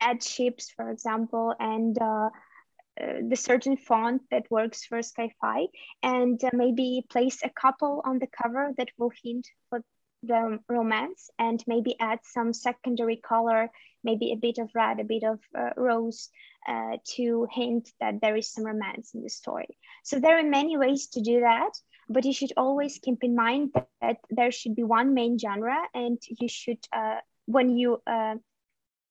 add 0.00 0.22
ships 0.22 0.70
for 0.70 0.90
example 0.90 1.54
and 1.58 1.96
uh, 2.00 2.30
uh, 3.00 3.20
the 3.28 3.36
certain 3.36 3.76
font 3.76 4.22
that 4.30 4.50
works 4.50 4.84
for 4.84 4.98
sci-fi 4.98 5.66
and 6.02 6.40
maybe 6.52 7.04
place 7.10 7.40
a 7.44 7.50
couple 7.50 8.02
on 8.04 8.18
the 8.18 8.26
cover 8.26 8.72
that 8.78 8.88
will 8.96 9.12
hint 9.22 9.46
for 9.68 9.82
the 10.22 10.58
romance 10.68 11.30
and 11.38 11.62
maybe 11.66 11.94
add 12.00 12.20
some 12.22 12.52
secondary 12.52 13.16
color, 13.16 13.70
maybe 14.02 14.32
a 14.32 14.36
bit 14.36 14.58
of 14.58 14.70
red, 14.74 14.98
a 14.98 15.04
bit 15.04 15.24
of 15.24 15.40
uh, 15.56 15.70
rose 15.76 16.30
uh, 16.66 16.96
to 17.04 17.46
hint 17.52 17.90
that 18.00 18.20
there 18.20 18.36
is 18.36 18.50
some 18.50 18.64
romance 18.64 19.12
in 19.14 19.22
the 19.22 19.28
story. 19.28 19.76
So 20.02 20.18
there 20.18 20.38
are 20.38 20.42
many 20.42 20.76
ways 20.76 21.08
to 21.08 21.20
do 21.20 21.40
that, 21.40 21.72
but 22.08 22.24
you 22.24 22.32
should 22.32 22.52
always 22.56 22.98
keep 22.98 23.22
in 23.22 23.36
mind 23.36 23.70
that, 23.74 23.88
that 24.00 24.16
there 24.30 24.50
should 24.50 24.74
be 24.74 24.84
one 24.84 25.14
main 25.14 25.38
genre 25.38 25.82
and 25.94 26.18
you 26.40 26.48
should, 26.48 26.78
uh, 26.92 27.16
when 27.46 27.76
you 27.76 28.00
uh, 28.06 28.36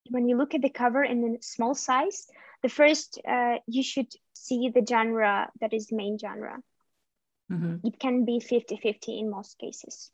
when 0.09 0.27
you 0.27 0.37
look 0.37 0.53
at 0.53 0.61
the 0.61 0.69
cover 0.69 1.03
in 1.03 1.37
a 1.39 1.41
small 1.41 1.75
size, 1.75 2.27
the 2.61 2.69
first 2.69 3.19
uh, 3.27 3.55
you 3.67 3.83
should 3.83 4.11
see 4.33 4.69
the 4.69 4.85
genre 4.87 5.49
that 5.61 5.73
is 5.73 5.87
the 5.87 5.95
main 5.95 6.17
genre. 6.17 6.59
Mm-hmm. 7.51 7.87
It 7.87 7.99
can 7.99 8.25
be 8.25 8.39
50-50 8.39 9.19
in 9.19 9.29
most 9.29 9.57
cases. 9.59 10.09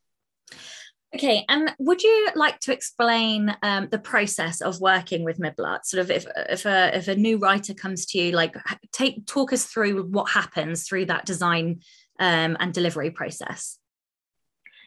Okay, 1.14 1.44
and 1.50 1.74
would 1.78 2.02
you 2.04 2.30
like 2.36 2.60
to 2.62 2.72
explain 2.72 3.54
um, 3.64 3.90
the 3.92 4.00
process 4.00 4.62
of 4.62 4.80
working 4.80 5.26
with 5.26 5.40
Miblart? 5.40 5.84
Sort 5.84 6.00
of, 6.00 6.10
if 6.10 6.26
if 6.50 6.66
a 6.66 6.96
if 6.96 7.10
a 7.10 7.16
new 7.16 7.38
writer 7.38 7.74
comes 7.74 8.06
to 8.08 8.18
you, 8.18 8.32
like 8.32 8.56
take 8.94 9.26
talk 9.26 9.52
us 9.52 9.66
through 9.66 10.04
what 10.04 10.32
happens 10.32 10.88
through 10.88 11.08
that 11.08 11.26
design 11.26 11.82
um, 12.18 12.56
and 12.62 12.74
delivery 12.74 13.12
process. 13.12 13.78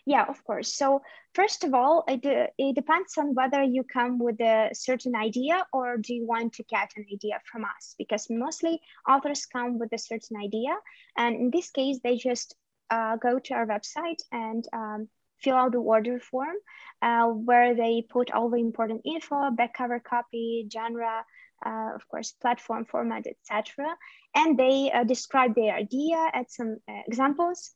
Yeah, 0.06 0.26
of 0.28 0.44
course. 0.44 0.74
So 0.74 1.00
first 1.34 1.64
of 1.64 1.72
all, 1.72 2.04
it, 2.06 2.20
it 2.58 2.74
depends 2.74 3.16
on 3.16 3.34
whether 3.34 3.62
you 3.62 3.84
come 3.84 4.18
with 4.18 4.38
a 4.40 4.68
certain 4.74 5.16
idea 5.16 5.64
or 5.72 5.96
do 5.96 6.12
you 6.12 6.26
want 6.26 6.52
to 6.54 6.62
get 6.64 6.90
an 6.96 7.06
idea 7.10 7.40
from 7.50 7.64
us? 7.64 7.94
Because 7.96 8.26
mostly 8.28 8.80
authors 9.08 9.46
come 9.46 9.78
with 9.78 9.92
a 9.94 9.98
certain 9.98 10.36
idea, 10.36 10.76
and 11.16 11.36
in 11.36 11.50
this 11.50 11.70
case, 11.70 12.00
they 12.04 12.16
just 12.16 12.54
uh, 12.90 13.16
go 13.16 13.38
to 13.38 13.54
our 13.54 13.66
website 13.66 14.20
and 14.30 14.66
um, 14.74 15.08
fill 15.40 15.56
out 15.56 15.72
the 15.72 15.78
order 15.78 16.20
form 16.20 16.56
uh, 17.02 17.26
where 17.26 17.74
they 17.74 18.04
put 18.08 18.30
all 18.30 18.50
the 18.50 18.58
important 18.58 19.02
info, 19.04 19.50
back 19.50 19.74
cover 19.74 20.00
copy, 20.00 20.68
genre, 20.70 21.24
uh, 21.64 21.90
of 21.94 22.06
course, 22.08 22.32
platform 22.32 22.84
format, 22.84 23.26
etc. 23.26 23.86
And 24.34 24.58
they 24.58 24.90
uh, 24.92 25.04
describe 25.04 25.54
their 25.54 25.74
idea, 25.74 26.30
add 26.32 26.50
some 26.50 26.76
uh, 26.88 27.00
examples. 27.06 27.72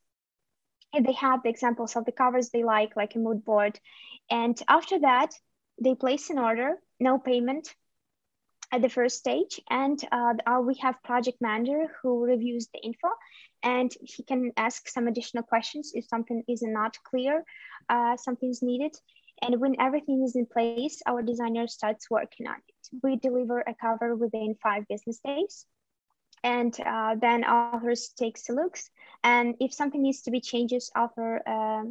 And 0.94 1.04
they 1.04 1.12
have 1.12 1.42
the 1.42 1.50
examples 1.50 1.96
of 1.96 2.04
the 2.04 2.12
covers 2.12 2.48
they 2.48 2.64
like, 2.64 2.96
like 2.96 3.14
a 3.14 3.18
mood 3.18 3.44
board. 3.44 3.78
And 4.30 4.60
after 4.68 4.98
that, 5.00 5.32
they 5.82 5.94
place 5.94 6.30
an 6.30 6.38
order, 6.38 6.76
no 6.98 7.18
payment, 7.18 7.74
at 8.72 8.82
the 8.82 8.88
first 8.88 9.16
stage. 9.18 9.60
And 9.70 9.98
uh, 10.12 10.60
we 10.62 10.74
have 10.82 11.02
project 11.02 11.38
manager 11.40 11.86
who 12.02 12.24
reviews 12.24 12.68
the 12.72 12.80
info 12.80 13.08
and 13.62 13.90
he 14.00 14.22
can 14.22 14.52
ask 14.56 14.88
some 14.88 15.08
additional 15.08 15.42
questions 15.42 15.92
if 15.94 16.06
something 16.06 16.42
is 16.48 16.62
not 16.62 16.96
clear 17.04 17.44
uh, 17.88 18.16
something 18.16 18.50
is 18.50 18.62
needed. 18.62 18.94
And 19.42 19.60
when 19.60 19.80
everything 19.80 20.22
is 20.24 20.36
in 20.36 20.46
place 20.46 21.00
our 21.06 21.22
designer 21.22 21.66
starts 21.66 22.10
working 22.10 22.46
on 22.46 22.56
it. 22.56 22.98
We 23.02 23.16
deliver 23.16 23.60
a 23.60 23.74
cover 23.74 24.14
within 24.16 24.56
five 24.62 24.86
business 24.88 25.20
days 25.24 25.66
and 26.42 26.78
uh, 26.84 27.14
then 27.20 27.44
authors 27.44 28.08
takes 28.16 28.48
a 28.48 28.52
looks 28.52 28.90
and 29.24 29.54
if 29.60 29.72
something 29.72 30.02
needs 30.02 30.22
to 30.22 30.30
be 30.30 30.40
changes 30.40 30.90
author 30.96 31.40
uh, 31.46 31.84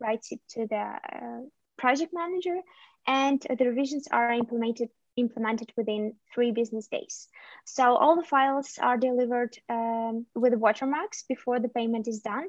writes 0.00 0.32
it 0.32 0.40
to 0.48 0.66
the 0.66 0.76
uh, 0.76 1.40
project 1.78 2.12
manager 2.12 2.56
and 3.06 3.44
the 3.58 3.66
revisions 3.66 4.08
are 4.10 4.32
implemented 4.32 4.88
implemented 5.16 5.72
within 5.76 6.14
three 6.34 6.52
business 6.52 6.88
days. 6.88 7.28
So 7.64 7.96
all 7.96 8.16
the 8.16 8.22
files 8.22 8.78
are 8.80 8.96
delivered 8.96 9.54
um, 9.68 10.26
with 10.34 10.54
watermarks 10.54 11.24
before 11.28 11.60
the 11.60 11.68
payment 11.68 12.08
is 12.08 12.20
done. 12.20 12.48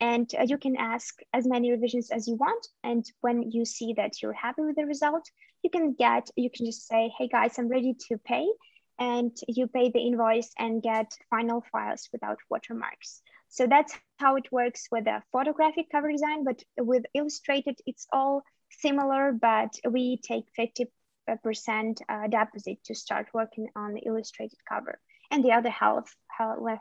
And 0.00 0.30
uh, 0.38 0.44
you 0.46 0.58
can 0.58 0.76
ask 0.76 1.18
as 1.32 1.46
many 1.46 1.70
revisions 1.70 2.10
as 2.10 2.28
you 2.28 2.36
want. 2.36 2.66
And 2.84 3.04
when 3.20 3.50
you 3.50 3.64
see 3.64 3.94
that 3.96 4.22
you're 4.22 4.32
happy 4.32 4.62
with 4.62 4.76
the 4.76 4.86
result, 4.86 5.28
you 5.62 5.70
can 5.70 5.94
get, 5.94 6.30
you 6.36 6.50
can 6.50 6.66
just 6.66 6.86
say, 6.86 7.10
hey 7.18 7.26
guys, 7.26 7.58
I'm 7.58 7.68
ready 7.68 7.94
to 8.08 8.18
pay. 8.18 8.46
And 8.98 9.36
you 9.46 9.68
pay 9.68 9.90
the 9.90 10.00
invoice 10.00 10.50
and 10.58 10.82
get 10.82 11.12
final 11.30 11.64
files 11.72 12.08
without 12.12 12.38
watermarks. 12.50 13.22
So 13.48 13.66
that's 13.66 13.94
how 14.18 14.36
it 14.36 14.50
works 14.52 14.88
with 14.90 15.06
a 15.06 15.22
photographic 15.32 15.86
cover 15.90 16.10
design, 16.10 16.44
but 16.44 16.62
with 16.76 17.04
illustrated, 17.14 17.76
it's 17.86 18.06
all 18.12 18.42
similar, 18.70 19.32
but 19.32 19.70
we 19.88 20.20
take 20.22 20.44
50 20.56 20.86
percent 21.42 22.00
uh, 22.08 22.26
deposit 22.26 22.78
to 22.84 22.94
start 22.94 23.28
working 23.34 23.68
on 23.76 23.92
the 23.92 24.00
illustrated 24.00 24.58
cover 24.68 24.98
and 25.30 25.44
the 25.44 25.52
other 25.52 25.68
half 25.68 26.14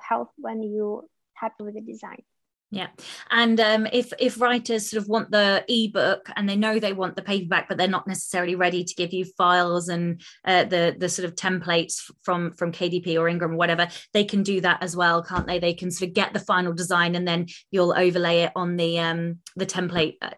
help 0.07 0.31
when 0.37 0.63
you 0.63 1.07
happy 1.33 1.63
with 1.63 1.73
the 1.73 1.81
design 1.81 2.23
yeah 2.69 2.87
and 3.31 3.59
um, 3.61 3.87
if 3.93 4.11
if 4.19 4.41
writers 4.41 4.89
sort 4.89 5.01
of 5.01 5.07
want 5.07 5.31
the 5.31 5.63
ebook 5.69 6.29
and 6.35 6.49
they 6.49 6.55
know 6.55 6.79
they 6.79 6.93
want 6.93 7.15
the 7.15 7.21
paperback 7.21 7.67
but 7.69 7.77
they're 7.77 7.87
not 7.87 8.07
necessarily 8.07 8.55
ready 8.55 8.83
to 8.83 8.95
give 8.95 9.13
you 9.13 9.23
files 9.37 9.87
and 9.87 10.21
uh, 10.45 10.65
the 10.65 10.95
the 10.99 11.07
sort 11.07 11.25
of 11.25 11.35
templates 11.35 12.11
from 12.23 12.51
from 12.53 12.71
kdp 12.71 13.17
or 13.17 13.29
ingram 13.29 13.53
or 13.53 13.57
whatever 13.57 13.87
they 14.13 14.25
can 14.25 14.43
do 14.43 14.59
that 14.59 14.81
as 14.83 14.95
well 14.95 15.23
can't 15.23 15.47
they 15.47 15.59
they 15.59 15.73
can 15.73 15.89
sort 15.89 16.09
of 16.09 16.13
get 16.13 16.33
the 16.33 16.39
final 16.39 16.73
design 16.73 17.15
and 17.15 17.27
then 17.27 17.45
you'll 17.71 17.93
overlay 17.97 18.41
it 18.41 18.51
on 18.55 18.75
the 18.75 18.99
um 18.99 19.39
the 19.55 19.65
template 19.65 20.15
uh, 20.21 20.31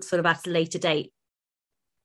sort 0.00 0.20
of 0.20 0.26
at 0.26 0.46
a 0.46 0.50
later 0.50 0.78
date 0.78 1.12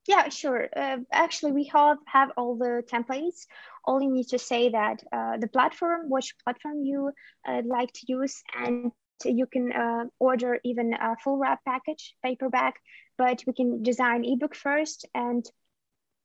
yeah, 0.08 0.30
sure. 0.30 0.68
Uh, 0.76 0.98
actually, 1.12 1.52
we 1.52 1.66
have, 1.66 1.98
have 2.08 2.32
all 2.36 2.56
the 2.56 2.84
templates. 2.92 3.46
All 3.86 4.02
you 4.02 4.10
need 4.10 4.30
to 4.30 4.40
say 4.40 4.70
that 4.70 5.04
uh, 5.12 5.38
the 5.38 5.48
platform, 5.48 6.10
which 6.10 6.34
platform 6.44 6.84
you 6.84 7.12
uh, 7.48 7.62
like 7.64 7.94
to 7.94 8.06
use, 8.08 8.42
and 8.58 8.92
you 9.26 9.46
can 9.46 9.72
uh, 9.72 10.06
order 10.20 10.60
even 10.64 10.94
a 10.94 11.16
full 11.24 11.38
wrap 11.38 11.60
package, 11.66 12.16
paperback, 12.24 12.76
but 13.18 13.44
we 13.46 13.54
can 13.54 13.84
design 13.84 14.24
ebook 14.26 14.56
first 14.56 15.06
and 15.14 15.46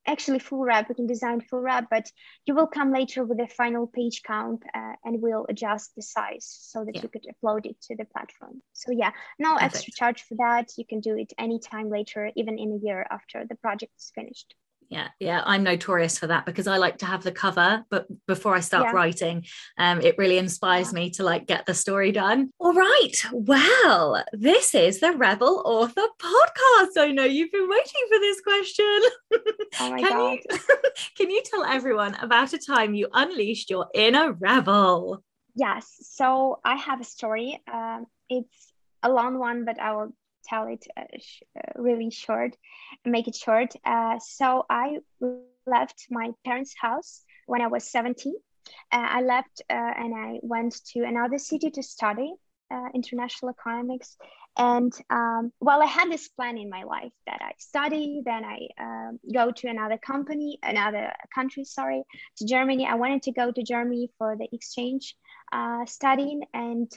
actually 0.06 0.38
full 0.38 0.64
wrap 0.64 0.88
we 0.88 0.94
can 0.94 1.06
design 1.06 1.40
full 1.40 1.60
wrap 1.60 1.88
but 1.90 2.10
you 2.46 2.54
will 2.54 2.66
come 2.66 2.92
later 2.92 3.24
with 3.24 3.40
a 3.40 3.46
final 3.46 3.86
page 3.86 4.22
count 4.22 4.62
uh, 4.74 4.92
and 5.04 5.20
we'll 5.20 5.46
adjust 5.48 5.94
the 5.96 6.02
size 6.02 6.46
so 6.46 6.84
that 6.84 6.94
yeah. 6.96 7.02
you 7.02 7.08
could 7.08 7.26
upload 7.32 7.64
it 7.64 7.80
to 7.80 7.96
the 7.96 8.04
platform 8.04 8.60
so 8.72 8.92
yeah 8.92 9.10
no 9.38 9.54
Perfect. 9.54 9.74
extra 9.74 9.92
charge 9.92 10.22
for 10.22 10.34
that 10.36 10.70
you 10.76 10.84
can 10.86 11.00
do 11.00 11.16
it 11.16 11.32
anytime 11.38 11.88
later 11.88 12.30
even 12.36 12.58
in 12.58 12.72
a 12.72 12.86
year 12.86 13.06
after 13.10 13.44
the 13.48 13.54
project 13.56 13.92
is 13.98 14.12
finished 14.14 14.54
yeah 14.88 15.08
yeah 15.18 15.42
i'm 15.46 15.62
notorious 15.62 16.18
for 16.18 16.26
that 16.26 16.46
because 16.46 16.66
i 16.66 16.76
like 16.76 16.98
to 16.98 17.06
have 17.06 17.22
the 17.22 17.32
cover 17.32 17.84
but 17.90 18.06
before 18.26 18.54
i 18.54 18.60
start 18.60 18.84
yeah. 18.84 18.92
writing 18.92 19.44
um 19.78 20.00
it 20.00 20.16
really 20.18 20.38
inspires 20.38 20.92
me 20.92 21.10
to 21.10 21.22
like 21.22 21.46
get 21.46 21.66
the 21.66 21.74
story 21.74 22.12
done. 22.12 22.50
All 22.58 22.72
right 22.72 23.16
well 23.32 24.24
this 24.32 24.74
is 24.74 25.00
the 25.00 25.12
rebel 25.12 25.62
author 25.64 26.06
podcast. 26.20 26.96
I 26.96 27.10
know 27.12 27.24
you've 27.24 27.52
been 27.52 27.68
waiting 27.68 28.04
for 28.08 28.18
this 28.18 28.40
question. 28.40 29.00
Oh 29.80 29.90
my 29.90 29.98
can 29.98 30.08
god. 30.08 30.38
you, 30.50 30.58
can 31.16 31.30
you 31.30 31.42
tell 31.44 31.64
everyone 31.64 32.14
about 32.20 32.52
a 32.52 32.58
time 32.58 32.94
you 32.94 33.08
unleashed 33.12 33.70
your 33.70 33.88
inner 33.92 34.32
rebel? 34.32 35.24
Yes 35.56 35.96
so 36.02 36.60
i 36.64 36.76
have 36.76 37.00
a 37.00 37.04
story. 37.04 37.60
Um 37.72 38.06
it's 38.28 38.72
a 39.02 39.10
long 39.10 39.38
one 39.38 39.64
but 39.64 39.80
i 39.80 39.92
will 39.94 40.14
tell 40.44 40.66
it 40.66 40.86
uh, 40.96 41.02
sh- 41.18 41.42
uh, 41.56 41.80
really 41.80 42.10
short, 42.10 42.56
make 43.04 43.28
it 43.28 43.34
short. 43.34 43.74
Uh, 43.84 44.18
so 44.18 44.64
I 44.68 44.98
left 45.66 46.06
my 46.10 46.30
parents' 46.44 46.74
house 46.80 47.22
when 47.46 47.60
I 47.60 47.68
was 47.68 47.90
17. 47.90 48.34
Uh, 48.92 48.96
I 48.96 49.20
left 49.22 49.62
uh, 49.68 49.72
and 49.72 50.14
I 50.14 50.38
went 50.42 50.74
to 50.92 51.04
another 51.04 51.38
city 51.38 51.70
to 51.70 51.82
study 51.82 52.32
uh, 52.70 52.88
international 52.94 53.50
economics. 53.50 54.16
And 54.56 54.92
um, 55.10 55.52
well, 55.60 55.82
I 55.82 55.86
had 55.86 56.10
this 56.10 56.28
plan 56.28 56.56
in 56.56 56.70
my 56.70 56.84
life 56.84 57.12
that 57.26 57.40
I 57.42 57.52
study, 57.58 58.22
then 58.24 58.44
I 58.44 58.68
um, 58.80 59.18
go 59.32 59.50
to 59.50 59.68
another 59.68 59.98
company, 59.98 60.58
another 60.62 61.12
country, 61.34 61.64
sorry, 61.64 62.04
to 62.38 62.46
Germany. 62.46 62.86
I 62.86 62.94
wanted 62.94 63.22
to 63.22 63.32
go 63.32 63.50
to 63.50 63.62
Germany 63.62 64.10
for 64.16 64.36
the 64.36 64.48
exchange 64.52 65.16
studying 65.86 66.42
and 66.52 66.90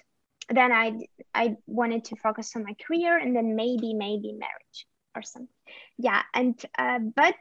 then 0.49 0.71
I 0.71 0.93
I 1.33 1.55
wanted 1.65 2.05
to 2.05 2.15
focus 2.15 2.55
on 2.55 2.63
my 2.63 2.75
career 2.85 3.17
and 3.17 3.35
then 3.35 3.55
maybe 3.55 3.93
maybe 3.93 4.33
marriage 4.33 4.87
or 5.15 5.21
something. 5.21 5.49
Yeah, 5.97 6.21
and 6.33 6.59
uh, 6.77 6.99
but 6.99 7.35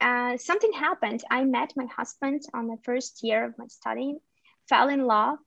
uh, 0.00 0.36
something 0.36 0.72
happened. 0.72 1.22
I 1.30 1.44
met 1.44 1.72
my 1.76 1.86
husband 1.86 2.42
on 2.54 2.68
the 2.68 2.78
first 2.84 3.20
year 3.22 3.44
of 3.44 3.54
my 3.58 3.66
studying, 3.66 4.18
fell 4.68 4.88
in 4.88 5.04
love 5.04 5.38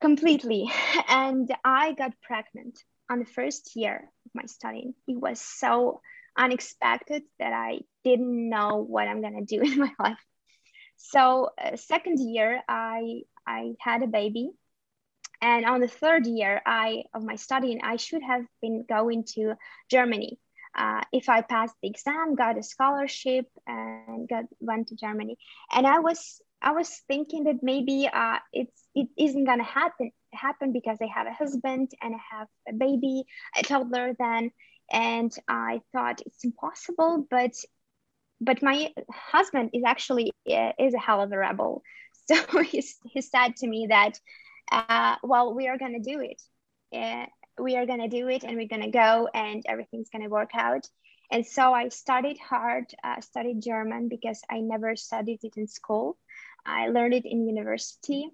completely, 0.00 0.70
and 1.08 1.48
I 1.64 1.92
got 1.92 2.20
pregnant 2.22 2.78
on 3.08 3.20
the 3.20 3.26
first 3.26 3.76
year 3.76 4.08
of 4.26 4.34
my 4.34 4.44
studying. 4.46 4.94
It 5.06 5.20
was 5.20 5.40
so 5.40 6.00
unexpected 6.36 7.22
that 7.38 7.52
I 7.52 7.80
didn't 8.04 8.48
know 8.48 8.84
what 8.88 9.06
I'm 9.06 9.22
gonna 9.22 9.44
do 9.44 9.60
in 9.62 9.78
my 9.78 9.92
life. 9.98 10.24
So 10.96 11.50
uh, 11.62 11.76
second 11.76 12.18
year, 12.18 12.60
I 12.68 13.22
I 13.46 13.72
had 13.80 14.02
a 14.02 14.06
baby, 14.06 14.50
and 15.42 15.66
on 15.66 15.80
the 15.80 15.88
third 15.88 16.26
year, 16.26 16.62
I 16.64 17.02
of 17.12 17.24
my 17.24 17.36
studying, 17.36 17.80
I 17.82 17.96
should 17.96 18.22
have 18.22 18.44
been 18.62 18.84
going 18.88 19.24
to 19.34 19.54
Germany. 19.90 20.38
Uh, 20.74 21.02
if 21.12 21.28
I 21.28 21.42
passed 21.42 21.74
the 21.82 21.88
exam, 21.88 22.36
got 22.36 22.56
a 22.56 22.62
scholarship, 22.62 23.46
and 23.66 24.28
got 24.28 24.44
went 24.60 24.88
to 24.88 24.96
Germany, 24.96 25.36
and 25.72 25.86
I 25.86 25.98
was 25.98 26.40
I 26.62 26.72
was 26.72 26.88
thinking 27.08 27.44
that 27.44 27.62
maybe 27.62 28.08
uh, 28.10 28.38
it's 28.52 28.86
it 28.94 29.08
isn't 29.18 29.44
gonna 29.44 29.64
happen 29.64 30.12
happen 30.32 30.72
because 30.72 30.98
I 31.02 31.08
have 31.14 31.26
a 31.26 31.32
husband 31.32 31.90
and 32.00 32.14
I 32.14 32.36
have 32.36 32.48
a 32.68 32.72
baby, 32.72 33.24
a 33.58 33.62
toddler 33.64 34.14
then, 34.18 34.52
and 34.90 35.32
I 35.48 35.80
thought 35.92 36.22
it's 36.24 36.44
impossible. 36.44 37.26
But 37.28 37.52
but 38.40 38.62
my 38.62 38.92
husband 39.10 39.70
is 39.72 39.82
actually 39.84 40.32
uh, 40.48 40.72
is 40.78 40.94
a 40.94 40.98
hell 40.98 41.20
of 41.20 41.32
a 41.32 41.38
rebel, 41.38 41.82
so 42.30 42.62
he 42.62 42.82
he 43.04 43.20
said 43.20 43.56
to 43.56 43.66
me 43.66 43.88
that, 43.90 44.18
uh, 44.70 45.16
well, 45.22 45.54
we 45.54 45.68
are 45.68 45.78
gonna 45.78 46.00
do 46.00 46.20
it. 46.20 46.40
Uh, 46.94 47.26
we 47.58 47.76
are 47.76 47.86
gonna 47.86 48.08
do 48.08 48.28
it, 48.28 48.44
and 48.44 48.56
we're 48.56 48.68
gonna 48.68 48.90
go, 48.90 49.28
and 49.32 49.62
everything's 49.66 50.08
gonna 50.10 50.28
work 50.28 50.50
out. 50.54 50.86
And 51.30 51.46
so 51.46 51.72
I 51.72 51.88
studied 51.88 52.38
hard, 52.38 52.86
uh, 53.02 53.20
studied 53.20 53.60
German 53.62 54.08
because 54.08 54.42
I 54.50 54.60
never 54.60 54.96
studied 54.96 55.40
it 55.42 55.54
in 55.56 55.66
school. 55.66 56.18
I 56.64 56.88
learned 56.88 57.14
it 57.14 57.24
in 57.24 57.46
university. 57.46 58.28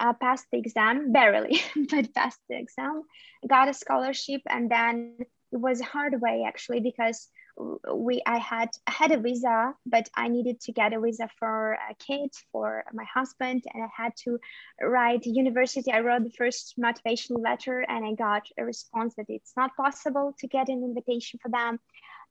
Uh, 0.00 0.12
passed 0.12 0.46
the 0.50 0.58
exam 0.58 1.12
barely, 1.12 1.60
but 1.90 2.14
passed 2.14 2.40
the 2.48 2.58
exam. 2.58 3.02
Got 3.48 3.68
a 3.68 3.74
scholarship, 3.74 4.42
and 4.48 4.70
then 4.70 5.16
it 5.52 5.56
was 5.56 5.80
a 5.80 5.84
hard 5.84 6.20
way 6.20 6.44
actually 6.46 6.80
because 6.80 7.28
we 7.56 8.22
I 8.26 8.38
had 8.38 8.70
I 8.86 8.92
had 8.92 9.12
a 9.12 9.18
visa, 9.18 9.74
but 9.86 10.08
I 10.14 10.28
needed 10.28 10.60
to 10.62 10.72
get 10.72 10.92
a 10.92 11.00
visa 11.00 11.28
for 11.38 11.72
a 11.72 11.94
kid 11.94 12.30
for 12.50 12.84
my 12.92 13.04
husband, 13.04 13.64
and 13.72 13.82
I 13.82 13.88
had 13.94 14.16
to 14.24 14.38
write 14.80 15.26
university. 15.26 15.92
I 15.92 16.00
wrote 16.00 16.24
the 16.24 16.30
first 16.30 16.74
motivational 16.78 17.42
letter, 17.42 17.80
and 17.88 18.04
I 18.04 18.14
got 18.14 18.48
a 18.58 18.64
response 18.64 19.14
that 19.16 19.26
it's 19.28 19.52
not 19.56 19.76
possible 19.76 20.34
to 20.38 20.46
get 20.46 20.68
an 20.68 20.82
invitation 20.82 21.38
for 21.42 21.50
them. 21.50 21.78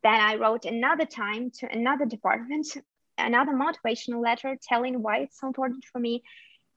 Then 0.04 0.20
I 0.20 0.36
wrote 0.36 0.66
another 0.66 1.06
time 1.06 1.52
to 1.60 1.72
another 1.72 2.06
department 2.06 2.68
another 3.18 3.54
motivational 3.54 4.24
letter 4.24 4.58
telling 4.62 5.02
why 5.02 5.20
it's 5.20 5.40
so 5.40 5.48
important 5.48 5.86
for 5.86 6.00
me. 6.00 6.24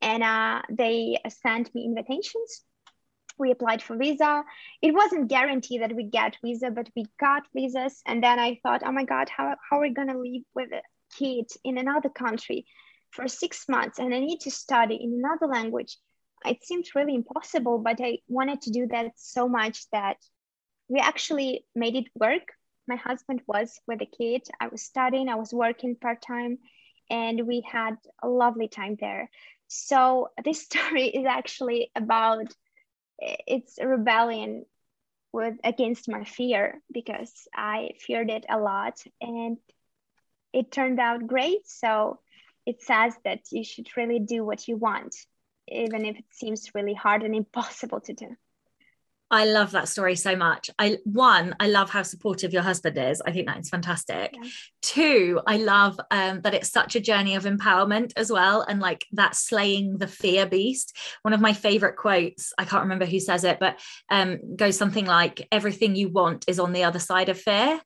And 0.03 0.23
uh, 0.23 0.63
they 0.71 1.19
sent 1.29 1.75
me 1.75 1.85
invitations. 1.85 2.65
We 3.39 3.51
applied 3.51 3.83
for 3.83 3.97
visa. 3.97 4.45
It 4.83 4.95
wasn't 4.95 5.29
guaranteed 5.29 5.83
that 5.83 5.95
we 5.95 6.05
get 6.05 6.37
visa, 6.43 6.71
but 6.71 6.89
we 6.97 7.07
got 7.19 7.43
visas. 7.55 8.03
And 8.07 8.23
then 8.23 8.39
I 8.39 8.59
thought, 8.63 8.83
oh 8.85 8.93
my 8.93 9.05
God, 9.05 9.29
how, 9.29 9.57
how 9.69 9.79
are 9.79 9.83
we 9.83 9.91
going 9.91 10.09
to 10.09 10.19
live 10.19 10.43
with 10.55 10.73
a 10.73 10.83
kid 11.17 11.47
in 11.65 11.79
another 11.79 12.09
country 12.09 12.67
for 13.11 13.29
six 13.29 13.69
months? 13.69 13.99
And 13.99 14.15
I 14.15 14.21
need 14.21 14.41
to 14.41 14.51
study 14.51 14.97
in 14.97 15.23
another 15.25 15.47
language. 15.47 15.97
It 16.45 16.65
seemed 16.65 16.87
really 16.95 17.15
impossible, 17.15 17.79
but 17.79 18.01
I 18.01 18.19
wanted 18.29 18.63
to 18.63 18.71
do 18.71 18.87
that 18.89 19.13
so 19.17 19.49
much 19.49 19.89
that 19.91 20.17
we 20.89 21.01
actually 21.01 21.65
made 21.75 21.97
it 21.97 22.07
work 22.15 22.53
my 22.89 22.97
husband 22.97 23.43
was 23.47 23.81
with 23.87 23.99
the 23.99 24.07
kid. 24.07 24.43
I 24.61 24.69
was 24.69 24.83
studying, 24.83 25.29
I 25.29 25.35
was 25.37 25.53
working 25.53 25.97
part 25.97 26.23
time, 26.23 26.59
and 27.11 27.47
we 27.47 27.63
had 27.71 27.97
a 28.23 28.29
lovely 28.29 28.69
time 28.69 28.97
there. 29.01 29.31
So 29.69 30.29
this 30.45 30.63
story 30.71 31.07
is 31.07 31.27
actually 31.27 31.91
about 31.97 32.47
it's 33.19 33.79
a 33.79 33.87
rebellion 33.87 34.65
with 35.33 35.55
against 35.65 36.09
my 36.09 36.25
fear 36.25 36.81
because 36.93 37.49
I 37.55 37.91
feared 38.01 38.31
it 38.31 38.47
a 38.49 38.59
lot 38.59 39.03
and 39.21 39.59
it 40.53 40.71
turned 40.73 40.99
out 41.01 41.27
great. 41.27 41.69
So 41.69 42.21
it 42.65 42.83
says 42.83 43.15
that 43.25 43.41
you 43.53 43.65
should 43.65 43.89
really 43.97 44.19
do 44.19 44.45
what 44.45 44.67
you 44.67 44.77
want, 44.77 45.15
even 45.69 46.05
if 46.05 46.19
it 46.19 46.25
seems 46.31 46.75
really 46.75 46.95
hard 46.95 47.23
and 47.23 47.35
impossible 47.35 48.01
to 48.01 48.13
do. 48.15 48.37
I 49.31 49.45
love 49.47 49.73
that 49.73 49.89
story 49.89 50.15
so 50.15 50.37
much. 50.37 50.71
I 50.79 50.99
one, 51.05 51.57
I 51.59 51.67
love 51.67 51.91
how 51.91 52.03
supportive 52.03 52.53
your 52.53 52.63
husband 52.63 52.97
is. 52.97 53.21
I 53.27 53.33
think 53.33 53.49
that 53.49 53.59
is 53.59 53.69
fantastic. 53.69 54.33
Yeah. 54.33 54.49
Two, 54.83 55.41
I 55.47 55.57
love 55.57 55.99
um, 56.13 56.43
that 56.43 56.55
it's 56.55 56.71
such 56.71 56.95
a 56.95 57.01
journey 57.01 57.35
of 57.35 57.43
empowerment 57.43 58.13
as 58.17 58.31
well, 58.31 58.63
and 58.63 58.79
like 58.79 59.05
that 59.13 59.35
slaying 59.35 59.99
the 59.99 60.07
fear 60.07 60.47
beast. 60.47 60.97
One 61.23 61.35
of 61.35 61.41
my 61.41 61.53
favorite 61.55 61.97
quotes, 61.97 62.53
I 62.57 62.65
can't 62.65 62.85
remember 62.85 63.05
who 63.05 63.19
says 63.19 63.43
it, 63.43 63.59
but 63.59 63.81
um, 64.11 64.55
goes 64.55 64.77
something 64.77 65.07
like, 65.07 65.49
"Everything 65.51 65.97
you 65.97 66.09
want 66.09 66.45
is 66.47 66.61
on 66.61 66.73
the 66.73 66.85
other 66.85 67.01
side 67.01 67.29
of 67.29 67.41
fear," 67.41 67.81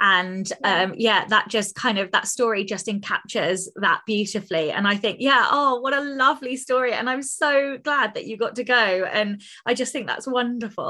and 0.00 0.50
yeah. 0.64 0.82
Um, 0.82 0.94
yeah, 0.96 1.24
that 1.26 1.48
just 1.48 1.74
kind 1.74 1.98
of 1.98 2.10
that 2.12 2.26
story 2.26 2.64
just 2.64 2.86
encaptures 2.86 3.68
that 3.76 4.00
beautifully. 4.06 4.70
And 4.70 4.88
I 4.88 4.96
think, 4.96 5.18
yeah, 5.20 5.46
oh, 5.50 5.80
what 5.80 5.92
a 5.92 6.00
lovely 6.00 6.56
story, 6.56 6.94
and 6.94 7.10
I'm 7.10 7.22
so 7.22 7.76
glad 7.82 8.14
that 8.14 8.26
you 8.26 8.38
got 8.38 8.56
to 8.56 8.64
go. 8.64 8.74
And 8.74 9.42
I 9.66 9.74
just 9.74 9.92
think 9.92 10.06
that's 10.06 10.26
wonderful 10.26 10.85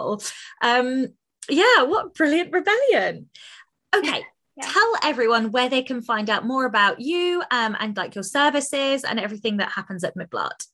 Um, 0.63 1.09
yeah, 1.49 1.83
what 1.83 2.15
brilliant 2.15 2.53
rebellion. 2.53 3.29
Okay. 3.95 4.25
Yeah. 4.59 4.71
Tell 4.73 4.93
everyone 5.03 5.51
where 5.53 5.69
they 5.69 5.83
can 5.83 6.01
find 6.01 6.31
out 6.31 6.47
more 6.47 6.65
about 6.65 6.99
you 6.99 7.43
um, 7.51 7.77
and 7.79 7.95
like 7.95 8.15
your 8.15 8.25
services 8.25 9.05
and 9.05 9.21
everything 9.21 9.59
that 9.59 9.71
happens 9.71 10.03
at 10.03 10.17
Miblart. 10.17 10.67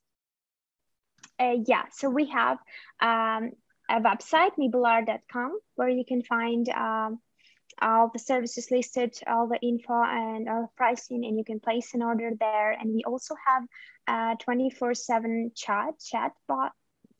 Uh, 1.40 1.56
yeah, 1.66 1.82
so 1.90 2.08
we 2.08 2.28
have 2.28 2.58
um, 3.00 3.50
a 3.90 4.00
website, 4.00 4.50
miblart.com, 4.56 5.58
where 5.74 5.88
you 5.88 6.04
can 6.04 6.22
find 6.22 6.68
um, 6.68 7.18
all 7.80 8.08
the 8.12 8.20
services 8.20 8.70
listed, 8.70 9.18
all 9.26 9.48
the 9.48 9.58
info 9.60 10.00
and 10.04 10.48
all 10.48 10.62
the 10.62 10.68
pricing, 10.76 11.24
and 11.24 11.36
you 11.36 11.44
can 11.44 11.58
place 11.58 11.92
an 11.94 12.02
order 12.02 12.30
there. 12.38 12.70
And 12.70 12.94
we 12.94 13.02
also 13.04 13.34
have 13.44 13.64
a 14.06 14.36
24 14.44 14.94
7 14.94 15.50
chat, 15.56 15.94
chat 15.98 16.32
bot 16.46 16.72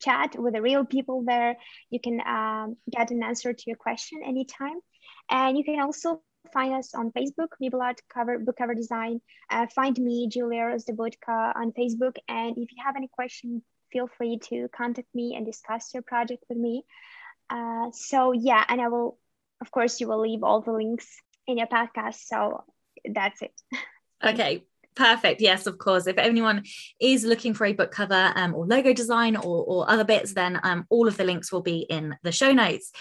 chat 0.03 0.35
with 0.37 0.53
the 0.53 0.61
real 0.61 0.85
people 0.85 1.23
there. 1.25 1.55
You 1.89 1.99
can 1.99 2.19
um, 2.21 2.77
get 2.89 3.11
an 3.11 3.23
answer 3.23 3.53
to 3.53 3.63
your 3.67 3.77
question 3.77 4.21
anytime. 4.25 4.79
And 5.29 5.57
you 5.57 5.63
can 5.63 5.79
also 5.79 6.21
find 6.51 6.73
us 6.73 6.93
on 6.93 7.11
Facebook, 7.11 7.49
Miblart 7.61 7.99
cover 8.13 8.39
book 8.39 8.57
cover 8.57 8.75
design. 8.75 9.21
Uh, 9.49 9.67
find 9.67 9.97
me, 9.97 10.27
Julia 10.27 10.63
Rozdobudko, 10.63 11.55
on 11.55 11.71
Facebook. 11.71 12.17
And 12.27 12.57
if 12.57 12.71
you 12.71 12.83
have 12.85 12.95
any 12.95 13.07
question, 13.07 13.63
feel 13.91 14.07
free 14.17 14.39
to 14.49 14.67
contact 14.75 15.07
me 15.13 15.35
and 15.35 15.45
discuss 15.45 15.93
your 15.93 16.03
project 16.03 16.43
with 16.49 16.57
me. 16.57 16.83
Uh, 17.49 17.91
so 17.93 18.31
yeah, 18.31 18.63
and 18.67 18.81
I 18.81 18.87
will, 18.87 19.17
of 19.61 19.71
course, 19.71 20.01
you 20.01 20.07
will 20.07 20.21
leave 20.21 20.43
all 20.43 20.61
the 20.61 20.73
links 20.73 21.07
in 21.47 21.57
your 21.57 21.67
podcast. 21.67 22.25
So 22.25 22.63
that's 23.05 23.41
it. 23.41 23.53
Okay, 24.25 24.63
Perfect. 24.95 25.41
Yes, 25.41 25.65
of 25.65 25.77
course. 25.77 26.07
If 26.07 26.17
anyone 26.17 26.63
is 26.99 27.23
looking 27.23 27.53
for 27.53 27.65
a 27.65 27.73
book 27.73 27.91
cover 27.91 28.31
um, 28.35 28.53
or 28.53 28.65
logo 28.65 28.93
design 28.93 29.35
or, 29.35 29.63
or 29.65 29.89
other 29.89 30.03
bits, 30.03 30.33
then 30.33 30.59
um, 30.63 30.85
all 30.89 31.07
of 31.07 31.17
the 31.17 31.23
links 31.23 31.51
will 31.51 31.61
be 31.61 31.85
in 31.89 32.15
the 32.23 32.31
show 32.31 32.51
notes. 32.51 32.91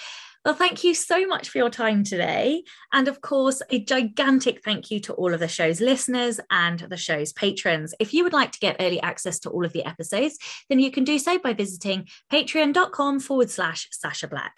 Well, 0.45 0.55
thank 0.55 0.82
you 0.82 0.93
so 0.93 1.24
much 1.24 1.51
for 1.51 1.59
your 1.59 1.70
time 1.70 2.03
today. 2.03 2.64
And 2.93 3.07
of 3.07 3.20
course, 3.20 3.62
a 3.70 3.78
gigantic 3.78 4.64
thank 4.64 4.90
you 4.90 4.99
to 5.01 5.12
all 5.12 5.32
of 5.32 5.38
the 5.38 5.47
show's 5.47 5.80
listeners 5.80 6.40
and 6.51 6.80
the 6.80 6.97
show's 6.97 7.32
patrons. 7.32 7.95
If 8.01 8.12
you 8.12 8.24
would 8.24 8.32
like 8.32 8.51
to 8.53 8.59
get 8.59 8.76
early 8.80 9.01
access 9.03 9.38
to 9.40 9.51
all 9.51 9.64
of 9.64 9.72
the 9.72 9.84
episodes, 9.84 10.38
then 10.68 10.80
you 10.80 10.90
can 10.90 11.05
do 11.05 11.20
so 11.20 11.38
by 11.38 11.53
visiting 11.53 12.09
patreon.com 12.32 13.20
forward 13.20 13.51
slash 13.51 13.88
Sacha 13.93 14.26
Black. 14.26 14.57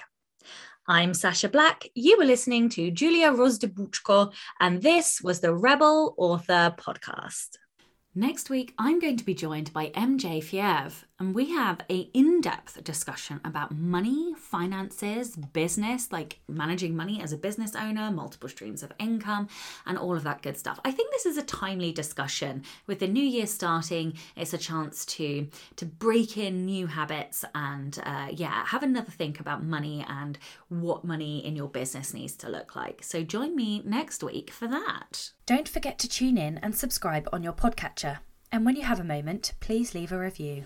I'm 0.87 1.15
Sacha 1.15 1.49
Black. 1.49 1.89
You 1.95 2.19
were 2.19 2.27
listening 2.27 2.69
to 2.71 2.91
Julia 2.91 3.33
Rozdobudko, 3.33 4.35
and 4.61 4.83
this 4.83 5.23
was 5.23 5.41
the 5.41 5.55
Rebel 5.55 6.15
Author 6.19 6.75
Podcast. 6.77 7.57
Next 8.17 8.49
week, 8.49 8.75
I'm 8.79 9.01
going 9.01 9.17
to 9.17 9.25
be 9.25 9.35
joined 9.35 9.73
by 9.73 9.89
MJ 9.89 10.41
Fievre, 10.41 11.05
and 11.19 11.35
we 11.35 11.51
have 11.51 11.81
a 11.91 12.09
in-depth 12.15 12.85
discussion 12.85 13.41
about 13.45 13.77
money, 13.77 14.35
finances, 14.39 15.35
business, 15.35 16.13
like 16.13 16.39
managing 16.47 16.95
money 16.95 17.21
as 17.21 17.33
a 17.33 17.37
business 17.37 17.75
owner, 17.75 18.13
multiple 18.13 18.49
streams 18.49 18.85
of 18.85 18.93
income, 19.01 19.49
and 19.85 19.99
all 19.99 20.15
of 20.15 20.23
that 20.23 20.43
good 20.43 20.57
stuff. 20.57 20.79
I 20.85 20.93
think 20.93 21.11
this 21.11 21.27
is 21.27 21.37
a 21.39 21.43
timely 21.43 21.91
discussion. 21.91 22.63
With 22.87 23.01
the 23.01 23.09
new 23.09 23.25
year 23.25 23.49
starting, 23.49 24.15
it's 24.37 24.55
a 24.55 24.59
chance 24.59 25.05
to 25.07 25.49
to 25.75 25.85
break 25.85 26.37
in 26.37 26.67
new 26.67 26.87
habits 26.87 27.45
and 27.53 27.99
uh, 28.05 28.29
yeah, 28.31 28.65
have 28.67 28.85
another 28.85 29.11
think 29.11 29.41
about 29.41 29.65
money 29.65 30.07
and 30.09 30.39
what 30.69 31.05
money 31.05 31.45
in 31.45 31.57
your 31.57 31.69
business 31.69 32.15
needs 32.15 32.37
to 32.37 32.49
look 32.49 32.77
like. 32.77 33.03
So 33.03 33.25
join 33.25 33.57
me 33.57 33.83
next 33.85 34.23
week 34.23 34.53
for 34.53 34.69
that. 34.69 35.31
Don't 35.47 35.69
forget 35.69 35.99
to 35.99 36.09
tune 36.09 36.39
in 36.39 36.57
and 36.59 36.75
subscribe 36.75 37.29
on 37.31 37.43
your 37.43 37.53
podcatcher. 37.53 38.21
And 38.51 38.65
when 38.65 38.77
you 38.77 38.83
have 38.83 38.99
a 38.99 39.05
moment, 39.05 39.53
please 39.61 39.95
leave 39.95 40.11
a 40.11 40.19
review. 40.19 40.65